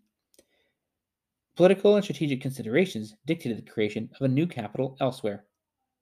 Political 1.57 1.95
and 1.95 2.03
strategic 2.03 2.41
considerations 2.41 3.15
dictated 3.25 3.57
the 3.57 3.69
creation 3.69 4.09
of 4.15 4.21
a 4.21 4.27
new 4.27 4.47
capital 4.47 4.95
elsewhere. 5.01 5.45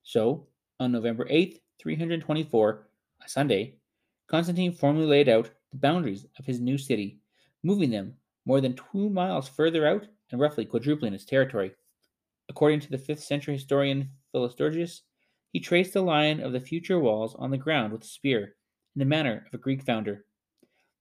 So, 0.04 0.48
on 0.80 0.92
November 0.92 1.26
8, 1.30 1.60
324, 1.80 2.88
a 3.26 3.30
Sunday, 3.30 3.76
Constantine 4.28 4.72
formally 4.72 5.08
laid 5.08 5.28
out 5.28 5.50
the 5.72 5.78
boundaries 5.78 6.26
of 6.38 6.46
his 6.46 6.60
new 6.60 6.78
city, 6.78 7.20
moving 7.64 7.90
them 7.90 8.16
more 8.46 8.62
than 8.62 8.76
two 8.76 9.10
miles 9.10 9.48
further 9.48 9.88
out 9.88 10.08
and 10.32 10.40
roughly 10.40 10.66
quadrupling 10.66 11.14
its 11.14 11.26
territory. 11.26 11.72
According 12.48 12.82
to 12.82 12.90
the 12.90 12.98
5th 12.98 13.22
century 13.22 13.56
historian 13.56 14.10
Philostorgius, 14.34 15.02
he 15.52 15.60
traced 15.60 15.94
the 15.94 16.02
line 16.02 16.40
of 16.40 16.52
the 16.52 16.60
future 16.60 17.00
walls 17.00 17.36
on 17.36 17.52
the 17.52 17.58
ground 17.58 17.92
with 17.92 18.04
a 18.04 18.08
spear 18.08 18.56
in 18.96 19.00
the 19.00 19.06
manner 19.06 19.46
of 19.48 19.54
a 19.54 19.62
Greek 19.62 19.82
founder. 19.84 20.26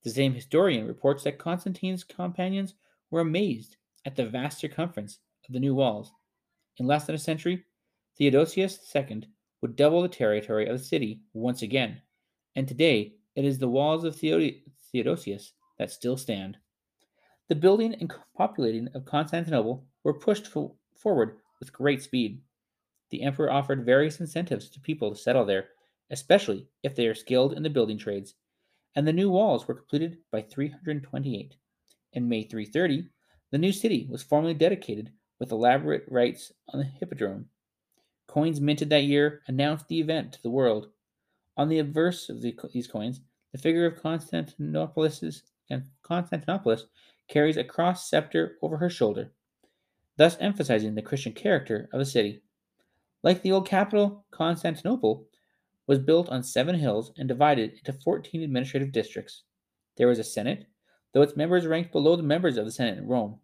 The 0.05 0.11
same 0.11 0.33
historian 0.33 0.87
reports 0.87 1.25
that 1.25 1.39
Constantine's 1.39 2.05
companions 2.05 2.75
were 3.11 3.21
amazed 3.21 3.78
at 4.05 4.17
the 4.17 4.27
vast 4.27 4.59
circumference 4.59 5.19
of 5.47 5.53
the 5.53 5.61
new 5.61 5.75
walls. 5.75 6.13
In 6.79 6.87
less 6.87 7.07
than 7.07 7.15
a 7.15 7.19
century, 7.19 7.65
Theodosius 8.17 8.79
II 8.95 9.25
would 9.61 9.77
double 9.77 10.03
the 10.03 10.09
territory 10.09 10.67
of 10.69 10.79
the 10.79 10.85
city 10.85 11.21
once 11.33 11.63
again, 11.63 12.01
and 12.57 12.67
today 12.67 13.15
it 13.35 13.45
is 13.45 13.59
the 13.59 13.69
walls 13.69 14.05
of 14.05 14.17
Theodosius 14.17 15.53
that 15.79 15.91
still 15.91 16.17
stand. 16.17 16.57
The 17.49 17.55
building 17.55 17.95
and 17.95 18.13
populating 18.37 18.89
of 18.95 19.05
Constantinople 19.05 19.87
were 20.05 20.15
pushed 20.15 20.47
fo- 20.47 20.77
forward 20.95 21.39
with 21.61 21.73
great 21.73 22.03
speed. 22.03 22.43
The 23.11 23.23
emperor 23.23 23.51
offered 23.51 23.87
various 23.87 24.21
incentives 24.21 24.69
to 24.71 24.81
people 24.81 25.11
to 25.11 25.17
settle 25.17 25.45
there 25.45 25.69
especially 26.11 26.67
if 26.83 26.95
they 26.95 27.07
are 27.07 27.15
skilled 27.15 27.53
in 27.53 27.63
the 27.63 27.71
building 27.71 27.99
trades, 27.99 28.35
and 28.95 29.07
the 29.07 29.13
new 29.13 29.31
walls 29.31 29.69
were 29.69 29.75
completed 29.75 30.19
by 30.31 30.43
328. 30.43 31.57
In 32.15 32.29
May 32.29 32.43
330, 32.45 33.09
the 33.51 33.59
new 33.59 33.73
city 33.73 34.07
was 34.11 34.23
formally 34.23 34.55
dedicated 34.55 35.11
with 35.39 35.53
elaborate 35.53 36.05
rites 36.09 36.53
on 36.69 36.81
the 36.81 36.85
Hippodrome. 36.85 37.47
Coins 38.27 38.61
minted 38.61 38.91
that 38.91 39.05
year 39.05 39.43
announced 39.47 39.89
the 39.89 40.01
event 40.01 40.33
to 40.33 40.43
the 40.43 40.51
world. 40.51 40.89
On 41.57 41.69
the 41.69 41.79
obverse 41.79 42.29
of 42.29 42.43
the, 42.43 42.55
these 42.73 42.87
coins, 42.87 43.21
the 43.53 43.59
figure 43.59 43.87
of 43.87 44.03
Constantinopolis, 44.03 45.43
Constantinopolis 46.05 46.83
carries 47.29 47.57
a 47.57 47.65
cross 47.65 48.09
scepter 48.09 48.59
over 48.63 48.77
her 48.77 48.91
shoulder, 48.91 49.33
thus 50.17 50.37
emphasizing 50.41 50.95
the 50.95 51.03
Christian 51.03 51.33
character 51.33 51.89
of 51.93 51.99
the 51.99 52.05
city. 52.05 52.43
Like 53.23 53.43
the 53.43 53.53
old 53.53 53.67
capital, 53.67 54.25
Constantinople 54.31 55.27
was 55.87 55.99
built 55.99 56.29
on 56.29 56.43
seven 56.43 56.75
hills 56.75 57.13
and 57.17 57.27
divided 57.27 57.73
into 57.79 57.93
14 57.93 58.43
administrative 58.43 58.93
districts. 58.93 59.45
There 59.97 60.07
was 60.07 60.19
a 60.19 60.25
Senate, 60.25 60.67
though 61.19 61.25
its 61.25 61.35
members 61.35 61.67
ranked 61.67 61.91
below 61.91 62.15
the 62.15 62.23
members 62.23 62.57
of 62.57 62.65
the 62.65 62.71
Senate 62.71 62.97
in 62.97 63.09
Rome. 63.09 63.41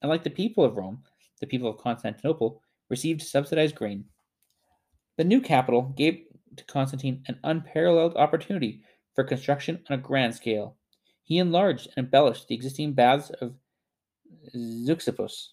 and 0.00 0.08
like 0.08 0.22
the 0.22 0.30
people 0.30 0.62
of 0.62 0.76
Rome, 0.76 1.02
the 1.40 1.46
people 1.48 1.68
of 1.68 1.76
Constantinople 1.76 2.62
received 2.88 3.20
subsidized 3.20 3.74
grain. 3.74 4.04
The 5.16 5.24
new 5.24 5.40
capital 5.40 5.92
gave 5.96 6.22
to 6.54 6.64
Constantine 6.66 7.24
an 7.26 7.40
unparalleled 7.42 8.14
opportunity 8.14 8.84
for 9.16 9.24
construction 9.24 9.82
on 9.90 9.98
a 9.98 10.00
grand 10.00 10.36
scale. 10.36 10.76
He 11.24 11.38
enlarged 11.38 11.88
and 11.96 12.04
embellished 12.04 12.46
the 12.46 12.54
existing 12.54 12.92
baths 12.92 13.30
of 13.40 13.56
Zeuxippus, 14.54 15.48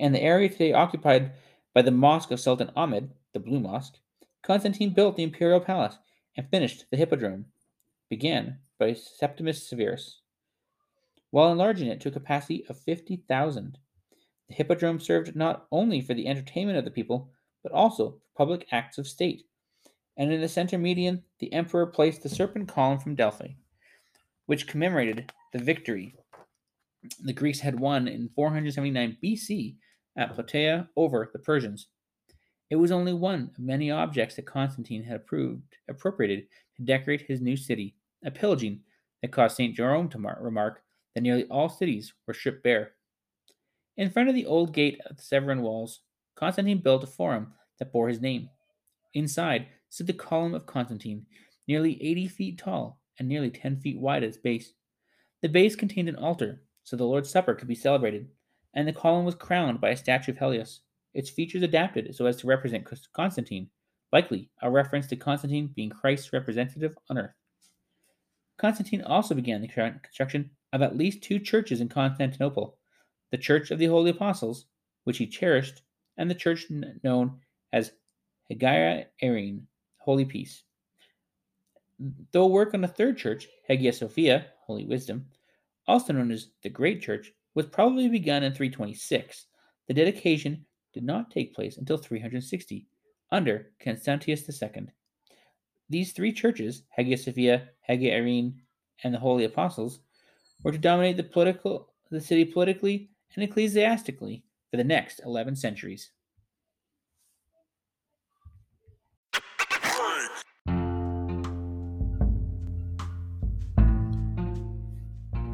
and 0.00 0.12
the 0.12 0.20
area 0.20 0.48
today 0.48 0.72
occupied 0.72 1.34
by 1.72 1.82
the 1.82 1.92
Mosque 1.92 2.32
of 2.32 2.40
Sultan 2.40 2.72
Ahmed, 2.74 3.12
the 3.32 3.38
Blue 3.38 3.60
Mosque. 3.60 4.00
Constantine 4.42 4.92
built 4.92 5.14
the 5.14 5.22
imperial 5.22 5.60
palace 5.60 5.98
and 6.36 6.50
finished 6.50 6.86
the 6.90 6.96
hippodrome, 6.96 7.44
began 8.10 8.58
by 8.76 8.92
Septimius 8.92 9.62
Severus, 9.62 10.22
while 11.30 11.52
enlarging 11.52 11.88
it 11.88 12.00
to 12.00 12.08
a 12.08 12.12
capacity 12.12 12.64
of 12.68 12.78
50,000. 12.78 13.78
The 14.48 14.54
hippodrome 14.54 15.00
served 15.00 15.36
not 15.36 15.66
only 15.70 16.00
for 16.00 16.14
the 16.14 16.26
entertainment 16.26 16.78
of 16.78 16.84
the 16.84 16.90
people, 16.90 17.30
but 17.62 17.72
also 17.72 18.10
for 18.12 18.20
public 18.36 18.66
acts 18.72 18.98
of 18.98 19.06
state. 19.06 19.44
And 20.16 20.32
in 20.32 20.40
the 20.40 20.48
center 20.48 20.78
median, 20.78 21.22
the 21.38 21.52
emperor 21.52 21.86
placed 21.86 22.22
the 22.22 22.28
serpent 22.28 22.68
column 22.68 22.98
from 22.98 23.14
Delphi, 23.14 23.48
which 24.46 24.66
commemorated 24.66 25.32
the 25.52 25.58
victory 25.58 26.14
the 27.22 27.32
Greeks 27.32 27.60
had 27.60 27.78
won 27.78 28.08
in 28.08 28.28
479 28.34 29.18
BC 29.22 29.76
at 30.16 30.34
Plataea 30.34 30.88
over 30.96 31.30
the 31.32 31.38
Persians. 31.38 31.88
It 32.70 32.76
was 32.76 32.90
only 32.90 33.14
one 33.14 33.50
of 33.56 33.58
many 33.58 33.90
objects 33.90 34.36
that 34.36 34.46
Constantine 34.46 35.02
had 35.02 35.16
approved, 35.16 35.76
appropriated 35.88 36.48
to 36.76 36.82
decorate 36.82 37.22
his 37.22 37.40
new 37.40 37.56
city, 37.56 37.94
a 38.24 38.30
pillaging 38.30 38.80
that 39.22 39.32
caused 39.32 39.56
St. 39.56 39.74
Jerome 39.74 40.08
to 40.10 40.18
mar- 40.18 40.38
remark 40.40 40.82
that 41.18 41.22
nearly 41.22 41.46
all 41.46 41.68
cities 41.68 42.14
were 42.28 42.32
stripped 42.32 42.62
bare. 42.62 42.92
In 43.96 44.08
front 44.08 44.28
of 44.28 44.36
the 44.36 44.46
old 44.46 44.72
gate 44.72 45.00
of 45.10 45.16
the 45.16 45.22
Severan 45.24 45.62
walls, 45.62 46.02
Constantine 46.36 46.78
built 46.78 47.02
a 47.02 47.08
forum 47.08 47.54
that 47.80 47.90
bore 47.90 48.08
his 48.08 48.20
name. 48.20 48.48
Inside 49.14 49.66
stood 49.88 50.06
the 50.06 50.12
column 50.12 50.54
of 50.54 50.66
Constantine, 50.66 51.26
nearly 51.66 52.00
80 52.00 52.28
feet 52.28 52.58
tall 52.58 53.00
and 53.18 53.26
nearly 53.26 53.50
10 53.50 53.80
feet 53.80 53.98
wide 53.98 54.22
at 54.22 54.28
its 54.28 54.36
base. 54.36 54.74
The 55.42 55.48
base 55.48 55.74
contained 55.74 56.08
an 56.08 56.14
altar, 56.14 56.62
so 56.84 56.94
the 56.94 57.02
Lord's 57.02 57.30
Supper 57.30 57.56
could 57.56 57.66
be 57.66 57.74
celebrated, 57.74 58.28
and 58.74 58.86
the 58.86 58.92
column 58.92 59.24
was 59.24 59.34
crowned 59.34 59.80
by 59.80 59.88
a 59.88 59.96
statue 59.96 60.30
of 60.30 60.38
Helios, 60.38 60.82
its 61.14 61.30
features 61.30 61.62
adapted 61.64 62.14
so 62.14 62.26
as 62.26 62.36
to 62.36 62.46
represent 62.46 62.86
Constantine, 63.12 63.70
likely 64.12 64.50
a 64.62 64.70
reference 64.70 65.08
to 65.08 65.16
Constantine 65.16 65.72
being 65.74 65.90
Christ's 65.90 66.32
representative 66.32 66.96
on 67.10 67.18
earth. 67.18 67.34
Constantine 68.56 69.02
also 69.02 69.34
began 69.34 69.60
the 69.60 69.66
construction 69.66 70.50
of 70.72 70.82
at 70.82 70.96
least 70.96 71.22
two 71.22 71.38
churches 71.38 71.80
in 71.80 71.88
Constantinople 71.88 72.76
the 73.30 73.38
Church 73.38 73.70
of 73.70 73.78
the 73.78 73.86
Holy 73.86 74.10
Apostles, 74.10 74.64
which 75.04 75.18
he 75.18 75.26
cherished, 75.26 75.82
and 76.16 76.30
the 76.30 76.34
church 76.34 76.66
known 77.04 77.38
as 77.72 77.92
Hagia 78.48 79.06
Irene, 79.22 79.66
Holy 79.98 80.24
Peace. 80.24 80.62
Though 82.32 82.46
work 82.46 82.72
on 82.72 82.84
a 82.84 82.88
third 82.88 83.18
church, 83.18 83.48
Hagia 83.66 83.92
Sophia, 83.92 84.46
Holy 84.66 84.86
Wisdom, 84.86 85.26
also 85.86 86.12
known 86.12 86.30
as 86.30 86.50
the 86.62 86.70
Great 86.70 87.02
Church, 87.02 87.32
was 87.54 87.66
probably 87.66 88.08
begun 88.08 88.42
in 88.42 88.54
326. 88.54 89.46
The 89.88 89.94
dedication 89.94 90.64
did 90.94 91.02
not 91.02 91.30
take 91.30 91.54
place 91.54 91.76
until 91.76 91.96
360, 91.98 92.86
under 93.30 93.72
Constantius 93.80 94.48
II. 94.62 94.86
These 95.90 96.12
three 96.12 96.32
churches, 96.32 96.82
Hagia 96.90 97.16
Sophia, 97.16 97.68
Hagia 97.80 98.14
Irene, 98.16 98.60
and 99.04 99.12
the 99.12 99.18
Holy 99.18 99.44
Apostles, 99.44 100.00
were 100.62 100.72
to 100.72 100.78
dominate 100.78 101.16
the 101.16 101.22
political 101.22 101.88
the 102.10 102.20
city 102.20 102.44
politically 102.44 103.10
and 103.34 103.44
ecclesiastically 103.44 104.42
for 104.70 104.76
the 104.76 104.84
next 104.84 105.20
11 105.24 105.56
centuries. 105.56 106.10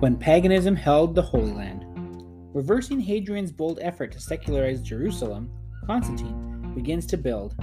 When 0.00 0.16
paganism 0.18 0.76
held 0.76 1.14
the 1.14 1.22
Holy 1.22 1.52
Land. 1.52 1.86
Reversing 2.54 3.00
Hadrian's 3.00 3.50
bold 3.50 3.78
effort 3.80 4.12
to 4.12 4.20
secularize 4.20 4.82
Jerusalem, 4.82 5.50
Constantine 5.86 6.72
begins 6.74 7.06
to 7.06 7.16
build. 7.16 7.54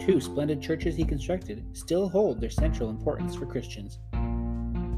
Two 0.00 0.20
splendid 0.20 0.60
churches 0.60 0.96
he 0.96 1.04
constructed 1.04 1.64
still 1.74 2.08
hold 2.08 2.40
their 2.40 2.50
central 2.50 2.90
importance 2.90 3.36
for 3.36 3.46
Christians. 3.46 3.98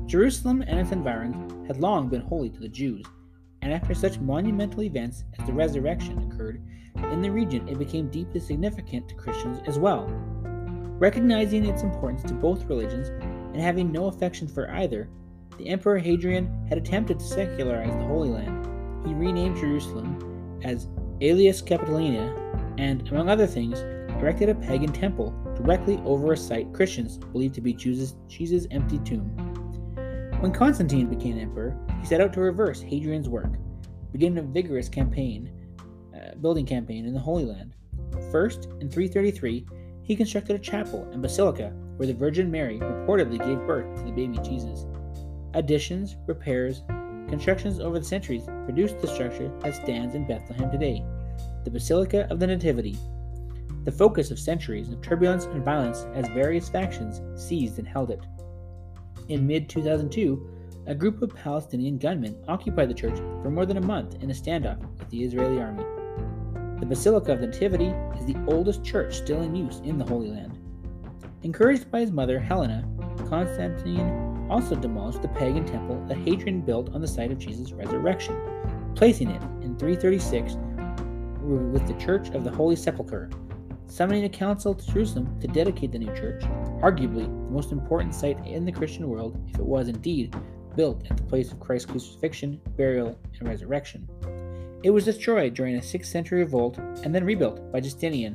Jerusalem 0.07 0.63
and 0.67 0.79
its 0.79 0.93
environs 0.93 1.67
had 1.67 1.81
long 1.81 2.09
been 2.09 2.21
holy 2.21 2.51
to 2.51 2.61
the 2.61 2.69
Jews, 2.69 3.05
and 3.63 3.73
after 3.73 3.95
such 3.95 4.21
monumental 4.21 4.83
events 4.83 5.25
as 5.39 5.47
the 5.47 5.53
resurrection 5.53 6.19
occurred 6.31 6.63
in 7.11 7.23
the 7.23 7.31
region, 7.31 7.67
it 7.69 7.79
became 7.79 8.11
deeply 8.11 8.41
significant 8.41 9.09
to 9.09 9.15
Christians 9.15 9.61
as 9.67 9.79
well. 9.79 10.07
Recognizing 10.99 11.67
its 11.67 11.83
importance 11.83 12.23
to 12.25 12.35
both 12.35 12.65
religions 12.67 13.09
and 13.09 13.61
having 13.61 13.91
no 13.91 14.07
affection 14.07 14.47
for 14.47 14.71
either, 14.71 15.09
the 15.59 15.69
Emperor 15.69 15.99
Hadrian 15.99 16.67
had 16.69 16.79
attempted 16.79 17.19
to 17.19 17.25
secularize 17.25 17.95
the 17.95 18.07
Holy 18.07 18.29
Land. 18.29 19.07
He 19.07 19.15
renamed 19.15 19.57
Jerusalem 19.57 20.61
as 20.63 20.89
Aelia 21.21 21.53
Capitolina 21.63 22.79
and, 22.79 23.09
among 23.09 23.29
other 23.29 23.47
things, 23.47 23.81
erected 24.21 24.49
a 24.49 24.55
pagan 24.55 24.93
temple 24.93 25.31
directly 25.57 26.01
over 26.05 26.33
a 26.33 26.37
site 26.37 26.73
Christians 26.73 27.19
believed 27.19 27.55
to 27.55 27.61
be 27.61 27.73
Jesus' 27.73 28.17
Jesus' 28.29 28.67
empty 28.71 28.99
tomb. 28.99 29.44
When 30.45 30.53
Constantine 30.53 31.07
became 31.07 31.39
emperor, 31.39 31.75
he 32.03 32.07
set 32.07 32.21
out 32.21 32.35
to 32.35 32.41
reverse 32.41 32.83
Hadrian's 32.83 33.31
work, 33.31 33.55
beginning 34.13 34.37
a 34.37 34.43
vigorous 34.43 34.91
campaign, 34.91 35.51
uh, 36.15 36.35
building 36.35 36.67
campaign 36.67 37.07
in 37.07 37.15
the 37.15 37.19
Holy 37.19 37.47
Land. 37.47 37.75
First, 38.31 38.67
in 38.79 38.91
333, 38.91 39.67
he 40.03 40.15
constructed 40.15 40.55
a 40.55 40.59
chapel 40.59 41.09
and 41.13 41.23
basilica 41.23 41.73
where 41.97 42.07
the 42.07 42.13
Virgin 42.13 42.51
Mary 42.51 42.79
reportedly 42.79 43.39
gave 43.39 43.67
birth 43.67 43.97
to 43.97 44.05
the 44.05 44.13
baby 44.13 44.37
Jesus. 44.47 44.85
Additions, 45.55 46.17
repairs, 46.27 46.83
constructions 47.31 47.81
over 47.81 47.99
the 47.99 48.05
centuries 48.05 48.45
produced 48.67 49.01
the 49.01 49.09
structure 49.09 49.51
that 49.61 49.75
stands 49.75 50.15
in 50.15 50.27
Bethlehem 50.27 50.71
today, 50.71 51.03
the 51.65 51.71
Basilica 51.71 52.27
of 52.29 52.39
the 52.39 52.47
Nativity, 52.47 52.99
the 53.85 53.93
focus 53.93 54.31
of 54.31 54.39
centuries 54.39 54.91
of 54.91 55.01
turbulence 55.01 55.47
and 55.47 55.65
violence 55.65 56.07
as 56.13 56.29
various 56.29 56.69
factions 56.69 57.23
seized 57.35 57.79
and 57.79 57.89
held 57.89 58.11
it. 58.11 58.21
In 59.29 59.47
mid 59.47 59.71
2002, 59.71 60.51
a 60.87 60.95
group 60.95 61.23
of 61.23 61.35
Palestinian 61.35 61.97
gunmen 61.97 62.37
occupied 62.47 62.91
the 62.91 62.95
church 62.95 63.17
for 63.43 63.51
more 63.51 63.65
than 63.65 63.79
a 63.79 63.87
month 63.87 64.23
in 64.23 64.31
a 64.31 64.35
standoff 64.35 64.79
with 64.99 65.09
the 65.09 65.25
Israeli 65.25 65.61
army. 65.61 65.85
The 66.79 66.87
Basilica 66.87 67.33
of 67.33 67.41
the 67.41 67.47
Nativity 67.47 67.87
is 68.19 68.27
the 68.27 68.37
oldest 68.47 68.85
church 68.85 69.15
still 69.15 69.41
in 69.41 69.57
use 69.57 69.81
in 69.85 69.97
the 69.97 70.05
Holy 70.05 70.31
Land. 70.31 70.59
Encouraged 71.43 71.91
by 71.91 72.01
his 72.01 72.11
mother, 72.11 72.39
Helena, 72.39 72.87
Constantine 73.31 74.47
also 74.51 74.75
demolished 74.75 75.23
the 75.23 75.29
pagan 75.29 75.65
temple 75.65 76.05
that 76.07 76.19
Hadrian 76.19 76.61
built 76.61 76.95
on 76.95 77.01
the 77.01 77.09
site 77.09 77.33
of 77.33 77.39
Jesus' 77.39 77.73
resurrection, 77.73 78.39
placing 78.95 79.31
it 79.31 79.43
in 79.63 79.79
336 79.79 80.57
with 81.41 81.87
the 81.87 81.95
Church 81.95 82.29
of 82.31 82.45
the 82.45 82.51
Holy 82.51 82.77
Sepulchre, 82.77 83.31
summoning 83.95 84.25
a 84.25 84.29
council 84.29 84.75
to 84.75 84.93
Jerusalem 84.93 85.39
to 85.41 85.47
dedicate 85.47 85.93
the 85.93 85.99
new 86.01 86.13
church, 86.17 86.43
arguably 86.83 87.27
the 87.27 87.53
most 87.53 87.71
important 87.71 88.13
site 88.13 88.45
in 88.45 88.65
the 88.65 88.73
Christian 88.73 89.09
world 89.09 89.41
if 89.49 89.61
it 89.61 89.65
was 89.65 89.87
indeed 89.87 90.35
built 90.75 91.09
at 91.09 91.17
the 91.17 91.23
place 91.23 91.53
of 91.53 91.61
Christ's 91.61 91.93
crucifixion, 91.93 92.61
burial, 92.77 93.17
and 93.39 93.49
resurrection. 93.49 94.09
It 94.83 94.91
was 94.91 95.05
destroyed 95.05 95.55
during 95.55 95.77
a 95.77 95.81
6th 95.81 96.07
century 96.07 96.41
revolt 96.41 96.77
and 97.05 97.15
then 97.15 97.23
rebuilt 97.23 97.71
by 97.71 97.79
Justinian. 97.79 98.35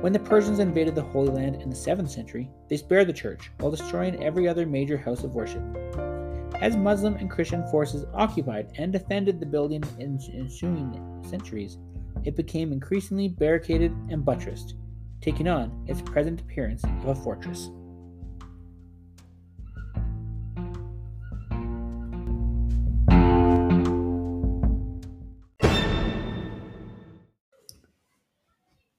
When 0.00 0.12
the 0.12 0.18
Persians 0.18 0.58
invaded 0.58 0.96
the 0.96 1.02
Holy 1.02 1.28
Land 1.28 1.62
in 1.62 1.70
the 1.70 1.76
7th 1.76 2.10
century, 2.10 2.50
they 2.68 2.76
spared 2.76 3.06
the 3.06 3.12
church 3.12 3.52
while 3.60 3.70
destroying 3.70 4.24
every 4.24 4.48
other 4.48 4.66
major 4.66 4.98
house 4.98 5.22
of 5.22 5.36
worship. 5.36 5.62
As 6.60 6.76
Muslim 6.76 7.14
and 7.14 7.30
Christian 7.30 7.64
forces 7.68 8.06
occupied 8.12 8.72
and 8.76 8.92
defended 8.92 9.38
the 9.38 9.46
building 9.46 9.84
in 10.00 10.18
ensuing 10.34 11.22
centuries, 11.30 11.78
it 12.22 12.36
became 12.36 12.72
increasingly 12.72 13.28
barricaded 13.28 13.92
and 14.10 14.24
buttressed, 14.24 14.74
taking 15.20 15.48
on 15.48 15.84
its 15.88 16.02
present 16.02 16.40
appearance 16.40 16.84
of 16.84 17.08
a 17.08 17.14
fortress. 17.14 17.70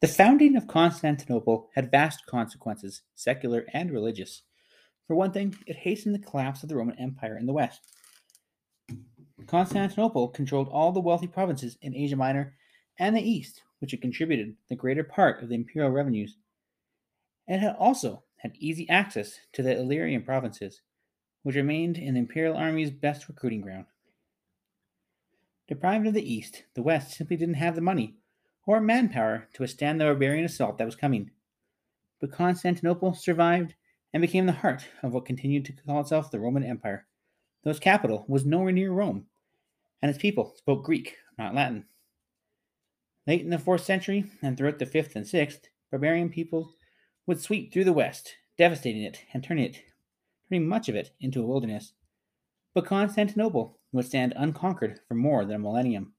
The 0.01 0.13
founding 0.13 0.55
of 0.55 0.67
Constantinople 0.67 1.71
had 1.73 1.89
vast 1.89 2.27
consequences, 2.27 3.01
secular 3.15 3.65
and 3.73 3.89
religious. 3.89 4.43
For 5.07 5.15
one 5.15 5.31
thing, 5.31 5.55
it 5.65 5.77
hastened 5.77 6.13
the 6.13 6.19
collapse 6.19 6.61
of 6.61 6.69
the 6.69 6.75
Roman 6.75 6.99
Empire 6.99 7.37
in 7.39 7.47
the 7.47 7.53
West. 7.53 7.81
Constantinople 9.47 10.27
controlled 10.27 10.69
all 10.69 10.91
the 10.91 10.99
wealthy 10.99 11.25
provinces 11.25 11.75
in 11.81 11.95
Asia 11.95 12.15
Minor 12.15 12.53
and 12.97 13.15
the 13.15 13.21
East, 13.21 13.63
which 13.79 13.91
had 13.91 14.01
contributed 14.01 14.55
the 14.69 14.75
greater 14.75 15.03
part 15.03 15.41
of 15.43 15.49
the 15.49 15.55
imperial 15.55 15.91
revenues. 15.91 16.37
and 17.47 17.61
had 17.61 17.75
also 17.77 18.23
had 18.37 18.55
easy 18.59 18.89
access 18.89 19.39
to 19.53 19.61
the 19.61 19.77
Illyrian 19.77 20.23
provinces, 20.23 20.81
which 21.43 21.55
remained 21.55 21.97
in 21.97 22.13
the 22.15 22.19
imperial 22.19 22.57
army's 22.57 22.91
best 22.91 23.27
recruiting 23.27 23.61
ground. 23.61 23.85
Deprived 25.67 26.07
of 26.07 26.13
the 26.13 26.33
East, 26.33 26.63
the 26.73 26.83
West 26.83 27.11
simply 27.11 27.37
didn't 27.37 27.55
have 27.55 27.75
the 27.75 27.81
money 27.81 28.15
or 28.65 28.79
manpower 28.81 29.47
to 29.53 29.61
withstand 29.61 29.99
the 29.99 30.05
barbarian 30.05 30.45
assault 30.45 30.77
that 30.77 30.85
was 30.85 30.95
coming. 30.95 31.31
But 32.19 32.31
Constantinople 32.31 33.13
survived 33.13 33.75
and 34.13 34.21
became 34.21 34.45
the 34.45 34.53
heart 34.53 34.87
of 35.03 35.13
what 35.13 35.25
continued 35.25 35.65
to 35.65 35.73
call 35.73 36.01
itself 36.01 36.31
the 36.31 36.39
Roman 36.39 36.63
Empire, 36.63 37.05
though 37.63 37.71
its 37.71 37.79
capital 37.79 38.25
was 38.27 38.45
nowhere 38.45 38.71
near 38.71 38.91
Rome, 38.91 39.27
and 40.01 40.09
its 40.09 40.19
people 40.19 40.53
spoke 40.55 40.83
Greek, 40.83 41.17
not 41.37 41.53
Latin. 41.53 41.85
Late 43.27 43.41
in 43.41 43.49
the 43.49 43.57
4th 43.57 43.81
century 43.81 44.25
and 44.43 44.55
throughout 44.55 44.77
the 44.77 44.85
5th 44.85 45.15
and 45.15 45.25
6th, 45.25 45.61
barbarian 45.89 46.29
peoples 46.29 46.75
would 47.25 47.41
sweep 47.41 47.73
through 47.73 47.85
the 47.85 47.93
West, 47.93 48.35
devastating 48.57 49.01
it 49.01 49.21
and 49.33 49.43
turning 49.43 49.65
it, 49.65 49.81
turning 50.47 50.67
much 50.67 50.89
of 50.89 50.95
it 50.95 51.11
into 51.19 51.41
a 51.41 51.45
wilderness. 51.45 51.93
But 52.75 52.85
Constantinople 52.85 53.79
would 53.91 54.05
stand 54.05 54.33
unconquered 54.35 54.99
for 55.07 55.15
more 55.15 55.43
than 55.43 55.55
a 55.55 55.59
millennium. 55.59 56.13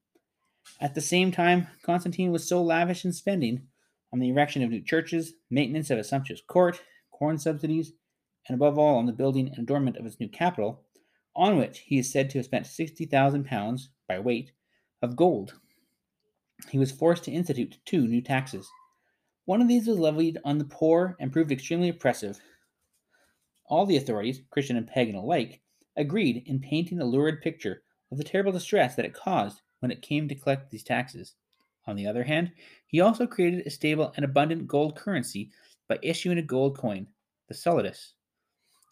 At 0.80 0.96
the 0.96 1.00
same 1.00 1.30
time, 1.30 1.68
Constantine 1.84 2.32
was 2.32 2.48
so 2.48 2.60
lavish 2.60 3.04
in 3.04 3.12
spending 3.12 3.68
on 4.12 4.18
the 4.18 4.30
erection 4.30 4.64
of 4.64 4.70
new 4.70 4.82
churches, 4.82 5.34
maintenance 5.48 5.90
of 5.90 5.98
a 5.98 6.04
sumptuous 6.04 6.42
court, 6.48 6.82
corn 7.12 7.38
subsidies, 7.38 7.92
and 8.48 8.56
above 8.56 8.78
all 8.78 8.96
on 8.96 9.06
the 9.06 9.12
building 9.12 9.48
and 9.48 9.58
adornment 9.58 9.96
of 9.96 10.04
his 10.04 10.18
new 10.18 10.28
capital, 10.28 10.82
on 11.36 11.56
which 11.56 11.80
he 11.80 11.98
is 11.98 12.10
said 12.10 12.30
to 12.30 12.38
have 12.38 12.46
spent 12.46 12.66
60,000 12.66 13.44
pounds 13.44 13.90
by 14.08 14.18
weight 14.18 14.50
of 15.02 15.14
gold. 15.14 15.54
He 16.70 16.78
was 16.78 16.90
forced 16.90 17.24
to 17.24 17.30
institute 17.30 17.78
two 17.84 18.06
new 18.06 18.22
taxes. 18.22 18.68
One 19.44 19.60
of 19.60 19.68
these 19.68 19.86
was 19.86 19.98
levied 19.98 20.38
on 20.44 20.58
the 20.58 20.64
poor 20.64 21.16
and 21.20 21.32
proved 21.32 21.52
extremely 21.52 21.88
oppressive. 21.88 22.40
All 23.66 23.86
the 23.86 23.96
authorities, 23.96 24.42
Christian 24.50 24.76
and 24.76 24.86
pagan 24.86 25.14
alike, 25.14 25.60
agreed 25.96 26.42
in 26.46 26.60
painting 26.60 27.00
a 27.00 27.04
lurid 27.04 27.40
picture 27.40 27.82
of 28.10 28.18
the 28.18 28.24
terrible 28.24 28.52
distress 28.52 28.94
that 28.94 29.04
it 29.04 29.14
caused 29.14 29.60
when 29.80 29.90
it 29.90 30.02
came 30.02 30.28
to 30.28 30.34
collect 30.34 30.70
these 30.70 30.82
taxes. 30.82 31.34
On 31.86 31.94
the 31.94 32.06
other 32.06 32.24
hand, 32.24 32.52
he 32.86 33.00
also 33.00 33.26
created 33.26 33.66
a 33.66 33.70
stable 33.70 34.12
and 34.16 34.24
abundant 34.24 34.66
gold 34.66 34.96
currency 34.96 35.50
by 35.88 35.98
issuing 36.02 36.38
a 36.38 36.42
gold 36.42 36.76
coin, 36.76 37.06
the 37.48 37.54
solidus. 37.54 38.14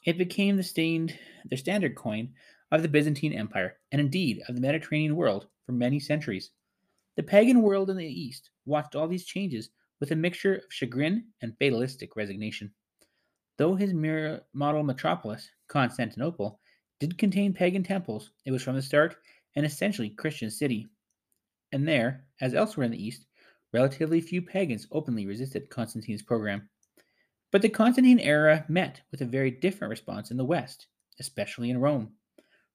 It 0.05 0.19
became 0.19 0.57
the, 0.57 0.63
stained, 0.63 1.19
the 1.51 1.57
standard 1.57 1.97
coin 1.97 2.35
of 2.71 2.83
the 2.83 2.89
Byzantine 2.89 3.33
Empire, 3.33 3.79
and 3.91 4.01
indeed 4.01 4.43
of 4.49 4.55
the 4.55 4.61
Mediterranean 4.61 5.17
world, 5.17 5.49
for 5.67 5.73
many 5.73 5.99
centuries. 5.99 6.51
The 7.17 7.23
pagan 7.23 7.63
world 7.63 7.91
in 7.91 7.97
the 7.97 8.07
East 8.07 8.51
watched 8.67 8.97
all 8.97 9.07
these 9.07 9.25
changes 9.25 9.71
with 10.01 10.11
a 10.11 10.17
mixture 10.17 10.57
of 10.57 10.65
chagrin 10.73 11.27
and 11.43 11.57
fatalistic 11.59 12.17
resignation. 12.17 12.73
Though 13.57 13.77
his 13.77 13.95
mirror 13.95 14.41
model 14.53 14.83
metropolis, 14.83 15.49
Constantinople, 15.69 16.61
did 16.99 17.19
contain 17.19 17.53
pagan 17.53 17.85
temples, 17.85 18.31
it 18.45 18.51
was 18.51 18.63
from 18.63 18.75
the 18.75 18.83
start 18.83 19.17
an 19.57 19.65
essentially 19.65 20.11
Christian 20.11 20.51
city. 20.51 20.89
And 21.71 21.87
there, 21.87 22.25
as 22.41 22.55
elsewhere 22.55 22.85
in 22.85 22.91
the 22.91 23.03
East, 23.03 23.27
relatively 23.73 24.21
few 24.21 24.43
pagans 24.43 24.89
openly 24.91 25.27
resisted 25.27 25.71
Constantine's 25.71 26.23
program. 26.23 26.69
But 27.53 27.63
the 27.63 27.69
Constantine 27.69 28.19
era 28.19 28.65
met 28.69 29.03
with 29.13 29.21
a 29.21 29.27
very 29.27 29.53
different 29.53 29.91
response 29.91 30.33
in 30.33 30.37
the 30.37 30.45
West, 30.45 30.89
especially 31.21 31.71
in 31.71 31.79
Rome. 31.79 32.13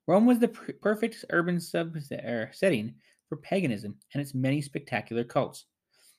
Rome 0.07 0.25
was 0.25 0.39
the 0.39 0.47
perfect 0.47 1.25
urban 1.31 1.59
sub- 1.59 1.97
er, 2.11 2.49
setting 2.53 2.95
for 3.29 3.37
paganism 3.37 3.95
and 4.13 4.21
its 4.21 4.33
many 4.33 4.59
spectacular 4.59 5.23
cults. 5.23 5.65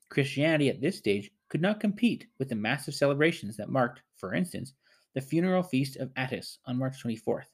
Christianity 0.08 0.70
at 0.70 0.80
this 0.80 0.96
stage 0.96 1.30
could 1.48 1.60
not 1.60 1.80
compete 1.80 2.28
with 2.38 2.48
the 2.48 2.54
massive 2.54 2.94
celebrations 2.94 3.56
that 3.56 3.68
marked, 3.68 4.00
for 4.16 4.34
instance, 4.34 4.72
the 5.14 5.20
funeral 5.20 5.62
feast 5.62 5.96
of 5.96 6.12
Attis 6.16 6.58
on 6.66 6.78
March 6.78 7.02
24th. 7.04 7.46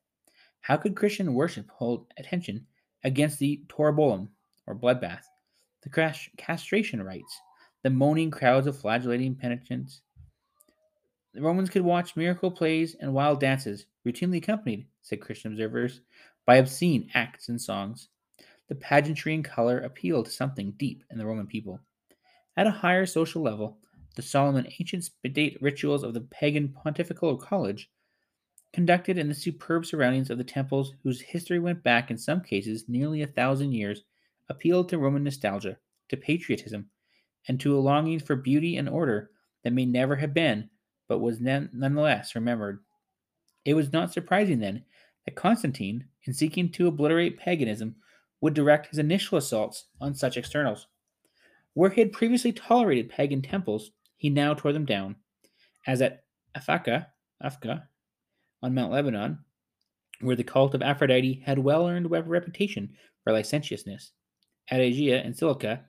How 0.61 0.77
could 0.77 0.95
Christian 0.95 1.33
worship 1.35 1.71
hold 1.71 2.07
attention 2.19 2.67
against 3.03 3.39
the 3.39 3.63
Taurobolium, 3.69 4.29
or 4.67 4.75
bloodbath, 4.75 5.23
the 5.83 5.89
castration 6.37 7.03
rites, 7.03 7.41
the 7.83 7.91
moaning 7.91 8.31
crowds 8.31 8.67
of 8.67 8.79
flagellating 8.79 9.35
penitents? 9.35 10.03
The 11.33 11.43
Romans 11.43 11.71
could 11.71 11.83
watch 11.83 12.17
miracle 12.17 12.51
plays 12.51 12.97
and 13.01 13.13
wild 13.13 13.41
dances, 13.41 13.87
routinely 14.07 14.39
accompanied, 14.39 14.87
said 15.03 15.21
Christian 15.21 15.53
observers, 15.53 16.01
by 16.47 16.57
obscene 16.57 17.11
acts 17.15 17.49
and 17.49 17.61
songs. 17.61 18.09
The 18.69 18.75
pageantry 18.75 19.35
and 19.35 19.45
color 19.45 19.81
appealed 19.81 20.27
to 20.27 20.33
something 20.33 20.73
deep 20.73 21.05
in 21.11 21.19
the 21.19 21.27
Roman 21.27 21.47
people. 21.47 21.81
At 22.57 22.67
a 22.67 22.71
higher 22.71 23.07
social 23.07 23.43
level, 23.43 23.79
the 24.17 24.23
solemn 24.23 24.57
and 24.57 24.73
ancient 24.81 25.05
state 25.05 25.59
rituals 25.61 26.03
of 26.03 26.15
the 26.15 26.23
pagan 26.23 26.69
pontifical 26.71 27.37
college 27.37 27.91
conducted 28.73 29.19
in 29.19 29.29
the 29.29 29.35
superb 29.35 29.87
surroundings 29.87 30.31
of 30.31 30.39
the 30.39 30.45
temples 30.45 30.95
whose 31.03 31.21
history 31.21 31.59
went 31.59 31.83
back 31.83 32.11
in 32.11 32.19
some 32.19 32.41
cases 32.41 32.85
nearly 32.89 33.23
a 33.23 33.27
thousand 33.27 33.73
years, 33.73 34.05
appealed 34.49 34.89
to 34.89 34.99
Roman 34.99 35.25
nostalgia, 35.25 35.79
to 36.09 36.17
patriotism, 36.17 36.91
and 37.49 37.61
to 37.61 37.77
a 37.77 37.81
longing 37.81 38.19
for 38.19 38.37
beauty 38.37 38.77
and 38.77 38.89
order 38.89 39.31
that 39.63 39.73
may 39.73 39.87
never 39.87 40.17
have 40.17 40.35
been, 40.35 40.69
but 41.09 41.21
was 41.21 41.41
none- 41.41 41.71
nonetheless 41.73 42.35
remembered. 42.35 42.81
It 43.65 43.75
was 43.75 43.93
not 43.93 44.13
surprising 44.13 44.59
then 44.59 44.85
that 45.25 45.37
Constantine, 45.37 46.05
in 46.25 46.33
seeking 46.33 46.71
to 46.73 46.89
obliterate 46.89 47.39
paganism, 47.39 47.97
would 48.41 48.55
direct 48.55 48.89
his 48.89 48.99
initial 48.99 49.39
assaults 49.39 49.87
on 50.01 50.15
such 50.15 50.37
externals. 50.37 50.87
Where 51.75 51.91
he 51.91 52.01
had 52.01 52.13
previously 52.13 52.53
tolerated 52.53 53.11
pagan 53.11 53.43
temples, 53.43 53.91
he 54.17 54.31
now 54.31 54.55
tore 54.55 54.73
them 54.73 54.87
down, 54.87 55.17
as 55.87 56.01
at 56.01 56.25
Afaka, 56.57 57.07
Afka, 57.43 57.83
on 58.63 58.75
Mount 58.75 58.93
Lebanon, 58.93 59.39
where 60.21 60.37
the 60.37 60.45
cult 60.45 60.75
of 60.75 60.83
Aphrodite 60.83 61.43
had 61.45 61.59
well 61.59 61.87
earned 61.87 62.07
a 62.07 62.23
reputation 62.23 62.95
for 63.23 63.33
licentiousness. 63.33 64.13
At 64.69 64.81
Aegea 64.81 65.25
and 65.25 65.37
Cilicia, 65.37 65.85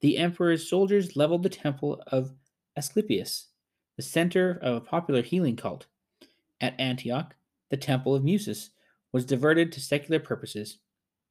the 0.00 0.18
emperor's 0.18 0.68
soldiers 0.68 1.16
leveled 1.16 1.42
the 1.42 1.48
temple 1.48 2.02
of 2.06 2.32
Asclepius, 2.76 3.48
the 3.96 4.02
center 4.02 4.58
of 4.62 4.76
a 4.76 4.80
popular 4.80 5.22
healing 5.22 5.56
cult. 5.56 5.86
At 6.60 6.78
Antioch, 6.78 7.34
the 7.70 7.76
temple 7.76 8.14
of 8.14 8.22
Musis 8.22 8.70
was 9.12 9.24
diverted 9.24 9.72
to 9.72 9.80
secular 9.80 10.20
purposes. 10.20 10.78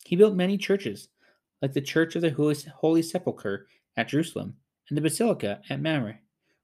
He 0.03 0.15
built 0.15 0.35
many 0.35 0.57
churches, 0.57 1.09
like 1.61 1.73
the 1.73 1.81
Church 1.81 2.15
of 2.15 2.21
the 2.21 2.31
Holy 2.75 3.01
Sepulchre 3.01 3.67
at 3.97 4.07
Jerusalem 4.09 4.55
and 4.89 4.97
the 4.97 5.01
Basilica 5.01 5.61
at 5.69 5.81
Mamre, 5.81 6.19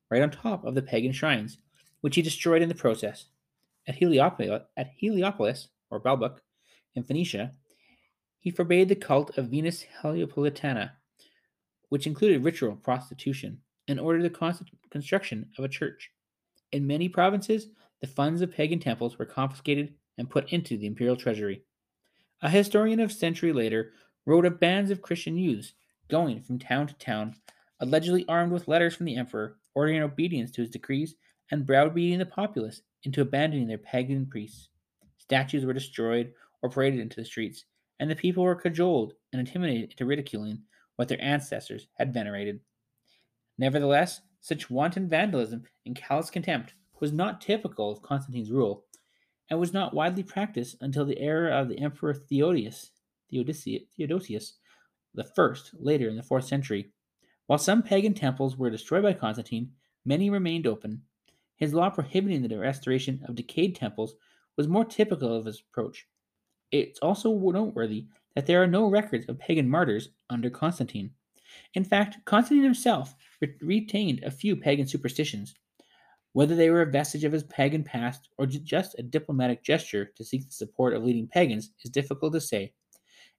right 0.09 0.21
on 0.21 0.31
top 0.31 0.65
of 0.65 0.75
the 0.75 0.81
pagan 0.81 1.11
shrines, 1.11 1.59
which 2.01 2.15
he 2.15 2.21
destroyed 2.21 2.61
in 2.61 2.69
the 2.69 2.75
process. 2.75 3.25
At 3.87 3.95
Heliopolis, 3.95 4.63
at 4.75 4.91
Heliopolis 4.97 5.69
or 5.89 6.01
Baalbek, 6.01 6.39
in 6.95 7.03
Phoenicia, 7.03 7.53
he 8.39 8.51
forbade 8.51 8.89
the 8.89 8.95
cult 8.95 9.37
of 9.37 9.49
Venus 9.49 9.85
Heliopolitana, 10.01 10.91
which 11.89 12.07
included 12.07 12.43
ritual 12.43 12.75
prostitution, 12.75 13.61
and 13.87 13.99
ordered 13.99 14.23
the 14.23 14.65
construction 14.89 15.49
of 15.57 15.63
a 15.63 15.69
church. 15.69 16.11
In 16.71 16.85
many 16.85 17.07
provinces, 17.07 17.67
the 18.01 18.07
funds 18.07 18.41
of 18.41 18.51
pagan 18.51 18.79
temples 18.79 19.17
were 19.17 19.25
confiscated 19.25 19.93
and 20.17 20.29
put 20.29 20.51
into 20.51 20.77
the 20.77 20.87
imperial 20.87 21.15
treasury. 21.15 21.63
A 22.41 22.49
historian 22.49 22.99
of 22.99 23.09
a 23.09 23.13
century 23.13 23.51
later 23.51 23.93
wrote 24.25 24.45
of 24.45 24.59
bands 24.59 24.91
of 24.91 25.01
Christian 25.01 25.37
youths 25.37 25.73
going 26.07 26.41
from 26.41 26.59
town 26.59 26.87
to 26.87 26.93
town, 26.95 27.35
allegedly 27.79 28.25
armed 28.27 28.51
with 28.51 28.67
letters 28.67 28.95
from 28.95 29.07
the 29.07 29.15
emperor, 29.15 29.57
ordering 29.73 30.01
obedience 30.01 30.51
to 30.51 30.61
his 30.61 30.69
decrees 30.69 31.15
and 31.49 31.65
browbeating 31.65 32.19
the 32.19 32.25
populace 32.25 32.81
into 33.03 33.21
abandoning 33.21 33.67
their 33.67 33.77
pagan 33.77 34.25
priests. 34.25 34.69
Statues 35.17 35.65
were 35.65 35.73
destroyed 35.73 36.33
or 36.61 36.69
paraded 36.69 36.99
into 36.99 37.15
the 37.15 37.25
streets, 37.25 37.65
and 37.99 38.09
the 38.09 38.15
people 38.15 38.43
were 38.43 38.55
cajoled 38.55 39.13
and 39.33 39.39
intimidated 39.39 39.91
into 39.91 40.05
ridiculing 40.05 40.61
what 40.95 41.07
their 41.07 41.21
ancestors 41.21 41.87
had 41.93 42.13
venerated. 42.13 42.59
Nevertheless, 43.57 44.21
such 44.41 44.69
wanton 44.69 45.09
vandalism 45.09 45.63
and 45.85 45.95
callous 45.95 46.29
contempt 46.29 46.75
was 46.99 47.11
not 47.11 47.41
typical 47.41 47.91
of 47.91 48.01
Constantine's 48.01 48.51
rule, 48.51 48.85
and 49.49 49.59
was 49.59 49.73
not 49.73 49.93
widely 49.93 50.23
practiced 50.23 50.77
until 50.81 51.05
the 51.05 51.19
era 51.19 51.59
of 51.59 51.69
the 51.69 51.79
Emperor 51.79 52.13
Theodosius, 52.13 52.91
Theodosius 53.29 54.53
the 55.13 55.23
first, 55.23 55.71
later 55.79 56.09
in 56.09 56.15
the 56.15 56.23
fourth 56.23 56.45
century. 56.45 56.91
While 57.47 57.59
some 57.59 57.81
pagan 57.81 58.13
temples 58.13 58.57
were 58.57 58.69
destroyed 58.69 59.03
by 59.03 59.13
Constantine, 59.13 59.71
many 60.05 60.29
remained 60.29 60.67
open, 60.67 61.01
his 61.57 61.73
law 61.73 61.89
prohibiting 61.89 62.47
the 62.47 62.57
restoration 62.57 63.23
of 63.27 63.35
decayed 63.35 63.75
temples 63.75 64.15
was 64.55 64.67
more 64.67 64.85
typical 64.85 65.33
of 65.33 65.45
his 65.45 65.61
approach. 65.61 66.07
It's 66.71 66.99
also 66.99 67.33
noteworthy 67.33 68.07
that 68.35 68.45
there 68.45 68.61
are 68.61 68.67
no 68.67 68.89
records 68.89 69.27
of 69.27 69.39
pagan 69.39 69.67
martyrs 69.67 70.09
under 70.29 70.49
Constantine. 70.49 71.11
In 71.73 71.83
fact, 71.83 72.23
Constantine 72.25 72.63
himself 72.63 73.15
re- 73.41 73.55
retained 73.61 74.23
a 74.23 74.31
few 74.31 74.55
pagan 74.55 74.85
superstitions. 74.85 75.55
Whether 76.37 76.55
they 76.55 76.69
were 76.69 76.83
a 76.83 76.85
vestige 76.85 77.23
of 77.23 77.31
his 77.31 77.45
pagan 77.45 77.83
past 77.83 78.29
or 78.37 78.45
just 78.45 78.93
a 78.99 79.01
diplomatic 79.01 79.63
gesture 79.63 80.13
to 80.15 80.23
seek 80.23 80.45
the 80.45 80.53
support 80.53 80.93
of 80.93 81.03
leading 81.03 81.25
pagans 81.25 81.71
is 81.81 81.89
difficult 81.89 82.31
to 82.33 82.39
say. 82.39 82.73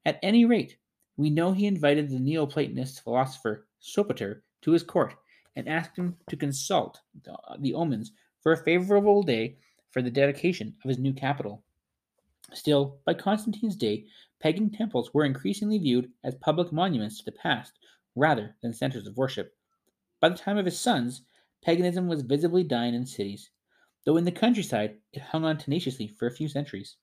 At 0.05 0.19
any 0.21 0.45
rate, 0.45 0.79
we 1.17 1.31
know 1.31 1.53
he 1.53 1.69
invited 1.69 2.09
the 2.09 2.17
Neoplatonist 2.17 3.05
philosopher 3.05 3.69
Sopater 3.81 4.41
to 4.63 4.73
his 4.73 4.83
court 4.83 5.15
and 5.55 5.69
asked 5.69 5.97
him 5.97 6.17
to 6.29 6.37
consult 6.37 7.01
the, 7.23 7.39
the 7.61 7.73
omens 7.73 8.11
for 8.41 8.51
a 8.51 8.65
favorable 8.65 9.23
day 9.23 9.59
for 9.93 10.03
the 10.03 10.11
dedication 10.11 10.75
of 10.83 10.89
his 10.89 10.99
new 10.99 11.13
capital. 11.13 11.63
Still, 12.53 12.99
by 13.05 13.15
Constantine's 13.15 13.77
day, 13.77 14.07
pagan 14.41 14.71
temples 14.71 15.15
were 15.15 15.25
increasingly 15.25 15.79
viewed 15.79 16.11
as 16.25 16.35
public 16.35 16.73
monuments 16.73 17.19
to 17.19 17.25
the 17.27 17.39
past 17.39 17.75
rather 18.17 18.57
than 18.61 18.73
centers 18.73 19.07
of 19.07 19.17
worship. 19.17 19.55
By 20.19 20.31
the 20.31 20.37
time 20.37 20.59
of 20.59 20.65
his 20.65 20.81
sons, 20.81 21.23
paganism 21.63 22.09
was 22.09 22.23
visibly 22.23 22.63
dying 22.63 22.95
in 22.95 23.07
cities, 23.07 23.51
though 24.05 24.17
in 24.17 24.25
the 24.25 24.33
countryside 24.33 24.99
it 25.13 25.21
hung 25.21 25.45
on 25.45 25.59
tenaciously 25.59 26.09
for 26.09 26.27
a 26.27 26.35
few 26.35 26.49
centuries. 26.49 26.97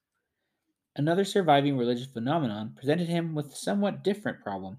Another 0.96 1.26
surviving 1.26 1.78
religious 1.78 2.08
phenomenon 2.08 2.74
presented 2.76 3.10
him 3.10 3.36
with 3.36 3.52
a 3.52 3.56
somewhat 3.56 4.04
different 4.04 4.42
problem. 4.42 4.78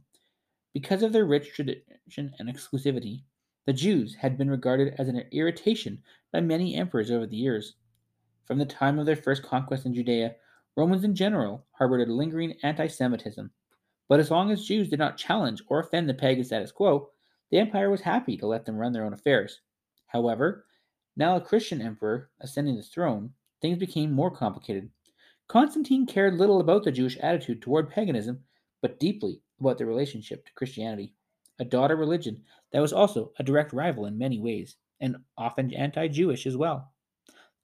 Because 0.72 1.02
of 1.02 1.12
their 1.12 1.26
rich 1.26 1.52
tradition 1.54 2.34
and 2.38 2.48
exclusivity, 2.48 3.24
the 3.66 3.72
Jews 3.72 4.14
had 4.14 4.38
been 4.38 4.50
regarded 4.50 4.94
as 4.98 5.08
an 5.08 5.24
irritation 5.32 6.02
by 6.32 6.40
many 6.40 6.74
emperors 6.74 7.10
over 7.10 7.26
the 7.26 7.36
years. 7.36 7.74
From 8.44 8.58
the 8.58 8.64
time 8.64 8.98
of 8.98 9.06
their 9.06 9.16
first 9.16 9.42
conquest 9.42 9.84
in 9.86 9.94
Judea, 9.94 10.36
Romans 10.76 11.04
in 11.04 11.14
general 11.14 11.66
harbored 11.72 12.06
a 12.06 12.12
lingering 12.12 12.54
anti 12.62 12.86
Semitism. 12.86 13.50
But 14.08 14.20
as 14.20 14.30
long 14.30 14.50
as 14.50 14.66
Jews 14.66 14.88
did 14.88 14.98
not 14.98 15.16
challenge 15.16 15.62
or 15.68 15.80
offend 15.80 16.08
the 16.08 16.14
pagan 16.14 16.44
status 16.44 16.70
quo, 16.70 17.10
the 17.50 17.58
empire 17.58 17.90
was 17.90 18.02
happy 18.02 18.36
to 18.36 18.46
let 18.46 18.64
them 18.64 18.76
run 18.76 18.92
their 18.92 19.04
own 19.04 19.12
affairs. 19.12 19.60
However, 20.16 20.64
now 21.14 21.36
a 21.36 21.42
Christian 21.42 21.82
emperor 21.82 22.30
ascending 22.40 22.76
the 22.76 22.82
throne, 22.82 23.34
things 23.60 23.76
became 23.76 24.10
more 24.10 24.30
complicated. 24.30 24.88
Constantine 25.46 26.06
cared 26.06 26.38
little 26.38 26.58
about 26.58 26.84
the 26.84 26.90
Jewish 26.90 27.18
attitude 27.18 27.60
toward 27.60 27.90
paganism, 27.90 28.42
but 28.80 28.98
deeply 28.98 29.42
about 29.60 29.76
their 29.76 29.86
relationship 29.86 30.46
to 30.46 30.54
Christianity, 30.54 31.12
a 31.58 31.66
daughter 31.66 31.96
religion 31.96 32.42
that 32.72 32.80
was 32.80 32.94
also 32.94 33.32
a 33.38 33.42
direct 33.42 33.74
rival 33.74 34.06
in 34.06 34.16
many 34.16 34.40
ways, 34.40 34.76
and 35.02 35.16
often 35.36 35.74
anti 35.74 36.08
Jewish 36.08 36.46
as 36.46 36.56
well. 36.56 36.94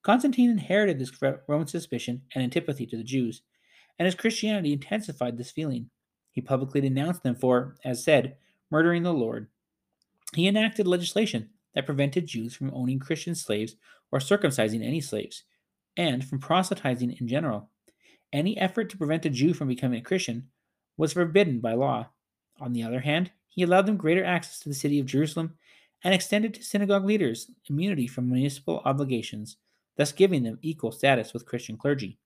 Constantine 0.03 0.51
inherited 0.51 0.99
this 0.99 1.13
Roman 1.49 1.67
suspicion 1.67 2.21
and 2.35 2.45
antipathy 2.45 2.85
to 2.85 2.99
the 2.99 3.03
Jews, 3.03 3.41
and 3.99 4.05
his 4.05 4.15
Christianity 4.15 4.75
intensified 4.75 5.39
this 5.39 5.51
feeling. 5.51 5.89
He 6.33 6.43
publicly 6.43 6.83
denounced 6.83 7.23
them 7.23 7.35
for, 7.35 7.77
as 7.83 8.05
said, 8.05 8.37
murdering 8.71 9.05
the 9.05 9.15
Lord. 9.15 9.49
He 10.35 10.47
enacted 10.47 10.87
legislation 10.87 11.49
that 11.75 11.87
prevented 11.87 12.27
Jews 12.27 12.55
from 12.55 12.73
owning 12.75 12.99
Christian 12.99 13.35
slaves 13.35 13.77
or 14.11 14.19
circumcising 14.19 14.85
any 14.85 15.01
slaves, 15.01 15.45
and 15.97 16.25
from 16.25 16.39
proselytizing 16.39 17.17
in 17.19 17.29
general. 17.29 17.71
Any 18.33 18.57
effort 18.59 18.91
to 18.91 18.97
prevent 18.97 19.27
a 19.27 19.31
Jew 19.31 19.55
from 19.55 19.69
becoming 19.69 20.01
a 20.01 20.05
Christian 20.05 20.49
was 20.97 21.13
forbidden 21.13 21.61
by 21.61 21.75
law. 21.75 22.09
On 22.61 22.73
the 22.73 22.83
other 22.83 23.01
hand, 23.01 23.31
he 23.49 23.63
allowed 23.63 23.87
them 23.87 23.97
greater 23.97 24.25
access 24.25 24.61
to 24.61 24.69
the 24.69 24.75
city 24.75 24.99
of 24.99 25.07
Jerusalem 25.07 25.55
and 26.05 26.15
extended 26.15 26.55
to 26.55 26.63
synagogue 26.63 27.05
leaders 27.05 27.51
immunity 27.69 28.07
from 28.07 28.31
municipal 28.31 28.83
obligations, 28.85 29.57
thus 29.97 30.13
giving 30.13 30.43
them 30.43 30.59
equal 30.63 30.93
status 30.93 31.33
with 31.33 31.47
Christian 31.47 31.77
clergy. 31.77 32.19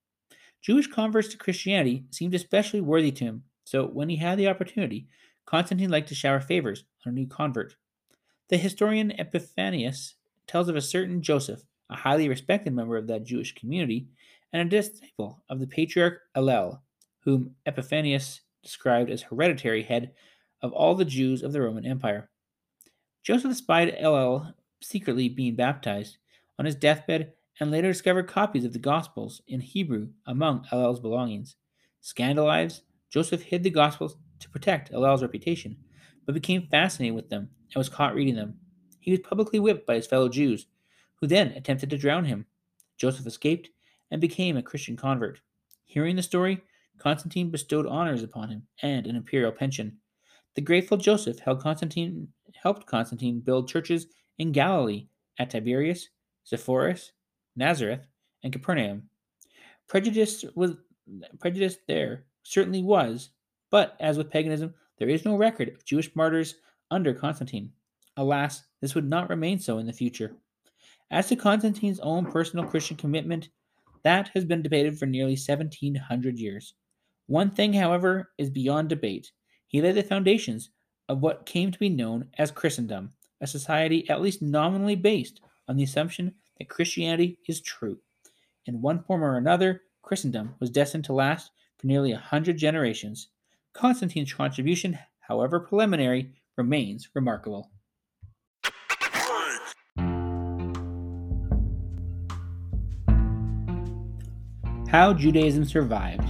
Jewish 0.63 0.87
converts 0.87 1.29
to 1.29 1.37
Christianity 1.37 2.05
seemed 2.11 2.35
especially 2.35 2.81
worthy 2.81 3.13
to 3.13 3.25
him, 3.25 3.45
so 3.65 3.87
when 3.87 4.09
he 4.09 4.17
had 4.17 4.39
the 4.39 4.49
opportunity, 4.49 5.09
Constantine 5.45 5.91
liked 5.91 6.09
to 6.09 6.15
shower 6.15 6.41
favors 6.41 6.85
on 7.05 7.13
a 7.13 7.15
new 7.15 7.27
convert. 7.27 7.77
The 8.49 8.57
historian 8.57 9.11
Epiphanius 9.19 10.15
tells 10.47 10.69
of 10.69 10.77
a 10.77 10.81
certain 10.81 11.21
Joseph, 11.21 11.63
a 11.91 11.97
highly 11.97 12.29
respected 12.29 12.73
member 12.73 12.97
of 12.97 13.09
that 13.09 13.25
Jewish 13.25 13.53
community, 13.57 14.07
and 14.53 14.63
a 14.63 14.71
disciple 14.71 15.43
of 15.49 15.59
the 15.59 15.67
patriarch 15.67 16.21
Hillel, 16.33 16.81
whom 17.25 17.57
Epiphanius 17.67 18.43
described 18.63 19.11
as 19.11 19.23
hereditary 19.23 19.83
head 19.83 20.13
of 20.63 20.73
all 20.73 20.95
the 20.95 21.05
Jews 21.05 21.43
of 21.43 21.53
the 21.53 21.61
Roman 21.61 21.85
Empire. 21.85 22.31
Joseph 23.25 23.57
spied 23.57 23.93
Hillel 23.95 24.55
secretly 24.81 25.29
being 25.29 25.57
baptized 25.57 26.19
on 26.57 26.67
his 26.67 26.77
deathbed 26.77 27.33
and 27.59 27.73
later 27.73 27.89
discovered 27.89 28.29
copies 28.29 28.65
of 28.65 28.73
the 28.73 28.79
Gospels 28.79 29.43
in 29.49 29.61
Hebrew 29.61 30.11
among 30.25 30.65
Hillel's 30.65 31.01
belongings. 31.01 31.57
Scandalized, 32.01 32.83
Joseph 33.11 33.43
hid 33.43 33.65
the 33.65 33.71
Gospels 33.71 34.17
to 34.39 34.49
protect 34.51 34.91
Hillel's 34.91 35.23
reputation, 35.23 35.79
but 36.25 36.35
became 36.35 36.69
fascinated 36.69 37.17
with 37.17 37.29
them 37.29 37.51
and 37.69 37.77
was 37.77 37.89
caught 37.89 38.15
reading 38.15 38.35
them. 38.35 38.59
He 39.01 39.11
was 39.11 39.21
publicly 39.21 39.61
whipped 39.61 39.87
by 39.87 39.95
his 39.95 40.07
fellow 40.07 40.29
Jews, 40.29 40.67
who 41.17 41.27
then 41.27 41.49
attempted 41.49 41.91
to 41.91 41.99
drown 41.99 42.25
him. 42.25 42.47
Joseph 42.97 43.27
escaped 43.27 43.69
and 44.11 44.21
became 44.21 44.57
a 44.57 44.63
Christian 44.63 44.97
convert. 44.97 45.41
Hearing 45.85 46.17
the 46.17 46.23
story, 46.23 46.63
Constantine 46.99 47.51
bestowed 47.51 47.87
honors 47.87 48.23
upon 48.23 48.49
him 48.49 48.67
and 48.83 49.07
an 49.07 49.17
imperial 49.17 49.53
pension. 49.53 49.99
The 50.55 50.63
grateful 50.63 50.97
Joseph 50.97 51.39
Constantine, 51.45 52.29
helped 52.55 52.87
Constantine 52.87 53.41
build 53.41 53.69
churches 53.69 54.07
in 54.39 54.53
Galilee 54.53 55.09
at 55.39 55.51
Tiberias, 55.51 56.09
Sepphoris, 56.45 57.13
Nazareth, 57.55 58.07
and 58.43 58.53
Capernaum. 58.53 59.09
Prejudice 59.89 60.45
was 60.55 60.77
prejudice 61.39 61.77
there 61.87 62.25
certainly 62.43 62.83
was, 62.83 63.31
but 63.71 63.97
as 64.01 64.17
with 64.17 64.31
paganism, 64.31 64.75
there 64.99 65.09
is 65.09 65.25
no 65.25 65.37
record 65.37 65.69
of 65.69 65.85
Jewish 65.85 66.15
martyrs 66.17 66.57
under 66.91 67.15
Constantine. 67.15 67.73
Alas, 68.17 68.63
this 68.81 68.95
would 68.95 69.09
not 69.09 69.29
remain 69.29 69.59
so 69.59 69.79
in 69.79 69.87
the 69.87 69.93
future. 69.93 70.37
As 71.11 71.29
to 71.29 71.37
Constantine's 71.37 72.01
own 72.01 72.27
personal 72.27 72.67
Christian 72.67 72.97
commitment, 72.97 73.51
that 74.03 74.29
has 74.35 74.45
been 74.45 74.63
debated 74.63 74.99
for 74.99 75.07
nearly 75.07 75.33
1700 75.33 76.39
years. 76.39 76.75
One 77.27 77.51
thing, 77.51 77.73
however, 77.73 78.31
is 78.39 78.51
beyond 78.51 78.89
debate. 78.89 79.33
He 79.67 79.83
laid 79.83 79.97
the 79.97 80.03
foundations 80.03 80.71
of 81.09 81.21
what 81.21 81.47
came 81.47 81.71
to 81.71 81.79
be 81.79 81.89
known 81.89 82.29
as 82.39 82.51
Christendom, 82.51 83.11
a 83.41 83.47
society 83.47 84.09
at 84.09 84.21
least 84.21 84.43
nominally 84.43 84.97
based 84.97 85.41
on 85.69 85.77
the 85.77 85.85
assumption 85.85 86.35
that 86.59 86.69
Christianity 86.69 87.39
is 87.49 87.61
true. 87.61 87.99
In 88.67 88.81
one 88.81 89.03
form 89.03 89.23
or 89.23 89.37
another, 89.37 89.83
Christendom 90.03 90.55
was 90.61 90.71
destined 90.71 91.05
to 91.05 91.13
last 91.13 91.51
for 91.79 91.87
nearly 91.87 92.13
a 92.13 92.19
hundred 92.19 92.57
generations. 92.57 93.29
Constantine's 93.73 94.33
contribution, 94.33 94.99
however 95.21 95.61
preliminary, 95.61 96.33
remains 96.57 97.09
remarkable. 97.15 97.71
How 104.89 105.13
Judaism 105.13 105.65
survived. 105.65 106.29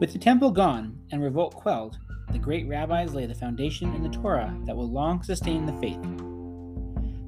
With 0.00 0.12
the 0.12 0.18
temple 0.18 0.50
gone 0.50 0.98
and 1.12 1.22
revolt 1.22 1.54
quelled, 1.54 1.98
the 2.32 2.38
great 2.38 2.66
rabbis 2.66 3.14
lay 3.14 3.26
the 3.26 3.34
foundation 3.34 3.94
in 3.94 4.02
the 4.02 4.08
Torah 4.08 4.56
that 4.64 4.74
will 4.74 4.90
long 4.90 5.22
sustain 5.22 5.66
the 5.66 5.80
faith. 5.80 6.02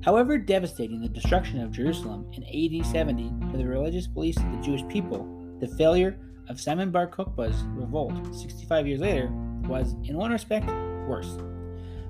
However 0.04 0.38
devastating 0.38 1.00
the 1.00 1.08
destruction 1.08 1.60
of 1.60 1.72
Jerusalem 1.72 2.30
in 2.32 2.42
AD 2.44 2.86
70 2.86 3.32
to 3.52 3.58
the 3.58 3.66
religious 3.66 4.06
beliefs 4.06 4.38
of 4.38 4.50
the 4.50 4.62
Jewish 4.62 4.86
people, 4.88 5.28
the 5.60 5.68
failure 5.76 6.18
of 6.48 6.60
Simon 6.60 6.90
Bar 6.90 7.08
Kokhba's 7.08 7.62
revolt 7.74 8.34
65 8.34 8.86
years 8.86 9.00
later 9.00 9.28
was, 9.68 9.94
in 10.04 10.16
one 10.16 10.32
respect, 10.32 10.66
worse. 11.08 11.36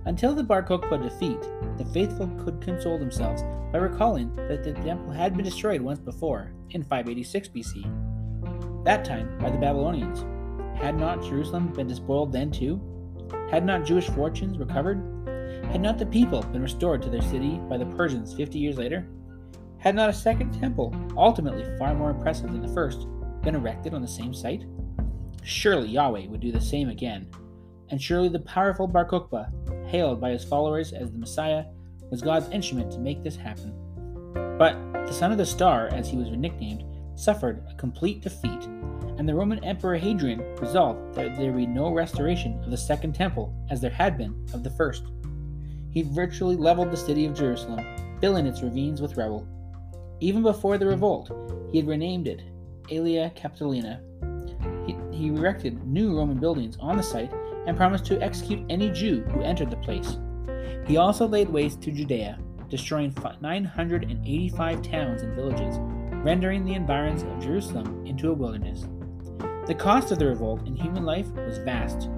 Until 0.07 0.37
the 0.37 0.45
Bar 0.45 0.63
Kokhba 0.63 1.03
defeat, 1.03 1.41
the 1.79 1.85
faithful 1.93 2.29
could 2.39 2.61
console 2.61 2.97
themselves 2.97 3.43
by 3.73 3.79
recalling 3.79 4.33
that 4.49 4.63
the 4.63 4.73
temple 4.73 5.11
had 5.11 5.35
been 5.35 5.45
destroyed 5.45 5.81
once 5.81 5.99
before, 5.99 6.53
in 6.71 6.85
586 6.85 7.49
BC. 7.49 8.85
That 8.85 9.05
time 9.05 9.37
by 9.41 9.51
the 9.51 9.59
Babylonians. 9.59 10.25
Had 10.81 10.97
not 10.97 11.25
Jerusalem 11.25 11.73
been 11.73 11.89
despoiled 11.89 12.33
then 12.33 12.53
too? 12.53 12.81
Had 13.51 13.67
not 13.67 13.85
Jewish 13.85 14.09
fortunes 14.11 14.59
recovered? 14.59 14.99
Had 15.73 15.81
not 15.81 15.99
the 15.99 16.07
people 16.07 16.43
been 16.43 16.63
restored 16.63 17.03
to 17.03 17.11
their 17.11 17.23
city 17.23 17.59
by 17.69 17.77
the 17.77 17.87
Persians 17.87 18.33
50 18.33 18.61
years 18.61 18.79
later? 18.79 19.09
Had 19.79 19.97
not 19.97 20.11
a 20.11 20.15
second 20.15 20.53
temple, 20.53 20.95
ultimately 21.17 21.65
far 21.79 21.95
more 21.97 22.11
impressive 22.11 22.53
than 22.53 22.63
the 22.63 22.73
first, 22.73 23.09
been 23.43 23.57
erected 23.57 23.93
on 23.93 24.03
the 24.03 24.09
same 24.09 24.33
site? 24.33 24.67
Surely 25.43 25.89
Yahweh 25.89 26.29
would 26.29 26.41
do 26.41 26.53
the 26.53 26.61
same 26.61 26.91
again, 26.91 27.29
and 27.91 28.01
surely 28.01 28.29
the 28.29 28.41
powerful 28.41 28.87
Bar 28.87 29.09
Kokhba, 29.09 29.51
hailed 29.87 30.21
by 30.21 30.31
his 30.31 30.45
followers 30.45 30.93
as 30.93 31.11
the 31.11 31.19
Messiah, 31.19 31.65
was 32.11 32.23
God's 32.23 32.49
instrument 32.51 32.93
to 32.93 32.99
make 32.99 33.23
this 33.23 33.37
happen. 33.37 33.73
But 34.59 34.77
the 34.93 35.13
Son 35.13 35.33
of 35.33 35.39
the 35.39 35.47
Star, 35.47 35.89
as 35.89 36.09
he 36.09 36.17
was 36.17 36.29
nicknamed, 36.31 36.85
suffered 37.15 37.65
a 37.71 37.75
complete 37.75 38.23
defeat, 38.23 38.65
and 39.19 39.29
the 39.29 39.35
Roman 39.35 39.65
Emperor 39.65 39.97
Hadrian 39.97 40.41
resolved 40.57 41.15
that 41.15 41.37
there 41.37 41.53
be 41.53 41.67
no 41.67 41.91
restoration 41.91 42.63
of 42.63 42.71
the 42.71 42.77
Second 42.77 43.15
Temple 43.15 43.55
as 43.71 43.81
there 43.81 43.91
had 43.91 44.19
been 44.19 44.47
of 44.53 44.63
the 44.63 44.71
first 44.71 45.05
he 45.97 46.03
virtually 46.03 46.57
leveled 46.57 46.91
the 46.91 46.97
city 46.99 47.25
of 47.25 47.33
Jerusalem, 47.33 47.83
filling 48.21 48.47
its 48.47 48.63
ravines 48.63 49.01
with 49.01 49.17
rubble. 49.17 49.49
Even 50.21 50.43
before 50.43 50.77
the 50.77 50.85
revolt, 50.85 51.31
he 51.73 51.79
had 51.79 51.89
renamed 51.89 52.29
it 52.29 52.43
Aelia 52.91 53.35
Capitolina. 53.35 53.99
He, 54.87 54.95
he 55.17 55.29
erected 55.29 55.87
new 55.87 56.15
Roman 56.15 56.39
buildings 56.39 56.77
on 56.81 56.99
the 56.99 57.03
site 57.03 57.33
and 57.67 57.77
promised 57.77 58.07
to 58.07 58.21
execute 58.23 58.65
any 58.71 58.91
Jew 58.91 59.23
who 59.23 59.43
entered 59.43 59.71
the 59.71 59.77
place. 59.77 60.19
He 60.87 60.97
also 60.97 61.27
laid 61.27 61.49
waste 61.49 61.83
to 61.83 61.93
Judea, 61.93 62.39
destroying 62.69 63.15
985 63.41 64.83
towns 64.83 65.23
and 65.23 65.35
villages, 65.35 65.77
rendering 66.25 66.65
the 66.65 66.75
environs 66.75 67.23
of 67.23 67.41
Jerusalem 67.41 68.05
into 68.07 68.31
a 68.31 68.35
wilderness. 68.35 68.87
The 69.67 69.75
cost 69.75 70.13
of 70.13 70.19
the 70.19 70.27
revolt 70.27 70.67
in 70.67 70.77
human 70.77 71.05
life 71.05 71.29
was 71.33 71.59
vast. 71.59 72.09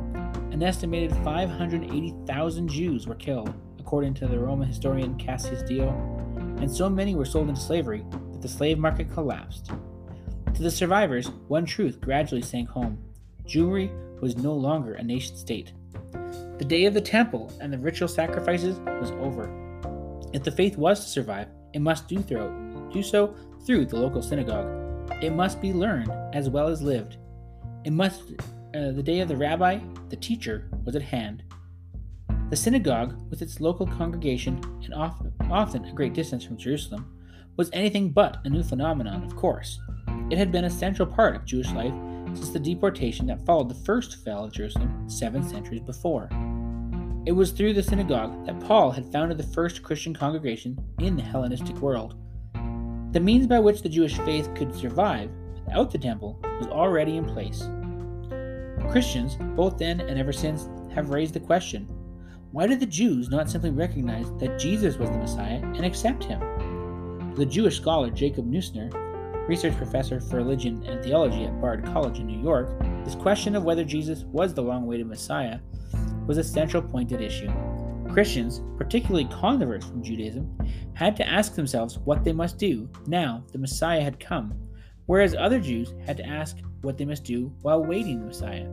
An 0.50 0.62
estimated 0.62 1.12
580,000 1.24 2.68
Jews 2.68 3.06
were 3.06 3.14
killed, 3.14 3.54
according 3.78 4.14
to 4.14 4.26
the 4.26 4.38
Roman 4.38 4.68
historian 4.68 5.16
Cassius 5.16 5.62
Dio, 5.62 5.88
and 6.58 6.70
so 6.70 6.90
many 6.90 7.14
were 7.14 7.24
sold 7.24 7.48
into 7.48 7.60
slavery 7.60 8.04
that 8.32 8.42
the 8.42 8.48
slave 8.48 8.78
market 8.78 9.10
collapsed. 9.12 9.70
To 10.54 10.62
the 10.62 10.70
survivors, 10.70 11.30
one 11.46 11.64
truth 11.64 12.00
gradually 12.00 12.42
sank 12.42 12.68
home 12.68 12.98
Jewry 13.46 13.90
was 14.20 14.36
no 14.36 14.52
longer 14.52 14.94
a 14.94 15.02
nation 15.02 15.36
state. 15.36 15.72
The 16.58 16.64
day 16.66 16.86
of 16.86 16.94
the 16.94 17.00
temple 17.00 17.52
and 17.60 17.72
the 17.72 17.78
ritual 17.78 18.08
sacrifices 18.08 18.78
was 19.00 19.10
over. 19.12 19.50
If 20.32 20.42
the 20.42 20.50
faith 20.50 20.76
was 20.76 21.00
to 21.00 21.08
survive, 21.08 21.48
it 21.72 21.80
must 21.80 22.08
do, 22.08 22.18
through, 22.18 22.90
do 22.92 23.02
so 23.02 23.34
through 23.64 23.86
the 23.86 23.98
local 23.98 24.22
synagogue. 24.22 24.66
It 25.22 25.32
must 25.32 25.60
be 25.60 25.72
learned 25.72 26.10
as 26.34 26.48
well 26.48 26.68
as 26.68 26.82
lived. 26.82 27.16
It 27.84 27.92
must 27.92 28.22
uh, 28.74 28.92
the 28.92 29.02
day 29.02 29.20
of 29.20 29.28
the 29.28 29.36
rabbi, 29.36 29.80
the 30.10 30.16
teacher, 30.16 30.68
was 30.84 30.94
at 30.94 31.02
hand. 31.02 31.42
The 32.50 32.56
synagogue, 32.56 33.18
with 33.30 33.40
its 33.40 33.60
local 33.60 33.86
congregation 33.86 34.60
and 34.84 34.92
often, 34.94 35.32
often 35.50 35.84
a 35.84 35.92
great 35.92 36.12
distance 36.12 36.44
from 36.44 36.58
Jerusalem, 36.58 37.14
was 37.56 37.70
anything 37.72 38.10
but 38.10 38.38
a 38.44 38.48
new 38.48 38.62
phenomenon, 38.62 39.24
of 39.24 39.36
course. 39.36 39.80
It 40.30 40.38
had 40.38 40.52
been 40.52 40.64
a 40.64 40.70
central 40.70 41.06
part 41.06 41.34
of 41.34 41.44
Jewish 41.44 41.70
life 41.72 41.94
since 42.34 42.50
the 42.50 42.58
deportation 42.58 43.26
that 43.26 43.44
followed 43.44 43.68
the 43.68 43.84
first 43.84 44.24
fall 44.24 44.44
of 44.44 44.52
Jerusalem 44.52 45.08
seven 45.08 45.42
centuries 45.42 45.80
before. 45.80 46.28
It 47.26 47.32
was 47.32 47.50
through 47.50 47.74
the 47.74 47.82
synagogue 47.82 48.46
that 48.46 48.60
Paul 48.60 48.90
had 48.90 49.10
founded 49.12 49.38
the 49.38 49.54
first 49.54 49.82
Christian 49.82 50.14
congregation 50.14 50.78
in 51.00 51.16
the 51.16 51.22
Hellenistic 51.22 51.76
world. 51.76 52.14
The 53.12 53.20
means 53.20 53.46
by 53.46 53.58
which 53.58 53.82
the 53.82 53.88
Jewish 53.88 54.16
faith 54.18 54.54
could 54.54 54.74
survive 54.74 55.30
without 55.54 55.90
the 55.90 55.98
temple 55.98 56.38
was 56.42 56.68
already 56.68 57.16
in 57.16 57.24
place. 57.24 57.68
Christians, 58.90 59.36
both 59.56 59.78
then 59.78 60.00
and 60.00 60.18
ever 60.18 60.32
since, 60.32 60.68
have 60.94 61.10
raised 61.10 61.34
the 61.34 61.40
question 61.40 61.86
why 62.50 62.66
did 62.66 62.80
the 62.80 62.86
Jews 62.86 63.28
not 63.28 63.50
simply 63.50 63.70
recognize 63.70 64.32
that 64.38 64.58
Jesus 64.58 64.96
was 64.96 65.10
the 65.10 65.18
Messiah 65.18 65.60
and 65.62 65.84
accept 65.84 66.24
him? 66.24 67.34
The 67.34 67.44
Jewish 67.44 67.76
scholar 67.76 68.10
Jacob 68.10 68.50
Neusner, 68.50 68.90
research 69.48 69.76
professor 69.78 70.20
for 70.20 70.36
religion 70.36 70.84
and 70.86 71.02
theology 71.02 71.44
at 71.44 71.58
Bard 71.58 71.82
College 71.86 72.18
in 72.18 72.26
New 72.26 72.40
York, 72.40 72.68
this 73.04 73.14
question 73.14 73.56
of 73.56 73.64
whether 73.64 73.82
Jesus 73.82 74.24
was 74.24 74.52
the 74.52 74.62
long 74.62 74.84
awaited 74.84 75.06
Messiah 75.06 75.58
was 76.26 76.36
a 76.36 76.44
central 76.44 76.82
point 76.82 77.12
at 77.12 77.22
issue. 77.22 77.50
Christians, 78.12 78.60
particularly 78.76 79.24
converts 79.26 79.86
from 79.86 80.02
Judaism, 80.02 80.54
had 80.92 81.16
to 81.16 81.26
ask 81.26 81.54
themselves 81.54 81.98
what 82.00 82.24
they 82.24 82.32
must 82.32 82.58
do 82.58 82.90
now 83.06 83.42
the 83.52 83.58
Messiah 83.58 84.02
had 84.02 84.20
come, 84.20 84.52
whereas 85.06 85.34
other 85.34 85.60
Jews 85.60 85.94
had 86.04 86.18
to 86.18 86.26
ask 86.26 86.58
what 86.82 86.98
they 86.98 87.06
must 87.06 87.24
do 87.24 87.50
while 87.62 87.82
waiting 87.82 88.20
the 88.20 88.26
Messiah. 88.26 88.68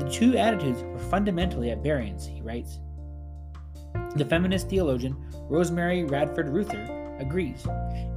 The 0.00 0.10
two 0.10 0.36
attitudes 0.36 0.82
were 0.82 0.98
fundamentally 0.98 1.70
at 1.70 1.82
variance, 1.82 2.26
he 2.26 2.42
writes. 2.42 2.80
The 4.16 4.26
feminist 4.28 4.68
theologian 4.68 5.16
Rosemary 5.48 6.02
Radford 6.02 6.48
Ruether 6.48 7.20
agrees. 7.20 7.66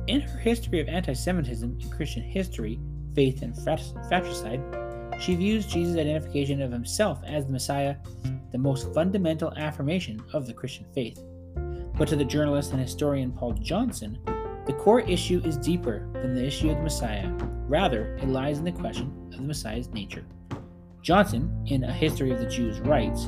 In 0.07 0.21
her 0.21 0.39
History 0.39 0.79
of 0.79 0.89
Anti 0.89 1.13
Semitism 1.13 1.77
in 1.79 1.89
Christian 1.89 2.23
History, 2.23 2.79
Faith 3.13 3.43
and 3.43 3.55
Fratricide, 3.55 4.61
she 5.19 5.35
views 5.35 5.67
Jesus' 5.67 5.97
identification 5.97 6.61
of 6.61 6.71
himself 6.71 7.19
as 7.25 7.45
the 7.45 7.51
Messiah 7.51 7.95
the 8.51 8.57
most 8.57 8.93
fundamental 8.93 9.53
affirmation 9.57 10.21
of 10.33 10.47
the 10.47 10.53
Christian 10.53 10.85
faith. 10.93 11.23
But 11.97 12.07
to 12.07 12.15
the 12.15 12.25
journalist 12.25 12.71
and 12.71 12.81
historian 12.81 13.31
Paul 13.31 13.53
Johnson, 13.53 14.17
the 14.65 14.73
core 14.73 15.01
issue 15.01 15.41
is 15.45 15.57
deeper 15.57 16.09
than 16.13 16.33
the 16.33 16.45
issue 16.45 16.69
of 16.69 16.77
the 16.77 16.83
Messiah. 16.83 17.29
Rather, 17.67 18.15
it 18.17 18.27
lies 18.27 18.57
in 18.57 18.65
the 18.65 18.71
question 18.71 19.13
of 19.31 19.37
the 19.37 19.43
Messiah's 19.43 19.89
nature. 19.89 20.25
Johnson, 21.01 21.63
in 21.67 21.83
A 21.83 21.91
History 21.91 22.31
of 22.31 22.39
the 22.39 22.49
Jews, 22.49 22.79
writes 22.81 23.27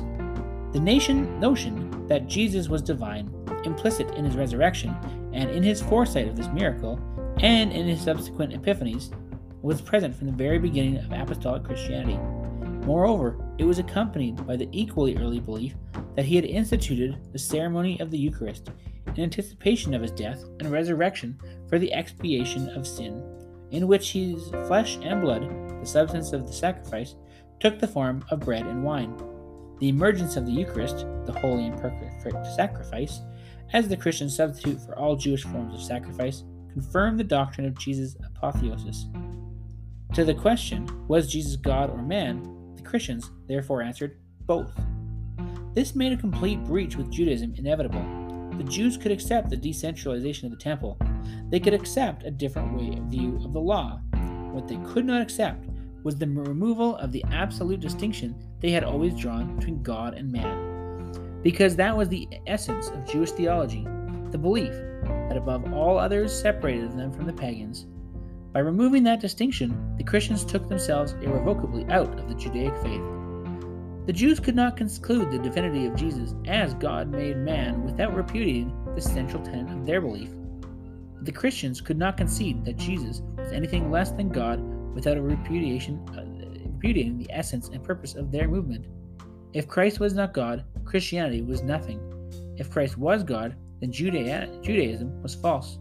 The 0.72 0.80
nation 0.80 1.38
notion 1.38 2.06
that 2.08 2.26
Jesus 2.26 2.68
was 2.68 2.82
divine, 2.82 3.32
implicit 3.64 4.10
in 4.14 4.24
his 4.24 4.36
resurrection, 4.36 4.94
and 5.34 5.50
in 5.50 5.62
his 5.62 5.82
foresight 5.82 6.28
of 6.28 6.36
this 6.36 6.48
miracle, 6.48 6.98
and 7.40 7.72
in 7.72 7.86
his 7.86 8.00
subsequent 8.00 8.54
epiphanies, 8.54 9.12
was 9.62 9.82
present 9.82 10.14
from 10.14 10.26
the 10.28 10.32
very 10.32 10.58
beginning 10.58 10.96
of 10.96 11.12
apostolic 11.12 11.64
Christianity. 11.64 12.18
Moreover, 12.86 13.36
it 13.58 13.64
was 13.64 13.78
accompanied 13.78 14.46
by 14.46 14.56
the 14.56 14.68
equally 14.72 15.16
early 15.16 15.40
belief 15.40 15.74
that 16.16 16.24
he 16.24 16.36
had 16.36 16.44
instituted 16.44 17.18
the 17.32 17.38
ceremony 17.38 17.98
of 17.98 18.10
the 18.10 18.18
Eucharist 18.18 18.70
in 19.06 19.22
anticipation 19.22 19.94
of 19.94 20.02
his 20.02 20.10
death 20.10 20.44
and 20.60 20.70
resurrection 20.70 21.38
for 21.68 21.78
the 21.78 21.92
expiation 21.92 22.68
of 22.70 22.86
sin, 22.86 23.22
in 23.70 23.88
which 23.88 24.12
his 24.12 24.48
flesh 24.66 24.98
and 25.02 25.20
blood, 25.22 25.48
the 25.80 25.86
substance 25.86 26.32
of 26.32 26.46
the 26.46 26.52
sacrifice, 26.52 27.16
took 27.58 27.78
the 27.78 27.88
form 27.88 28.24
of 28.30 28.40
bread 28.40 28.66
and 28.66 28.84
wine. 28.84 29.16
The 29.80 29.88
emergence 29.88 30.36
of 30.36 30.46
the 30.46 30.52
Eucharist, 30.52 31.06
the 31.24 31.36
holy 31.40 31.66
and 31.66 31.80
perfect 31.80 32.46
sacrifice, 32.54 33.20
as 33.72 33.88
the 33.88 33.96
Christian 33.96 34.28
substitute 34.28 34.80
for 34.80 34.98
all 34.98 35.16
Jewish 35.16 35.42
forms 35.42 35.74
of 35.74 35.82
sacrifice, 35.82 36.44
confirmed 36.72 37.18
the 37.18 37.24
doctrine 37.24 37.66
of 37.66 37.78
Jesus' 37.78 38.16
apotheosis. 38.24 39.06
To 40.14 40.24
the 40.24 40.34
question, 40.34 40.88
was 41.08 41.30
Jesus 41.30 41.56
God 41.56 41.90
or 41.90 42.02
man, 42.02 42.74
the 42.76 42.82
Christians 42.82 43.30
therefore 43.46 43.82
answered, 43.82 44.18
both. 44.46 44.72
This 45.74 45.96
made 45.96 46.12
a 46.12 46.16
complete 46.16 46.62
breach 46.64 46.96
with 46.96 47.10
Judaism 47.10 47.54
inevitable. 47.56 48.04
The 48.56 48.64
Jews 48.64 48.96
could 48.96 49.10
accept 49.10 49.50
the 49.50 49.56
decentralization 49.56 50.46
of 50.46 50.56
the 50.56 50.62
temple. 50.62 50.98
They 51.50 51.58
could 51.58 51.74
accept 51.74 52.24
a 52.24 52.30
different 52.30 52.78
way 52.78 52.96
of 52.96 53.04
view 53.04 53.40
of 53.44 53.52
the 53.52 53.60
law. 53.60 54.00
What 54.52 54.68
they 54.68 54.78
could 54.92 55.04
not 55.04 55.22
accept 55.22 55.66
was 56.04 56.16
the 56.16 56.28
removal 56.28 56.96
of 56.96 57.10
the 57.10 57.24
absolute 57.32 57.80
distinction 57.80 58.36
they 58.60 58.70
had 58.70 58.84
always 58.84 59.14
drawn 59.14 59.56
between 59.56 59.82
God 59.82 60.14
and 60.14 60.30
man. 60.30 60.73
Because 61.44 61.76
that 61.76 61.94
was 61.94 62.08
the 62.08 62.26
essence 62.46 62.88
of 62.88 63.06
Jewish 63.06 63.30
theology, 63.30 63.86
the 64.30 64.38
belief 64.38 64.72
that 65.28 65.36
above 65.36 65.72
all 65.74 65.98
others 65.98 66.32
separated 66.32 66.96
them 66.96 67.12
from 67.12 67.26
the 67.26 67.32
pagans. 67.34 67.86
By 68.52 68.60
removing 68.60 69.02
that 69.04 69.20
distinction, 69.20 69.94
the 69.98 70.04
Christians 70.04 70.42
took 70.42 70.68
themselves 70.68 71.12
irrevocably 71.20 71.84
out 71.90 72.18
of 72.18 72.28
the 72.28 72.34
Judaic 72.34 72.74
faith. 72.82 73.02
The 74.06 74.12
Jews 74.12 74.40
could 74.40 74.56
not 74.56 74.78
conclude 74.78 75.30
the 75.30 75.38
divinity 75.38 75.84
of 75.84 75.96
Jesus 75.96 76.34
as 76.46 76.72
God 76.72 77.08
made 77.08 77.36
man 77.36 77.84
without 77.84 78.14
repudiating 78.14 78.74
the 78.94 79.02
central 79.02 79.42
tenet 79.44 79.70
of 79.70 79.84
their 79.84 80.00
belief. 80.00 80.30
The 81.22 81.32
Christians 81.32 81.82
could 81.82 81.98
not 81.98 82.16
concede 82.16 82.64
that 82.64 82.78
Jesus 82.78 83.20
was 83.36 83.52
anything 83.52 83.90
less 83.90 84.12
than 84.12 84.30
God 84.30 84.60
without 84.94 85.18
a 85.18 85.22
repudiation, 85.22 85.98
uh, 86.16 86.24
repudiating 86.70 87.18
the 87.18 87.30
essence 87.30 87.68
and 87.68 87.84
purpose 87.84 88.14
of 88.14 88.32
their 88.32 88.48
movement. 88.48 88.86
If 89.54 89.68
Christ 89.68 90.00
was 90.00 90.14
not 90.14 90.34
God, 90.34 90.64
Christianity 90.84 91.40
was 91.40 91.62
nothing. 91.62 92.00
If 92.56 92.70
Christ 92.70 92.98
was 92.98 93.22
God, 93.22 93.54
then 93.80 93.92
Judaism 93.92 95.22
was 95.22 95.36
false. 95.36 95.78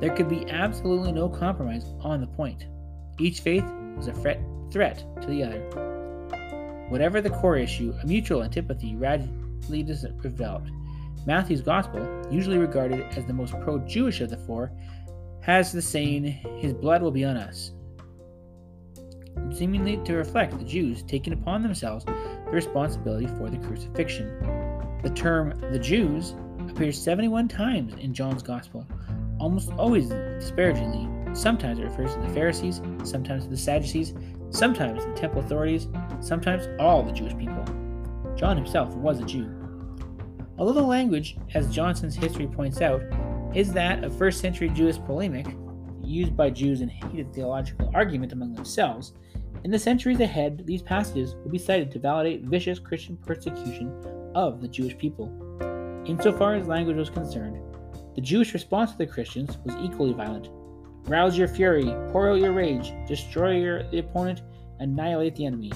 There 0.00 0.12
could 0.16 0.28
be 0.28 0.50
absolutely 0.50 1.12
no 1.12 1.28
compromise 1.28 1.84
on 2.00 2.20
the 2.20 2.26
point. 2.26 2.66
Each 3.20 3.38
faith 3.38 3.64
was 3.96 4.08
a 4.08 4.12
threat, 4.12 4.40
threat 4.72 5.04
to 5.20 5.28
the 5.28 5.44
other. 5.44 5.60
Whatever 6.88 7.20
the 7.20 7.30
core 7.30 7.56
issue, 7.56 7.94
a 8.02 8.06
mutual 8.06 8.42
antipathy 8.42 8.96
rapidly 8.96 9.84
developed. 9.84 10.70
Matthew's 11.24 11.62
Gospel, 11.62 12.04
usually 12.32 12.58
regarded 12.58 13.02
as 13.16 13.24
the 13.26 13.32
most 13.32 13.52
pro 13.60 13.78
Jewish 13.78 14.20
of 14.20 14.30
the 14.30 14.38
four, 14.38 14.72
has 15.40 15.70
the 15.70 15.80
saying, 15.80 16.24
His 16.58 16.72
blood 16.72 17.00
will 17.00 17.12
be 17.12 17.24
on 17.24 17.36
us 17.36 17.70
seemingly 19.54 19.98
to 20.04 20.14
reflect 20.14 20.58
the 20.58 20.64
Jews 20.64 21.02
taking 21.02 21.32
upon 21.32 21.62
themselves 21.62 22.04
the 22.52 22.56
responsibility 22.56 23.26
for 23.38 23.48
the 23.48 23.56
crucifixion. 23.66 24.38
The 25.02 25.08
term 25.10 25.58
the 25.72 25.78
Jews 25.78 26.34
appears 26.68 27.00
71 27.00 27.48
times 27.48 27.94
in 27.94 28.12
John's 28.12 28.42
Gospel, 28.42 28.86
almost 29.40 29.72
always 29.72 30.10
disparagingly. 30.10 31.08
Sometimes 31.34 31.78
it 31.78 31.84
refers 31.84 32.14
to 32.14 32.20
the 32.20 32.28
Pharisees, 32.28 32.82
sometimes 33.04 33.44
to 33.44 33.50
the 33.50 33.56
Sadducees, 33.56 34.12
sometimes 34.50 35.02
the 35.02 35.14
temple 35.14 35.40
authorities, 35.40 35.88
sometimes 36.20 36.68
all 36.78 37.02
the 37.02 37.10
Jewish 37.10 37.36
people. 37.38 37.64
John 38.36 38.58
himself 38.58 38.94
was 38.96 39.18
a 39.20 39.24
Jew. 39.24 39.50
Although 40.58 40.74
the 40.74 40.82
language, 40.82 41.38
as 41.54 41.74
Johnson's 41.74 42.14
history 42.14 42.46
points 42.46 42.82
out, 42.82 43.02
is 43.54 43.72
that 43.72 44.04
of 44.04 44.16
first 44.16 44.40
century 44.40 44.68
Jewish 44.68 44.98
polemic, 44.98 45.46
used 46.02 46.36
by 46.36 46.50
Jews 46.50 46.82
in 46.82 46.90
heated 46.90 47.32
theological 47.32 47.90
argument 47.94 48.32
among 48.32 48.52
themselves, 48.52 49.14
in 49.64 49.70
the 49.70 49.78
centuries 49.78 50.20
ahead, 50.20 50.66
these 50.66 50.82
passages 50.82 51.34
will 51.36 51.50
be 51.50 51.58
cited 51.58 51.90
to 51.92 51.98
validate 51.98 52.42
vicious 52.42 52.78
Christian 52.78 53.16
persecution 53.16 53.92
of 54.34 54.60
the 54.60 54.68
Jewish 54.68 54.96
people. 54.98 55.30
Insofar 56.06 56.56
as 56.56 56.66
language 56.66 56.96
was 56.96 57.10
concerned, 57.10 57.60
the 58.14 58.20
Jewish 58.20 58.52
response 58.54 58.92
to 58.92 58.98
the 58.98 59.06
Christians 59.06 59.58
was 59.64 59.74
equally 59.76 60.12
violent. 60.12 60.48
Rouse 61.08 61.38
your 61.38 61.48
fury, 61.48 61.84
pour 62.10 62.30
out 62.30 62.40
your 62.40 62.52
rage, 62.52 62.92
destroy 63.06 63.58
your, 63.58 63.82
the 63.90 63.98
opponent, 63.98 64.42
annihilate 64.80 65.36
the 65.36 65.46
enemy, 65.46 65.72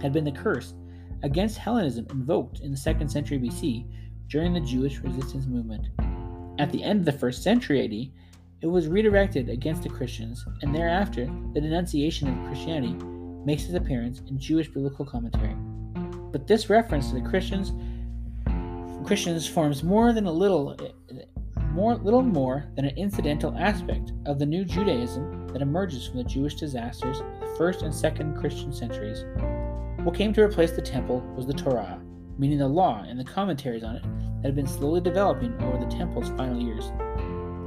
had 0.00 0.12
been 0.12 0.24
the 0.24 0.32
curse 0.32 0.74
against 1.22 1.58
Hellenism 1.58 2.06
invoked 2.10 2.60
in 2.60 2.70
the 2.70 2.76
2nd 2.76 3.10
century 3.10 3.38
BC 3.38 3.86
during 4.28 4.52
the 4.52 4.60
Jewish 4.60 4.98
resistance 5.00 5.46
movement. 5.46 5.88
At 6.58 6.70
the 6.72 6.82
end 6.82 7.00
of 7.00 7.04
the 7.06 7.26
1st 7.26 7.42
century 7.42 7.84
AD, 7.84 8.27
it 8.60 8.66
was 8.66 8.88
redirected 8.88 9.48
against 9.48 9.82
the 9.84 9.88
Christians, 9.88 10.44
and 10.62 10.74
thereafter, 10.74 11.26
the 11.54 11.60
denunciation 11.60 12.28
of 12.28 12.46
Christianity 12.46 12.94
makes 13.44 13.64
its 13.64 13.74
appearance 13.74 14.20
in 14.28 14.38
Jewish 14.38 14.68
biblical 14.68 15.04
commentary. 15.04 15.54
But 16.32 16.46
this 16.46 16.68
reference 16.68 17.08
to 17.08 17.14
the 17.14 17.28
Christians 17.28 17.72
Christians 19.04 19.46
forms 19.46 19.82
more 19.82 20.12
than 20.12 20.26
a 20.26 20.32
little 20.32 20.76
more 21.70 21.94
little 21.96 22.22
more 22.22 22.66
than 22.74 22.84
an 22.84 22.96
incidental 22.98 23.56
aspect 23.56 24.12
of 24.26 24.38
the 24.38 24.44
new 24.44 24.64
Judaism 24.64 25.46
that 25.48 25.62
emerges 25.62 26.06
from 26.06 26.18
the 26.18 26.24
Jewish 26.24 26.56
disasters 26.56 27.20
of 27.20 27.40
the 27.40 27.54
first 27.56 27.82
and 27.82 27.94
second 27.94 28.36
Christian 28.36 28.72
centuries. 28.72 29.24
What 30.04 30.16
came 30.16 30.32
to 30.32 30.42
replace 30.42 30.72
the 30.72 30.82
temple 30.82 31.20
was 31.36 31.46
the 31.46 31.54
Torah, 31.54 32.02
meaning 32.38 32.58
the 32.58 32.68
law 32.68 33.04
and 33.06 33.18
the 33.18 33.24
commentaries 33.24 33.84
on 33.84 33.96
it 33.96 34.02
that 34.42 34.48
had 34.48 34.56
been 34.56 34.66
slowly 34.66 35.00
developing 35.00 35.54
over 35.62 35.78
the 35.78 35.90
temple's 35.90 36.30
final 36.30 36.60
years. 36.60 36.90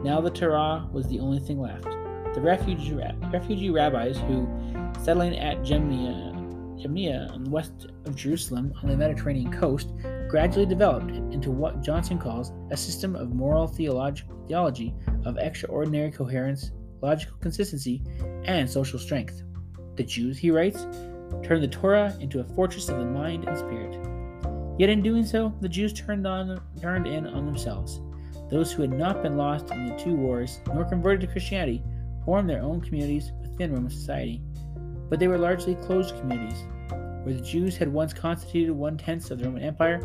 Now 0.03 0.19
the 0.19 0.31
Torah 0.31 0.87
was 0.91 1.07
the 1.07 1.19
only 1.19 1.39
thing 1.39 1.61
left. 1.61 1.83
The 2.33 2.41
refugee, 2.41 2.99
refugee 3.31 3.69
rabbis 3.69 4.17
who, 4.17 4.47
settling 5.03 5.37
at 5.37 5.61
Jamnia, 5.63 6.31
Jamnia 6.81 7.31
on 7.31 7.43
the 7.43 7.49
west 7.49 7.87
of 8.05 8.15
Jerusalem 8.15 8.73
on 8.81 8.89
the 8.89 8.97
Mediterranean 8.97 9.51
coast, 9.51 9.91
gradually 10.27 10.65
developed 10.65 11.11
into 11.11 11.51
what 11.51 11.83
Johnson 11.83 12.17
calls 12.17 12.51
a 12.71 12.77
system 12.77 13.15
of 13.15 13.35
moral 13.35 13.67
theology 13.67 14.95
of 15.25 15.37
extraordinary 15.37 16.11
coherence, 16.11 16.71
logical 17.01 17.37
consistency, 17.37 18.01
and 18.45 18.67
social 18.67 18.97
strength. 18.97 19.43
The 19.97 20.03
Jews, 20.03 20.37
he 20.37 20.49
writes, 20.49 20.87
turned 21.43 21.61
the 21.61 21.67
Torah 21.67 22.17
into 22.19 22.39
a 22.39 22.43
fortress 22.55 22.89
of 22.89 22.97
the 22.97 23.05
mind 23.05 23.47
and 23.47 23.57
spirit. 23.57 23.99
Yet 24.79 24.89
in 24.89 25.03
doing 25.03 25.25
so, 25.25 25.53
the 25.61 25.69
Jews 25.69 25.93
turned 25.93 26.25
on 26.25 26.59
turned 26.81 27.05
in 27.05 27.27
on 27.27 27.45
themselves. 27.45 28.01
Those 28.51 28.71
who 28.71 28.81
had 28.81 28.91
not 28.91 29.23
been 29.23 29.37
lost 29.37 29.71
in 29.71 29.87
the 29.87 29.95
two 29.95 30.13
wars 30.13 30.59
nor 30.67 30.83
converted 30.83 31.21
to 31.21 31.27
Christianity 31.27 31.81
formed 32.25 32.49
their 32.49 32.61
own 32.61 32.81
communities 32.81 33.31
within 33.41 33.73
Roman 33.73 33.89
society. 33.89 34.41
But 35.09 35.19
they 35.19 35.27
were 35.27 35.37
largely 35.37 35.75
closed 35.75 36.15
communities, 36.19 36.63
where 37.23 37.33
the 37.33 37.41
Jews 37.41 37.77
had 37.77 37.91
once 37.91 38.13
constituted 38.13 38.73
one 38.73 38.97
tenth 38.97 39.31
of 39.31 39.39
the 39.39 39.45
Roman 39.45 39.63
Empire, 39.63 40.01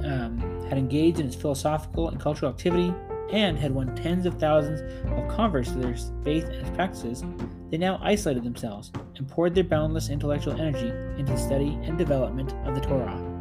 um, 0.00 0.66
had 0.68 0.78
engaged 0.78 1.20
in 1.20 1.26
its 1.26 1.36
philosophical 1.36 2.08
and 2.08 2.20
cultural 2.20 2.50
activity, 2.50 2.94
and 3.32 3.58
had 3.58 3.74
won 3.74 3.94
tens 3.96 4.24
of 4.24 4.38
thousands 4.38 4.80
of 5.10 5.28
converts 5.28 5.72
to 5.72 5.78
their 5.78 5.96
faith 6.24 6.44
and 6.44 6.74
practices, 6.74 7.24
they 7.70 7.76
now 7.76 7.98
isolated 8.02 8.44
themselves 8.44 8.92
and 9.16 9.28
poured 9.28 9.54
their 9.54 9.64
boundless 9.64 10.08
intellectual 10.08 10.58
energy 10.60 10.88
into 11.18 11.32
the 11.32 11.38
study 11.38 11.78
and 11.82 11.98
development 11.98 12.52
of 12.64 12.74
the 12.74 12.80
Torah. 12.80 13.35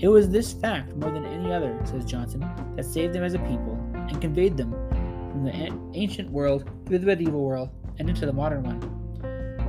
It 0.00 0.08
was 0.08 0.30
this 0.30 0.54
fact, 0.54 0.96
more 0.96 1.10
than 1.10 1.26
any 1.26 1.52
other, 1.52 1.78
says 1.84 2.06
Johnson, 2.06 2.40
that 2.74 2.86
saved 2.86 3.12
them 3.12 3.22
as 3.22 3.34
a 3.34 3.38
people 3.40 3.78
and 3.92 4.18
conveyed 4.18 4.56
them 4.56 4.70
from 5.30 5.44
the 5.44 5.52
ancient 5.92 6.30
world 6.30 6.68
through 6.86 7.00
the 7.00 7.06
medieval 7.06 7.44
world 7.44 7.68
and 7.98 8.08
into 8.08 8.24
the 8.24 8.32
modern 8.32 8.62
one. 8.62 8.80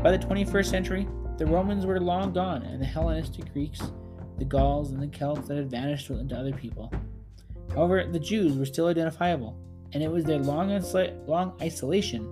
By 0.02 0.12
the 0.12 0.26
21st 0.26 0.66
century, 0.66 1.08
the 1.38 1.46
Romans 1.46 1.86
were 1.86 2.00
long 2.00 2.32
gone, 2.32 2.64
and 2.64 2.82
the 2.82 2.86
Hellenistic 2.86 3.52
Greeks, 3.52 3.82
the 4.38 4.46
Gauls, 4.46 4.92
and 4.92 5.02
the 5.02 5.08
Celts 5.08 5.50
that 5.50 5.58
had 5.58 5.70
vanished 5.70 6.10
into 6.10 6.38
other 6.38 6.54
people. 6.54 6.90
However, 7.76 8.08
the 8.10 8.20
Jews 8.20 8.58
were 8.58 8.66
still 8.66 8.88
identifiable, 8.88 9.58
and 9.92 10.02
it 10.02 10.10
was 10.10 10.24
their 10.24 10.40
long, 10.40 10.72
isla- 10.72 11.12
long 11.28 11.58
isolation, 11.62 12.24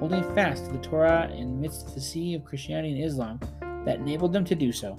holding 0.00 0.24
fast 0.34 0.66
to 0.66 0.72
the 0.72 0.78
Torah 0.78 1.30
in 1.32 1.46
the 1.46 1.60
midst 1.60 1.86
of 1.86 1.94
the 1.94 2.00
sea 2.00 2.34
of 2.34 2.44
Christianity 2.44 2.94
and 2.94 3.04
Islam, 3.04 3.38
that 3.84 4.00
enabled 4.00 4.32
them 4.32 4.44
to 4.46 4.56
do 4.56 4.72
so. 4.72 4.96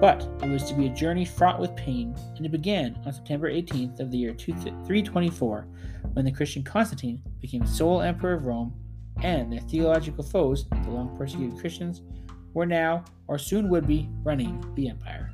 But 0.00 0.28
it 0.42 0.48
was 0.48 0.64
to 0.64 0.74
be 0.74 0.86
a 0.86 0.90
journey 0.94 1.24
fraught 1.24 1.60
with 1.60 1.74
pain, 1.76 2.16
and 2.36 2.46
it 2.46 2.52
began 2.52 3.00
on 3.04 3.12
September 3.12 3.50
18th 3.50 4.00
of 4.00 4.10
the 4.10 4.18
year 4.18 4.34
324, 4.34 5.66
when 6.12 6.24
the 6.24 6.32
Christian 6.32 6.62
Constantine 6.62 7.22
became 7.40 7.66
sole 7.66 8.02
emperor 8.02 8.34
of 8.34 8.46
Rome, 8.46 8.74
and 9.22 9.52
their 9.52 9.60
theological 9.60 10.24
foes, 10.24 10.66
the 10.68 10.90
long 10.90 11.16
persecuted 11.16 11.58
Christians, 11.58 12.02
were 12.54 12.66
now, 12.66 13.04
or 13.28 13.38
soon 13.38 13.68
would 13.68 13.86
be, 13.86 14.08
running 14.22 14.62
the 14.74 14.88
empire. 14.88 15.30